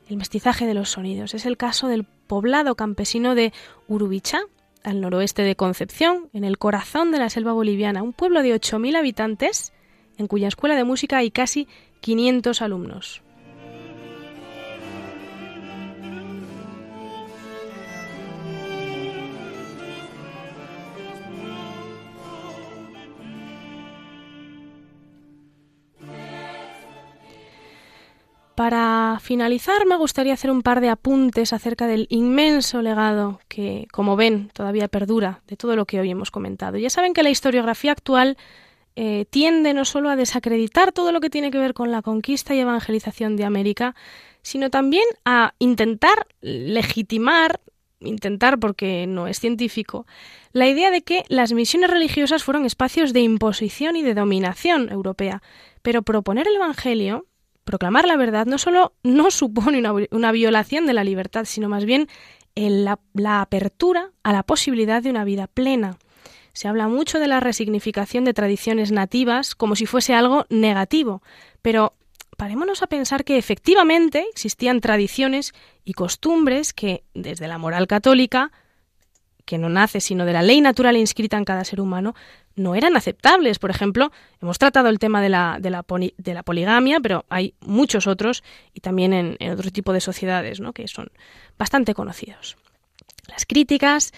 el 0.09 0.17
mestizaje 0.17 0.67
de 0.67 0.75
los 0.75 0.91
sonidos. 0.91 1.34
Es 1.34 1.47
el 1.47 1.57
caso 1.57 1.88
del 1.88 2.03
poblado 2.03 2.75
campesino 2.75 3.34
de 3.34 3.53
Urubichá, 3.88 4.41
al 4.84 5.01
noroeste 5.01 5.41
de 5.41 5.55
Concepción, 5.55 6.29
en 6.31 6.43
el 6.43 6.59
corazón 6.59 7.09
de 7.09 7.17
la 7.17 7.31
selva 7.31 7.53
boliviana, 7.53 8.03
un 8.03 8.13
pueblo 8.13 8.43
de 8.43 8.53
8.000 8.53 8.97
habitantes 8.97 9.73
en 10.18 10.28
cuya 10.28 10.47
escuela 10.47 10.76
de 10.76 10.84
música 10.84 11.18
hay 11.18 11.32
casi 11.32 11.68
500 12.01 12.61
alumnos. 12.61 13.24
Para 28.55 29.18
finalizar, 29.20 29.88
me 29.88 29.97
gustaría 29.97 30.34
hacer 30.34 30.51
un 30.51 30.61
par 30.61 30.80
de 30.80 30.89
apuntes 30.89 31.53
acerca 31.53 31.88
del 31.88 32.05
inmenso 32.09 32.84
legado 32.84 33.39
que, 33.47 33.88
como 33.91 34.16
ven, 34.16 34.51
todavía 34.53 34.88
perdura 34.88 35.41
de 35.47 35.57
todo 35.57 35.76
lo 35.76 35.86
que 35.86 35.99
hoy 35.99 36.11
hemos 36.11 36.30
comentado. 36.30 36.78
Ya 36.78 36.91
saben 36.91 37.14
que 37.14 37.24
la 37.24 37.32
historiografía 37.32 37.91
actual 37.91 38.38
eh, 38.95 39.25
tiende 39.29 39.73
no 39.73 39.85
solo 39.85 40.09
a 40.09 40.15
desacreditar 40.15 40.91
todo 40.91 41.11
lo 41.11 41.19
que 41.19 41.31
tiene 41.31 41.49
que 41.49 41.57
ver 41.57 41.73
con 41.73 41.91
la 41.91 42.03
conquista 42.03 42.53
y 42.53 42.59
evangelización 42.59 43.35
de 43.35 43.43
América, 43.43 43.95
sino 44.43 44.69
también 44.69 45.05
a 45.25 45.55
intentar 45.57 46.27
legitimar, 46.41 47.59
intentar 48.01 48.59
porque 48.59 49.07
no 49.07 49.27
es 49.27 49.39
científico, 49.39 50.05
la 50.51 50.67
idea 50.67 50.91
de 50.91 51.01
que 51.01 51.23
las 51.27 51.53
misiones 51.53 51.89
religiosas 51.89 52.43
fueron 52.43 52.65
espacios 52.65 53.13
de 53.13 53.21
imposición 53.21 53.95
y 53.95 54.03
de 54.03 54.13
dominación 54.13 54.91
europea. 54.91 55.41
Pero 55.81 56.03
proponer 56.03 56.47
el 56.47 56.55
Evangelio, 56.55 57.25
proclamar 57.63 58.05
la 58.05 58.17
verdad, 58.17 58.45
no 58.45 58.59
solo 58.59 58.93
no 59.01 59.31
supone 59.31 59.79
una, 60.11 60.31
violación 60.31 60.85
de 60.85 60.93
la 60.93 61.03
libertad, 61.03 61.45
sino 61.45 61.67
más 61.67 61.85
bien 61.85 62.07
la 62.55 63.41
apertura 63.41 64.11
a 64.21 64.33
la 64.33 64.43
posibilidad 64.43 65.01
de 65.01 65.09
una 65.09 65.23
vida 65.23 65.47
plena. 65.47 65.97
Se 66.54 66.68
habla 66.68 66.88
mucho 66.88 67.20
de 67.20 67.28
la 67.28 67.39
resignificación 67.39 68.26
de 68.26 68.34
tradiciones 68.34 68.91
nativas 68.91 69.56
como 69.56 69.76
si 69.76 69.88
fuese 69.88 70.14
algo 70.14 70.45
negativo, 70.49 71.24
pero 71.62 71.93
parémonos 72.38 72.84
a 72.84 72.88
pensar 72.88 73.24
que 73.24 73.38
efectivamente 73.38 74.26
existían 74.32 74.80
tradiciones 74.80 75.54
y 75.84 75.93
costumbres 75.93 76.74
que, 76.74 77.04
desde 77.16 77.47
la 77.47 77.58
moral 77.58 77.88
católica, 77.88 78.51
que 79.45 79.58
no 79.58 79.68
nace 79.68 79.99
sino 79.99 80.26
de 80.26 80.34
la 80.34 80.41
ley 80.41 80.62
natural 80.62 80.95
inscrita 80.95 81.38
en 81.38 81.45
cada 81.45 81.66
ser 81.66 81.82
humano, 81.82 82.14
no 82.56 82.76
eran 82.76 82.95
aceptables. 82.95 83.60
Por 83.60 83.72
ejemplo, 83.72 84.12
hemos 84.41 84.60
tratado 84.60 84.89
el 84.89 84.99
tema 84.99 85.22
de 85.22 85.30
la, 85.30 85.84
poligamia, 86.45 86.99
pero 86.99 87.26
hay 87.30 87.56
muchos 87.62 88.08
otros 88.08 88.43
y 88.74 88.80
también 88.80 89.14
en, 89.14 89.38
en 89.39 89.51
otro 89.51 89.72
tipo 89.72 89.91
de 89.91 90.01
sociedades 90.01 90.60
¿no? 90.60 90.72
que 90.72 90.88
son 90.88 91.12
bastante 91.58 91.93
conocidos. 91.93 92.58
Las 93.28 93.45
críticas 93.45 94.14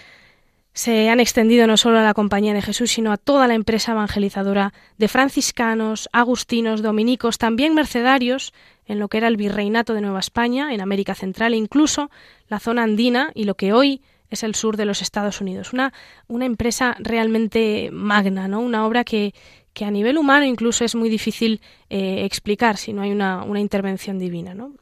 se 0.76 1.10
han 1.10 1.22
extendido 1.22 1.68
no 1.68 1.78
solo 1.78 2.00
a 2.00 2.04
la 2.04 2.14
Compañía 2.14 2.54
de 2.54 2.62
Jesús, 2.62 2.92
sino 2.92 3.14
a 3.14 3.18
toda 3.18 3.48
la 3.48 3.54
empresa 3.54 3.94
evangelizadora 3.94 4.74
de 4.98 5.08
franciscanos, 5.08 6.10
agustinos, 6.12 6.82
dominicos, 6.82 7.38
también 7.38 7.74
mercedarios 7.74 8.54
en 8.86 9.00
lo 9.00 9.08
que 9.08 9.18
era 9.18 9.30
el 9.30 9.38
virreinato 9.38 9.94
de 9.94 10.02
Nueva 10.02 10.20
España, 10.20 10.74
en 10.74 10.82
América 10.82 11.16
Central 11.16 11.54
e 11.54 11.58
incluso 11.58 12.12
la 12.50 12.60
zona 12.60 12.84
andina 12.84 13.32
y 13.34 13.46
lo 13.46 13.56
que 13.56 13.72
hoy 13.72 14.02
es 14.30 14.44
el 14.44 14.54
sur 14.54 14.76
de 14.76 14.84
los 14.84 15.02
Estados 15.02 15.40
Unidos. 15.40 15.72
Una, 15.72 15.94
una 16.28 16.46
empresa 16.46 16.98
realmente 17.00 17.90
magna, 17.94 18.50
¿no? 18.50 18.60
Una 18.60 18.86
obra 18.86 19.06
que, 19.06 19.34
que 19.72 19.86
a 19.86 19.92
nivel 19.92 20.18
humano 20.18 20.46
incluso 20.46 20.84
es 20.84 20.94
muy 20.94 21.08
difícil 21.08 21.62
eh, 21.90 22.26
explicar 22.26 22.76
si 22.76 22.92
no 22.92 23.02
hay 23.02 23.12
una, 23.12 23.44
una 23.44 23.62
intervención 23.62 24.20
divina, 24.20 24.54
¿no? 24.54 24.74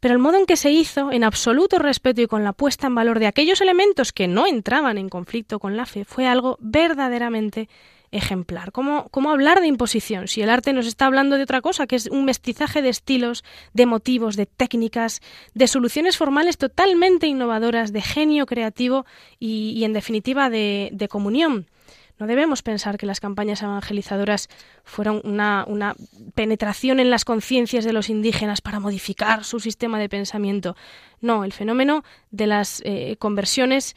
Pero 0.00 0.14
el 0.14 0.20
modo 0.20 0.36
en 0.36 0.46
que 0.46 0.56
se 0.56 0.70
hizo, 0.70 1.12
en 1.12 1.24
absoluto 1.24 1.78
respeto 1.78 2.20
y 2.20 2.26
con 2.26 2.44
la 2.44 2.52
puesta 2.52 2.86
en 2.86 2.94
valor 2.94 3.18
de 3.18 3.26
aquellos 3.26 3.60
elementos 3.60 4.12
que 4.12 4.28
no 4.28 4.46
entraban 4.46 4.98
en 4.98 5.08
conflicto 5.08 5.58
con 5.58 5.76
la 5.76 5.86
fe, 5.86 6.04
fue 6.04 6.26
algo 6.26 6.56
verdaderamente 6.60 7.68
ejemplar. 8.10 8.72
¿Cómo, 8.72 9.08
¿Cómo, 9.10 9.30
hablar 9.30 9.60
de 9.60 9.66
imposición 9.66 10.28
si 10.28 10.40
el 10.42 10.50
arte 10.50 10.72
nos 10.72 10.86
está 10.86 11.06
hablando 11.06 11.36
de 11.36 11.42
otra 11.42 11.60
cosa, 11.60 11.86
que 11.86 11.96
es 11.96 12.06
un 12.06 12.24
mestizaje 12.24 12.80
de 12.80 12.88
estilos, 12.88 13.44
de 13.74 13.86
motivos, 13.86 14.36
de 14.36 14.46
técnicas, 14.46 15.20
de 15.54 15.66
soluciones 15.66 16.16
formales 16.16 16.56
totalmente 16.56 17.26
innovadoras, 17.26 17.92
de 17.92 18.00
genio 18.00 18.46
creativo 18.46 19.04
y, 19.38 19.74
y 19.76 19.84
en 19.84 19.92
definitiva, 19.92 20.48
de, 20.48 20.88
de 20.92 21.08
comunión? 21.08 21.66
No 22.18 22.26
debemos 22.26 22.62
pensar 22.62 22.98
que 22.98 23.06
las 23.06 23.20
campañas 23.20 23.62
evangelizadoras 23.62 24.48
fueron 24.84 25.20
una, 25.24 25.64
una 25.68 25.94
penetración 26.34 26.98
en 27.00 27.10
las 27.10 27.24
conciencias 27.24 27.84
de 27.84 27.92
los 27.92 28.10
indígenas 28.10 28.60
para 28.60 28.80
modificar 28.80 29.44
su 29.44 29.60
sistema 29.60 29.98
de 29.98 30.08
pensamiento. 30.08 30.76
No, 31.20 31.44
el 31.44 31.52
fenómeno 31.52 32.02
de 32.30 32.46
las 32.46 32.82
eh, 32.84 33.16
conversiones 33.18 33.94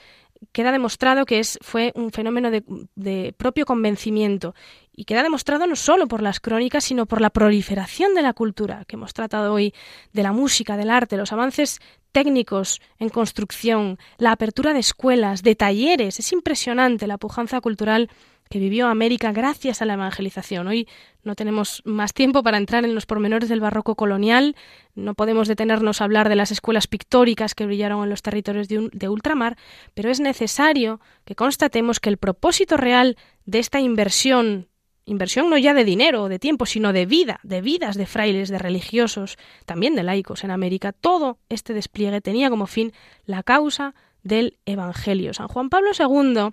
queda 0.51 0.71
demostrado 0.71 1.25
que 1.25 1.39
es, 1.39 1.59
fue 1.61 1.91
un 1.95 2.11
fenómeno 2.11 2.51
de, 2.51 2.63
de, 2.95 3.33
propio 3.37 3.65
convencimiento 3.65 4.55
y 4.93 5.05
queda 5.05 5.23
demostrado 5.23 5.67
no 5.67 5.75
solo 5.75 6.07
por 6.07 6.21
las 6.21 6.39
crónicas, 6.39 6.83
sino 6.83 7.05
por 7.05 7.21
la 7.21 7.29
proliferación 7.29 8.13
de 8.13 8.21
la 8.21 8.33
cultura 8.33 8.85
que 8.85 8.95
hemos 8.95 9.13
tratado 9.13 9.53
hoy, 9.53 9.73
de 10.13 10.23
la 10.23 10.33
música, 10.33 10.77
del 10.77 10.89
arte, 10.89 11.17
los 11.17 11.31
avances 11.31 11.79
técnicos 12.11 12.81
en 12.99 13.09
construcción, 13.09 13.97
la 14.17 14.33
apertura 14.33 14.73
de 14.73 14.79
escuelas, 14.79 15.43
de 15.43 15.55
talleres. 15.55 16.19
Es 16.19 16.31
impresionante 16.33 17.07
la 17.07 17.17
pujanza 17.17 17.61
cultural 17.61 18.09
que 18.49 18.59
vivió 18.59 18.87
América 18.87 19.31
gracias 19.31 19.81
a 19.81 19.85
la 19.85 19.93
evangelización. 19.93 20.67
Hoy 20.67 20.87
no 21.23 21.35
tenemos 21.35 21.81
más 21.85 22.13
tiempo 22.13 22.43
para 22.43 22.57
entrar 22.57 22.83
en 22.83 22.93
los 22.93 23.05
pormenores 23.05 23.47
del 23.47 23.61
barroco 23.61 23.95
colonial, 23.95 24.57
no 24.93 25.13
podemos 25.13 25.47
detenernos 25.47 26.01
a 26.01 26.03
hablar 26.03 26.27
de 26.27 26.35
las 26.35 26.51
escuelas 26.51 26.87
pictóricas 26.87 27.55
que 27.55 27.65
brillaron 27.65 28.03
en 28.03 28.09
los 28.09 28.21
territorios 28.21 28.67
de, 28.67 28.89
de 28.91 29.09
ultramar, 29.09 29.57
pero 29.93 30.09
es 30.09 30.19
necesario 30.19 30.99
que 31.23 31.35
constatemos 31.35 32.01
que 32.01 32.09
el 32.09 32.17
propósito 32.17 32.75
real 32.75 33.17
de 33.45 33.59
esta 33.59 33.79
inversión 33.79 34.67
Inversión 35.05 35.49
no 35.49 35.57
ya 35.57 35.73
de 35.73 35.83
dinero 35.83 36.23
o 36.23 36.29
de 36.29 36.39
tiempo, 36.39 36.65
sino 36.65 36.93
de 36.93 37.05
vida, 37.05 37.39
de 37.43 37.61
vidas 37.61 37.97
de 37.97 38.05
frailes, 38.05 38.49
de 38.49 38.59
religiosos, 38.59 39.37
también 39.65 39.95
de 39.95 40.03
laicos 40.03 40.43
en 40.43 40.51
América. 40.51 40.91
Todo 40.91 41.39
este 41.49 41.73
despliegue 41.73 42.21
tenía 42.21 42.49
como 42.49 42.67
fin 42.67 42.93
la 43.25 43.41
causa 43.41 43.95
del 44.23 44.57
Evangelio. 44.65 45.33
San 45.33 45.47
Juan 45.47 45.69
Pablo 45.69 45.89
II, 45.97 46.51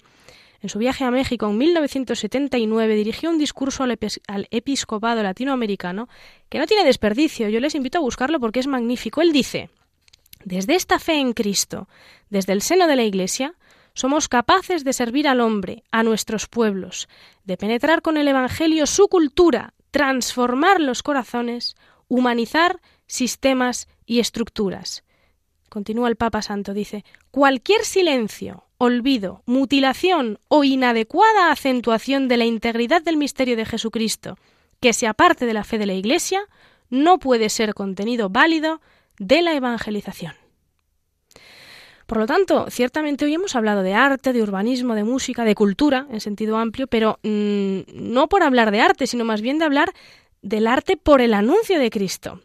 en 0.61 0.69
su 0.69 0.79
viaje 0.79 1.05
a 1.05 1.11
México 1.11 1.47
en 1.47 1.59
1979, 1.59 2.95
dirigió 2.95 3.31
un 3.31 3.39
discurso 3.39 3.85
al, 3.85 3.99
al 4.27 4.49
episcopado 4.51 5.23
latinoamericano 5.23 6.09
que 6.49 6.59
no 6.59 6.67
tiene 6.67 6.85
desperdicio. 6.85 7.49
Yo 7.49 7.61
les 7.61 7.75
invito 7.75 7.99
a 7.99 8.03
buscarlo 8.03 8.41
porque 8.41 8.61
es 8.61 8.67
magnífico. 8.67 9.21
Él 9.21 9.33
dice, 9.33 9.71
desde 10.45 10.75
esta 10.75 10.99
fe 10.99 11.21
en 11.21 11.35
Cristo, 11.35 11.89
desde 12.31 12.55
el 12.55 12.63
seno 12.63 12.87
de 12.87 12.97
la 12.97 13.05
Iglesia, 13.05 13.55
somos 13.95 14.29
capaces 14.29 14.85
de 14.85 14.93
servir 14.93 15.27
al 15.27 15.41
hombre, 15.41 15.83
a 15.91 16.05
nuestros 16.05 16.47
pueblos, 16.47 17.09
de 17.49 17.57
penetrar 17.57 18.03
con 18.03 18.19
el 18.19 18.29
Evangelio 18.29 18.87
su 18.87 19.09
cultura, 19.09 19.73
transformar 19.91 20.83
los 20.83 21.03
corazones, 21.03 21.77
humanizar 22.07 22.79
sistemas 23.07 23.89
y 24.05 24.21
estructuras. 24.21 25.03
Continúa 25.71 26.11
el 26.11 26.17
Papa 26.17 26.43
Santo, 26.43 26.75
dice, 26.75 27.07
cualquier 27.31 27.87
silencio, 27.87 28.65
olvido, 28.77 29.43
mutilación 29.47 30.39
o 30.49 30.63
inadecuada 30.63 31.51
acentuación 31.51 32.29
de 32.29 32.37
la 32.37 32.45
integridad 32.45 33.01
del 33.01 33.17
misterio 33.17 33.57
de 33.57 33.65
Jesucristo, 33.65 34.37
que 34.79 34.93
se 34.93 35.07
aparte 35.07 35.47
de 35.47 35.55
la 35.55 35.65
fe 35.65 35.79
de 35.79 35.87
la 35.87 35.95
Iglesia, 35.95 36.43
no 36.91 37.19
puede 37.19 37.49
ser 37.49 37.73
contenido 37.73 38.29
válido 38.29 38.83
de 39.19 39.41
la 39.41 39.55
evangelización. 39.55 40.35
Por 42.09 42.17
lo 42.17 42.25
tanto, 42.25 42.71
ciertamente 42.71 43.27
hoy 43.27 43.35
hemos 43.35 43.55
hablado 43.55 43.83
de 43.83 43.93
arte, 43.93 44.33
de 44.33 44.43
urbanismo, 44.43 44.95
de 44.95 45.05
música, 45.05 45.45
de 45.45 45.55
cultura 45.55 46.07
en 46.11 46.23
sentido 46.23 46.57
amplio, 46.57 46.87
pero 46.87 47.19
mmm, 47.23 47.81
no 47.93 48.31
por 48.31 48.43
hablar 48.43 48.71
de 48.71 48.81
arte, 48.81 49.07
sino 49.07 49.27
más 49.27 49.43
bien 49.43 49.59
de 49.59 49.67
hablar 49.67 49.93
del 50.41 50.69
arte 50.69 50.97
por 50.97 51.21
el 51.21 51.35
anuncio 51.35 51.79
de 51.79 51.91
Cristo. 51.91 52.41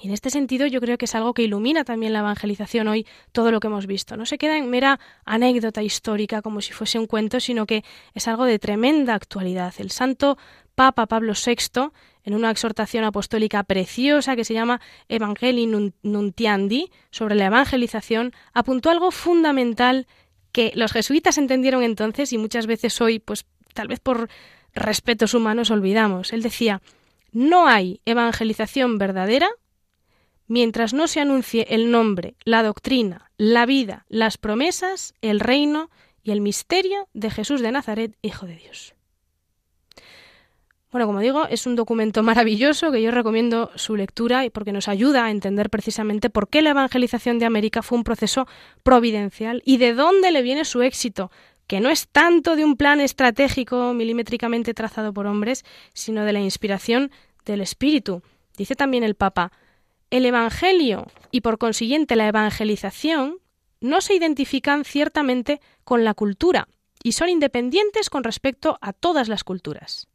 Y 0.00 0.06
en 0.06 0.14
este 0.14 0.30
sentido 0.30 0.66
yo 0.66 0.80
creo 0.80 0.96
que 0.96 1.04
es 1.04 1.14
algo 1.14 1.34
que 1.34 1.42
ilumina 1.42 1.84
también 1.84 2.14
la 2.14 2.20
evangelización 2.20 2.88
hoy 2.88 3.06
todo 3.32 3.50
lo 3.50 3.60
que 3.60 3.66
hemos 3.66 3.86
visto. 3.86 4.16
No 4.16 4.24
se 4.24 4.38
queda 4.38 4.56
en 4.56 4.70
mera 4.70 4.98
anécdota 5.26 5.82
histórica 5.82 6.40
como 6.40 6.62
si 6.62 6.72
fuese 6.72 6.98
un 6.98 7.06
cuento, 7.06 7.40
sino 7.40 7.66
que 7.66 7.84
es 8.14 8.26
algo 8.26 8.46
de 8.46 8.58
tremenda 8.58 9.12
actualidad. 9.12 9.74
El 9.76 9.90
santo 9.90 10.38
Papa 10.74 11.04
Pablo 11.04 11.34
VI 11.34 11.90
en 12.24 12.34
una 12.34 12.50
exhortación 12.50 13.04
apostólica 13.04 13.62
preciosa 13.62 14.34
que 14.34 14.44
se 14.44 14.54
llama 14.54 14.80
Evangelii 15.08 15.92
Nuntiandi 16.02 16.90
sobre 17.10 17.34
la 17.34 17.46
evangelización, 17.46 18.32
apuntó 18.52 18.90
algo 18.90 19.10
fundamental 19.10 20.06
que 20.52 20.72
los 20.74 20.92
jesuitas 20.92 21.38
entendieron 21.38 21.82
entonces 21.82 22.32
y 22.32 22.38
muchas 22.38 22.66
veces 22.66 23.00
hoy, 23.00 23.18
pues 23.18 23.46
tal 23.74 23.88
vez 23.88 24.00
por 24.00 24.28
respetos 24.74 25.34
humanos, 25.34 25.70
olvidamos. 25.70 26.32
Él 26.32 26.42
decía, 26.42 26.80
no 27.32 27.66
hay 27.66 28.00
evangelización 28.04 28.98
verdadera 28.98 29.48
mientras 30.46 30.94
no 30.94 31.08
se 31.08 31.20
anuncie 31.20 31.66
el 31.70 31.90
nombre, 31.90 32.36
la 32.44 32.62
doctrina, 32.62 33.30
la 33.36 33.66
vida, 33.66 34.06
las 34.08 34.38
promesas, 34.38 35.14
el 35.20 35.40
reino 35.40 35.90
y 36.22 36.30
el 36.30 36.40
misterio 36.40 37.08
de 37.12 37.30
Jesús 37.30 37.60
de 37.60 37.72
Nazaret, 37.72 38.16
Hijo 38.22 38.46
de 38.46 38.56
Dios. 38.56 38.94
Bueno, 40.94 41.08
como 41.08 41.18
digo, 41.18 41.48
es 41.48 41.66
un 41.66 41.74
documento 41.74 42.22
maravilloso 42.22 42.92
que 42.92 43.02
yo 43.02 43.10
recomiendo 43.10 43.72
su 43.74 43.96
lectura 43.96 44.44
y 44.44 44.50
porque 44.50 44.70
nos 44.70 44.86
ayuda 44.86 45.24
a 45.24 45.32
entender 45.32 45.68
precisamente 45.68 46.30
por 46.30 46.48
qué 46.48 46.62
la 46.62 46.70
evangelización 46.70 47.40
de 47.40 47.46
América 47.46 47.82
fue 47.82 47.98
un 47.98 48.04
proceso 48.04 48.46
providencial 48.84 49.60
y 49.64 49.78
de 49.78 49.92
dónde 49.92 50.30
le 50.30 50.42
viene 50.42 50.64
su 50.64 50.82
éxito, 50.82 51.32
que 51.66 51.80
no 51.80 51.90
es 51.90 52.06
tanto 52.06 52.54
de 52.54 52.64
un 52.64 52.76
plan 52.76 53.00
estratégico 53.00 53.92
milimétricamente 53.92 54.72
trazado 54.72 55.12
por 55.12 55.26
hombres, 55.26 55.64
sino 55.94 56.24
de 56.24 56.32
la 56.32 56.38
inspiración 56.38 57.10
del 57.44 57.60
Espíritu. 57.60 58.22
Dice 58.56 58.76
también 58.76 59.02
el 59.02 59.16
Papa, 59.16 59.50
el 60.10 60.24
Evangelio 60.24 61.08
y 61.32 61.40
por 61.40 61.58
consiguiente 61.58 62.14
la 62.14 62.28
evangelización 62.28 63.38
no 63.80 64.00
se 64.00 64.14
identifican 64.14 64.84
ciertamente 64.84 65.60
con 65.82 66.04
la 66.04 66.14
cultura 66.14 66.68
y 67.02 67.10
son 67.14 67.30
independientes 67.30 68.10
con 68.10 68.22
respecto 68.22 68.78
a 68.80 68.92
todas 68.92 69.26
las 69.26 69.42
culturas. 69.42 70.06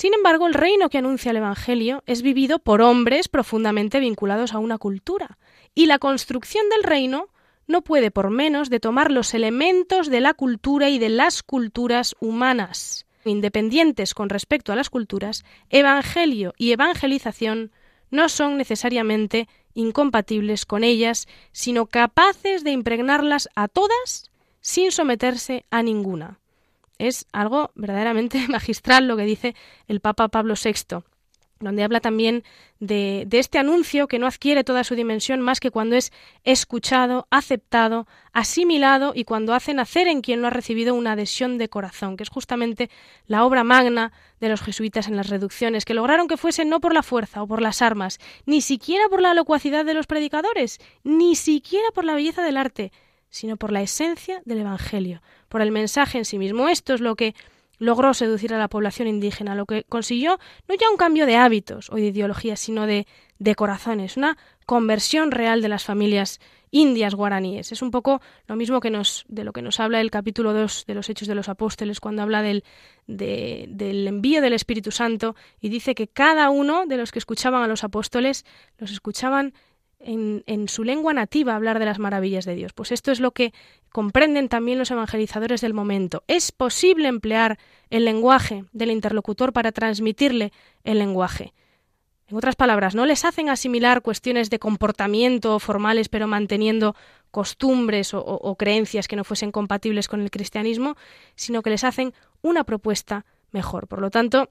Sin 0.00 0.14
embargo, 0.14 0.46
el 0.46 0.54
reino 0.54 0.88
que 0.88 0.96
anuncia 0.96 1.30
el 1.30 1.36
Evangelio 1.36 2.02
es 2.06 2.22
vivido 2.22 2.58
por 2.58 2.80
hombres 2.80 3.28
profundamente 3.28 4.00
vinculados 4.00 4.54
a 4.54 4.58
una 4.58 4.78
cultura, 4.78 5.36
y 5.74 5.84
la 5.84 5.98
construcción 5.98 6.70
del 6.70 6.84
reino 6.84 7.28
no 7.66 7.82
puede 7.82 8.10
por 8.10 8.30
menos 8.30 8.70
de 8.70 8.80
tomar 8.80 9.10
los 9.10 9.34
elementos 9.34 10.08
de 10.08 10.20
la 10.22 10.32
cultura 10.32 10.88
y 10.88 10.98
de 10.98 11.10
las 11.10 11.42
culturas 11.42 12.16
humanas. 12.18 13.04
Independientes 13.26 14.14
con 14.14 14.30
respecto 14.30 14.72
a 14.72 14.74
las 14.74 14.88
culturas, 14.88 15.44
Evangelio 15.68 16.54
y 16.56 16.72
evangelización 16.72 17.70
no 18.10 18.30
son 18.30 18.56
necesariamente 18.56 19.48
incompatibles 19.74 20.64
con 20.64 20.82
ellas, 20.82 21.28
sino 21.52 21.84
capaces 21.84 22.64
de 22.64 22.70
impregnarlas 22.70 23.50
a 23.54 23.68
todas 23.68 24.30
sin 24.62 24.92
someterse 24.92 25.66
a 25.70 25.82
ninguna 25.82 26.39
es 27.00 27.26
algo 27.32 27.72
verdaderamente 27.74 28.46
magistral 28.48 29.08
lo 29.08 29.16
que 29.16 29.24
dice 29.24 29.54
el 29.88 30.00
Papa 30.00 30.28
Pablo 30.28 30.54
VI 30.62 31.02
donde 31.60 31.84
habla 31.84 32.00
también 32.00 32.42
de, 32.78 33.28
este 33.32 33.58
anuncio 33.58 34.08
que 34.08 34.18
no 34.18 34.26
adquiere 34.26 34.64
toda 34.64 34.82
su 34.82 34.94
dimensión 34.94 35.40
más 35.40 35.60
que 35.60 35.70
cuando 35.70 35.94
es 35.94 36.10
escuchado, 36.42 37.26
aceptado, 37.30 38.06
asimilado 38.32 39.12
y 39.14 39.24
cuando 39.24 39.52
hace 39.52 39.74
nacer 39.74 40.08
en 40.08 40.22
quien 40.22 40.40
lo 40.40 40.46
ha 40.46 40.50
recibido 40.50 40.94
una 40.94 41.12
adhesión 41.12 41.58
de 41.58 41.68
corazón, 41.68 42.16
que 42.16 42.22
es 42.22 42.30
justamente 42.30 42.90
la 43.26 43.44
obra 43.44 43.62
magna 43.62 44.12
de 44.40 44.48
los 44.48 44.62
jesuitas 44.62 45.06
en 45.06 45.16
las 45.16 45.28
reducciones, 45.28 45.84
que 45.84 45.92
lograron 45.92 46.28
que 46.28 46.38
fuese 46.38 46.64
no 46.64 46.80
por 46.80 46.94
la 46.94 47.02
fuerza 47.02 47.42
o 47.42 47.46
por 47.46 47.60
las 47.60 47.82
armas, 47.82 48.18
ni 48.46 48.62
siquiera 48.62 49.10
por 49.10 49.20
la 49.20 49.34
locuacidad 49.34 49.84
de 49.84 49.94
los 49.94 50.06
predicadores, 50.06 50.78
ni 51.04 51.36
siquiera 51.36 51.88
por 51.94 52.06
la 52.06 52.14
belleza 52.14 52.42
del 52.42 52.56
arte, 52.56 52.90
sino 53.30 53.56
por 53.56 53.72
la 53.72 53.82
esencia 53.82 54.42
del 54.44 54.58
Evangelio, 54.58 55.22
por 55.48 55.62
el 55.62 55.70
mensaje 55.70 56.18
en 56.18 56.24
sí 56.24 56.38
mismo. 56.38 56.68
Esto 56.68 56.94
es 56.94 57.00
lo 57.00 57.16
que 57.16 57.34
logró 57.78 58.12
seducir 58.12 58.52
a 58.52 58.58
la 58.58 58.68
población 58.68 59.08
indígena, 59.08 59.54
lo 59.54 59.66
que 59.66 59.84
consiguió 59.84 60.38
no 60.68 60.74
ya 60.74 60.90
un 60.90 60.96
cambio 60.96 61.26
de 61.26 61.36
hábitos 61.36 61.90
o 61.90 61.96
de 61.96 62.08
ideologías, 62.08 62.60
sino 62.60 62.86
de, 62.86 63.06
de 63.38 63.54
corazones, 63.54 64.16
una 64.16 64.36
conversión 64.66 65.30
real 65.30 65.62
de 65.62 65.68
las 65.68 65.84
familias 65.84 66.40
indias 66.70 67.14
guaraníes. 67.14 67.72
Es 67.72 67.82
un 67.82 67.90
poco 67.90 68.20
lo 68.46 68.56
mismo 68.56 68.80
que 68.80 68.90
de 69.28 69.44
lo 69.44 69.52
que 69.52 69.62
nos 69.62 69.80
habla 69.80 70.00
el 70.00 70.10
capítulo 70.10 70.52
2 70.52 70.84
de 70.86 70.94
los 70.94 71.08
Hechos 71.08 71.26
de 71.26 71.34
los 71.34 71.48
Apóstoles, 71.48 72.00
cuando 72.00 72.22
habla 72.22 72.42
del, 72.42 72.64
de, 73.06 73.66
del 73.68 74.06
envío 74.06 74.40
del 74.42 74.52
Espíritu 74.52 74.90
Santo 74.90 75.34
y 75.60 75.68
dice 75.68 75.94
que 75.94 76.06
cada 76.06 76.50
uno 76.50 76.86
de 76.86 76.96
los 76.96 77.12
que 77.12 77.18
escuchaban 77.18 77.62
a 77.62 77.66
los 77.66 77.82
apóstoles 77.82 78.44
los 78.78 78.92
escuchaban 78.92 79.54
en, 80.00 80.68
su 80.68 80.84
lengua 80.84 81.12
nativa 81.12 81.54
hablar 81.54 81.78
de 81.78 81.84
las 81.84 81.98
maravillas 81.98 82.44
de 82.44 82.54
Dios. 82.54 82.72
Pues 82.72 82.92
esto 82.92 83.12
es 83.12 83.20
lo 83.20 83.32
que 83.32 83.52
comprenden 83.90 84.48
también 84.48 84.78
los 84.78 84.90
evangelizadores 84.90 85.60
del 85.60 85.74
momento. 85.74 86.22
Es 86.26 86.52
posible 86.52 87.08
emplear 87.08 87.58
el 87.90 88.04
lenguaje 88.04 88.64
del 88.72 88.90
interlocutor 88.90 89.52
para 89.52 89.72
transmitirle 89.72 90.52
el 90.84 90.98
lenguaje. 90.98 91.52
En 92.28 92.36
otras 92.36 92.54
palabras, 92.54 92.94
no 92.94 93.06
les 93.06 93.24
hacen 93.24 93.50
asimilar 93.50 94.02
cuestiones 94.02 94.50
de 94.50 94.60
comportamiento 94.60 95.58
formales, 95.58 96.08
pero 96.08 96.28
manteniendo 96.28 96.94
costumbres 97.32 98.12
o, 98.14 98.56
creencias 98.56 99.08
que 99.08 99.16
no 99.16 99.24
fuesen 99.24 99.50
compatibles 99.50 100.06
con 100.08 100.20
el 100.20 100.30
cristianismo, 100.30 100.96
sino 101.34 101.62
que 101.62 101.70
les 101.70 101.84
hacen 101.84 102.14
una 102.40 102.64
propuesta 102.64 103.26
mejor. 103.50 103.88
Por 103.88 104.00
lo 104.00 104.10
tanto, 104.10 104.48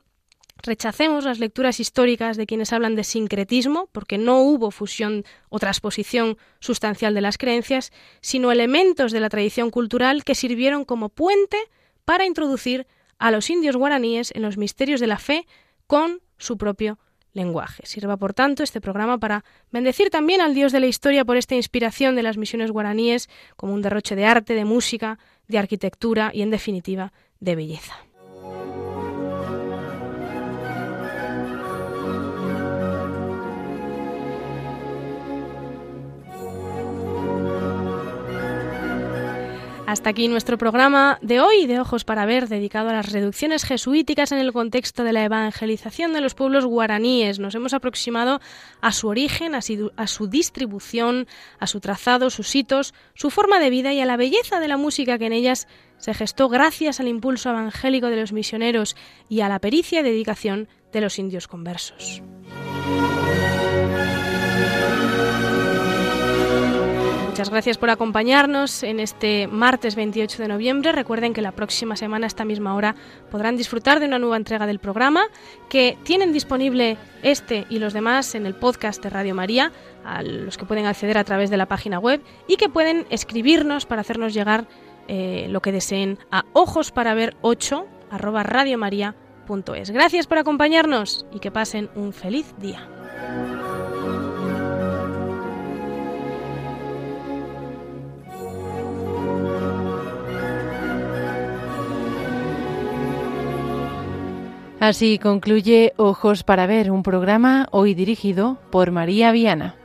Rechacemos 0.62 1.24
las 1.24 1.40
lecturas 1.40 1.80
históricas 1.80 2.36
de 2.36 2.46
quienes 2.46 2.74
hablan 2.74 2.96
de 2.96 3.04
sincretismo, 3.04 3.88
porque 3.92 4.18
no 4.18 4.40
hubo 4.42 4.72
fusión 4.72 5.24
o 5.50 5.60
transposición 5.60 6.38
sustancial 6.60 7.14
de 7.14 7.22
las 7.22 7.38
creencias, 7.38 7.92
sino 8.22 8.52
elementos 8.52 9.12
de 9.12 9.20
la 9.22 9.30
tradición 9.30 9.70
cultural 9.72 10.24
que 10.24 10.36
sirvieron 10.36 10.86
como 10.86 11.10
puente 11.10 11.58
para 12.04 12.26
introducir 12.26 12.88
a 13.20 13.32
los 13.32 13.50
indios 13.50 13.76
guaraníes 13.76 14.32
en 14.36 14.42
los 14.42 14.58
misterios 14.58 15.00
de 15.00 15.08
la 15.08 15.18
fe 15.18 15.48
con 15.88 16.22
su 16.38 16.58
propio 16.58 17.00
lenguaje. 17.34 17.86
Sirva, 17.86 18.18
por 18.18 18.34
tanto, 18.34 18.64
este 18.64 18.82
programa 18.82 19.18
para 19.18 19.44
bendecir 19.72 20.10
también 20.10 20.42
al 20.42 20.56
Dios 20.56 20.72
de 20.72 20.80
la 20.80 20.88
historia 20.88 21.26
por 21.26 21.38
esta 21.38 21.56
inspiración 21.56 22.16
de 22.16 22.24
las 22.24 22.38
misiones 22.38 22.72
guaraníes 22.72 23.30
como 23.56 23.74
un 23.74 23.82
derroche 23.82 24.16
de 24.16 24.26
arte, 24.26 24.56
de 24.56 24.66
música, 24.66 25.20
de 25.48 25.60
arquitectura 25.60 26.32
y, 26.34 26.42
en 26.42 26.50
definitiva, 26.50 27.14
de 27.40 27.56
belleza. 27.56 27.96
Hasta 39.90 40.12
aquí 40.12 40.28
nuestro 40.28 40.60
programa 40.60 41.18
de 41.24 41.42
hoy 41.42 41.66
de 41.66 41.80
Ojos 41.80 42.04
para 42.04 42.28
Ver, 42.28 42.48
dedicado 42.48 42.90
a 42.90 42.94
las 42.94 43.12
reducciones 43.12 43.64
jesuíticas 43.64 44.32
en 44.32 44.38
el 44.38 44.54
contexto 44.54 45.04
de 45.04 45.14
la 45.14 45.24
evangelización 45.24 46.14
de 46.14 46.22
los 46.22 46.36
pueblos 46.36 46.64
guaraníes. 46.64 47.40
Nos 47.40 47.56
hemos 47.56 47.74
aproximado 47.74 48.40
a 48.82 48.92
su 48.92 49.08
origen, 49.08 49.56
a 49.56 49.62
su, 49.62 50.28
distribución, 50.28 51.26
a 51.58 51.66
su 51.66 51.80
trazado, 51.80 52.30
sus 52.30 52.56
hitos, 52.56 52.94
su 53.16 53.32
forma 53.32 53.60
de 53.60 53.72
vida 53.72 53.92
y 53.92 54.00
a 54.00 54.06
la 54.06 54.16
belleza 54.16 54.60
de 54.60 54.68
la 54.68 54.78
música 54.78 55.18
que 55.18 55.26
en 55.26 55.34
ellas 55.34 55.68
se 55.98 56.14
gestó 56.14 56.50
gracias 56.50 57.00
al 57.00 57.08
impulso 57.08 57.50
evangélico 57.50 58.10
de 58.10 58.18
los 58.18 58.32
misioneros 58.32 58.96
y 59.28 59.42
a 59.42 59.50
la 59.50 59.58
pericia 59.58 60.02
y 60.02 60.04
dedicación 60.04 60.68
de 60.92 61.02
los 61.02 61.18
indios 61.18 61.48
conversos. 61.48 62.22
Muchas 67.40 67.52
gracias 67.52 67.78
por 67.78 67.90
acompañarnos 67.90 68.84
en 68.84 69.00
este 69.00 69.48
martes 69.48 69.96
28 69.96 70.42
de 70.42 70.50
noviembre. 70.50 70.92
Recuerden 70.92 71.32
que 71.32 71.42
la 71.42 71.54
próxima 71.54 71.96
semana, 71.96 72.26
a 72.26 72.28
esta 72.28 72.44
misma 72.44 72.76
hora, 72.76 72.96
podrán 73.32 73.56
disfrutar 73.56 74.02
de 74.02 74.08
una 74.08 74.20
nueva 74.20 74.36
entrega 74.36 74.68
del 74.68 74.80
programa 74.80 75.22
que 75.70 75.98
tienen 76.04 76.34
disponible 76.34 76.98
este 77.24 77.66
y 77.70 77.80
los 77.80 77.94
demás 77.94 78.36
en 78.36 78.46
el 78.46 78.56
podcast 78.56 79.02
de 79.02 79.10
Radio 79.10 79.36
María, 79.36 79.72
a 80.04 80.22
los 80.22 80.58
que 80.58 80.66
pueden 80.66 80.86
acceder 80.86 81.18
a 81.18 81.24
través 81.24 81.50
de 81.50 81.56
la 81.56 81.66
página 81.66 81.98
web 81.98 82.22
y 82.46 82.58
que 82.58 82.68
pueden 82.68 83.08
escribirnos 83.10 83.86
para 83.86 84.02
hacernos 84.02 84.34
llegar 84.34 84.68
eh, 85.08 85.48
lo 85.50 85.62
que 85.62 85.72
deseen 85.72 86.20
a 86.32 86.44
ojos 86.52 86.92
para 86.92 87.14
ver 87.14 87.38
8 87.40 87.88
arroba 88.12 88.44
radiomaria.es. 88.44 89.92
Gracias 89.92 90.28
por 90.28 90.40
acompañarnos 90.40 91.26
y 91.32 91.40
que 91.40 91.52
pasen 91.52 91.90
un 91.96 92.12
feliz 92.12 92.54
día. 92.58 92.86
Así 104.80 105.20
concluye 105.20 105.94
Ojos 105.98 106.44
para 106.44 106.66
Ver, 106.66 106.90
un 106.90 107.04
programa 107.04 107.68
hoy 107.72 107.94
dirigido 107.94 108.58
por 108.72 108.92
María 108.92 109.34
Viana. 109.34 109.79